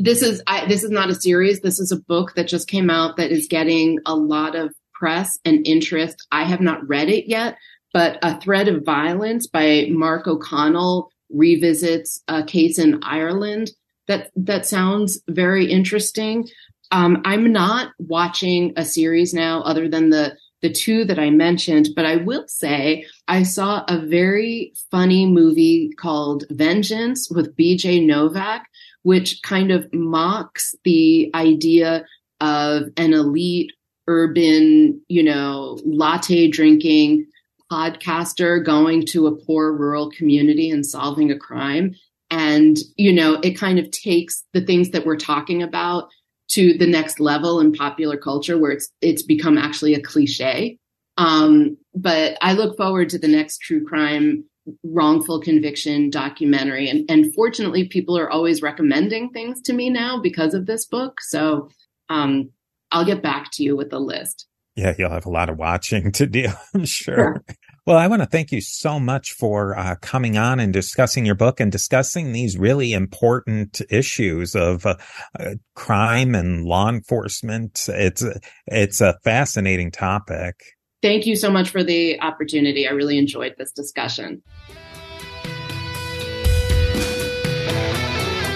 this 0.00 0.22
is 0.22 0.42
I, 0.46 0.66
this 0.66 0.82
is 0.82 0.90
not 0.90 1.10
a 1.10 1.14
series. 1.14 1.60
This 1.60 1.78
is 1.78 1.92
a 1.92 2.00
book 2.00 2.34
that 2.34 2.48
just 2.48 2.68
came 2.68 2.90
out 2.90 3.16
that 3.16 3.30
is 3.30 3.46
getting 3.48 3.98
a 4.06 4.14
lot 4.14 4.56
of 4.56 4.72
press 4.94 5.38
and 5.44 5.66
interest. 5.66 6.26
I 6.32 6.44
have 6.44 6.60
not 6.60 6.86
read 6.88 7.08
it 7.08 7.28
yet, 7.28 7.56
but 7.92 8.18
A 8.22 8.40
Thread 8.40 8.68
of 8.68 8.84
Violence 8.84 9.46
by 9.46 9.88
Mark 9.90 10.26
O'Connell 10.26 11.10
revisits 11.30 12.22
a 12.28 12.42
case 12.42 12.78
in 12.78 13.00
Ireland. 13.02 13.70
That 14.08 14.30
that 14.36 14.66
sounds 14.66 15.20
very 15.28 15.70
interesting. 15.70 16.48
Um, 16.90 17.22
I'm 17.24 17.52
not 17.52 17.92
watching 17.98 18.72
a 18.76 18.84
series 18.84 19.32
now, 19.32 19.62
other 19.62 19.88
than 19.88 20.10
the 20.10 20.36
the 20.62 20.72
two 20.72 21.04
that 21.06 21.18
I 21.18 21.30
mentioned, 21.30 21.90
but 21.96 22.04
I 22.04 22.16
will 22.16 22.46
say 22.46 23.06
I 23.28 23.44
saw 23.44 23.84
a 23.88 23.98
very 23.98 24.74
funny 24.90 25.26
movie 25.26 25.90
called 25.96 26.44
Vengeance 26.50 27.30
with 27.30 27.56
BJ 27.56 28.04
Novak 28.04 28.66
which 29.02 29.40
kind 29.42 29.70
of 29.70 29.92
mocks 29.92 30.74
the 30.84 31.30
idea 31.34 32.04
of 32.40 32.84
an 32.96 33.12
elite 33.12 33.72
urban, 34.06 35.00
you 35.08 35.22
know, 35.22 35.78
latte 35.84 36.48
drinking 36.48 37.26
podcaster 37.70 38.64
going 38.64 39.06
to 39.06 39.26
a 39.26 39.36
poor 39.36 39.72
rural 39.72 40.10
community 40.10 40.70
and 40.70 40.84
solving 40.84 41.30
a 41.30 41.38
crime. 41.38 41.94
And, 42.30 42.76
you 42.96 43.12
know, 43.12 43.34
it 43.42 43.58
kind 43.58 43.78
of 43.78 43.90
takes 43.90 44.44
the 44.52 44.60
things 44.60 44.90
that 44.90 45.06
we're 45.06 45.16
talking 45.16 45.62
about 45.62 46.08
to 46.50 46.76
the 46.76 46.86
next 46.86 47.20
level 47.20 47.60
in 47.60 47.72
popular 47.72 48.16
culture 48.16 48.58
where 48.58 48.72
it's 48.72 48.88
it's 49.00 49.22
become 49.22 49.56
actually 49.56 49.94
a 49.94 50.02
cliche. 50.02 50.78
Um, 51.16 51.76
but 51.94 52.36
I 52.40 52.54
look 52.54 52.76
forward 52.76 53.10
to 53.10 53.18
the 53.18 53.28
next 53.28 53.58
true 53.58 53.84
crime 53.84 54.44
wrongful 54.84 55.40
conviction 55.40 56.10
documentary. 56.10 56.88
And, 56.88 57.10
and 57.10 57.34
fortunately, 57.34 57.88
people 57.88 58.16
are 58.18 58.30
always 58.30 58.62
recommending 58.62 59.30
things 59.30 59.60
to 59.62 59.72
me 59.72 59.90
now 59.90 60.20
because 60.20 60.54
of 60.54 60.66
this 60.66 60.86
book. 60.86 61.20
So 61.20 61.68
um, 62.08 62.50
I'll 62.90 63.04
get 63.04 63.22
back 63.22 63.50
to 63.52 63.62
you 63.62 63.76
with 63.76 63.90
the 63.90 64.00
list. 64.00 64.46
Yeah, 64.76 64.94
you'll 64.98 65.10
have 65.10 65.26
a 65.26 65.30
lot 65.30 65.50
of 65.50 65.58
watching 65.58 66.12
to 66.12 66.26
do, 66.26 66.48
I'm 66.74 66.84
sure. 66.84 67.42
Yeah. 67.48 67.54
Well, 67.86 67.98
I 67.98 68.06
want 68.06 68.22
to 68.22 68.28
thank 68.28 68.52
you 68.52 68.60
so 68.60 69.00
much 69.00 69.32
for 69.32 69.76
uh, 69.76 69.96
coming 70.00 70.36
on 70.36 70.60
and 70.60 70.72
discussing 70.72 71.26
your 71.26 71.34
book 71.34 71.60
and 71.60 71.72
discussing 71.72 72.32
these 72.32 72.58
really 72.58 72.92
important 72.92 73.80
issues 73.90 74.54
of 74.54 74.86
uh, 74.86 74.96
uh, 75.38 75.54
crime 75.74 76.34
and 76.34 76.64
law 76.64 76.88
enforcement. 76.88 77.88
It's 77.88 78.24
it's 78.66 79.00
a 79.00 79.18
fascinating 79.24 79.90
topic. 79.90 80.54
Thank 81.02 81.24
you 81.24 81.34
so 81.34 81.50
much 81.50 81.70
for 81.70 81.82
the 81.82 82.20
opportunity. 82.20 82.86
I 82.86 82.90
really 82.90 83.16
enjoyed 83.16 83.54
this 83.56 83.72
discussion. 83.72 84.42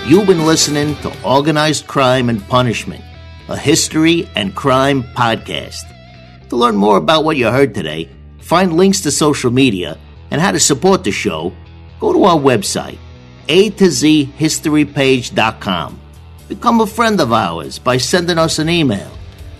You've 0.07 0.27
been 0.27 0.45
listening 0.45 0.97
to 0.97 1.23
Organized 1.25 1.87
Crime 1.87 2.29
and 2.29 2.47
Punishment, 2.47 3.03
a 3.49 3.57
history 3.57 4.29
and 4.37 4.55
crime 4.55 5.03
podcast. 5.03 5.91
To 6.51 6.57
learn 6.57 6.77
more 6.77 6.99
about 6.99 7.25
what 7.25 7.39
you 7.39 7.47
heard 7.47 7.75
today, 7.75 8.11
find 8.41 8.77
links 8.77 9.01
to 9.01 9.11
social 9.11 9.51
media, 9.51 9.99
and 10.31 10.43
how 10.43 10.53
to 10.53 10.61
support 10.61 11.05
the 11.05 11.11
show, 11.11 11.55
go 12.01 12.13
to 12.13 12.25
our 12.25 12.37
website, 12.37 12.99
A 13.49 13.71
to 13.71 13.91
Z 13.91 14.31
historypage.com. 14.39 16.01
Become 16.49 16.83
a 16.83 16.87
friend 16.87 17.19
of 17.19 17.33
ours 17.33 17.79
by 17.79 17.97
sending 17.97 18.37
us 18.37 18.59
an 18.59 18.69
email 18.69 19.11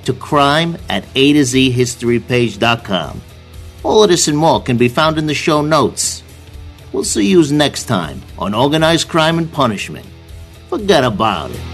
to 0.05 0.13
crime 0.13 0.77
at 0.89 1.05
A 1.15 1.33
to 1.33 1.45
Z 1.45 1.71
History 1.71 2.21
historypage.com. 2.21 3.21
All 3.83 4.03
of 4.03 4.09
this 4.09 4.29
and 4.29 4.39
more 4.39 4.63
can 4.63 4.77
be 4.77 4.89
found 4.89 5.19
in 5.19 5.27
the 5.27 5.35
show 5.35 5.61
notes. 5.61 6.23
We'll 6.93 7.05
see 7.05 7.27
you 7.27 7.45
next 7.53 7.85
time 7.85 8.23
on 8.39 8.55
Organized 8.55 9.09
Crime 9.09 9.39
and 9.39 9.53
Punishment. 9.53 10.07
Forget 10.71 11.05
about 11.05 11.51
it. 11.51 11.74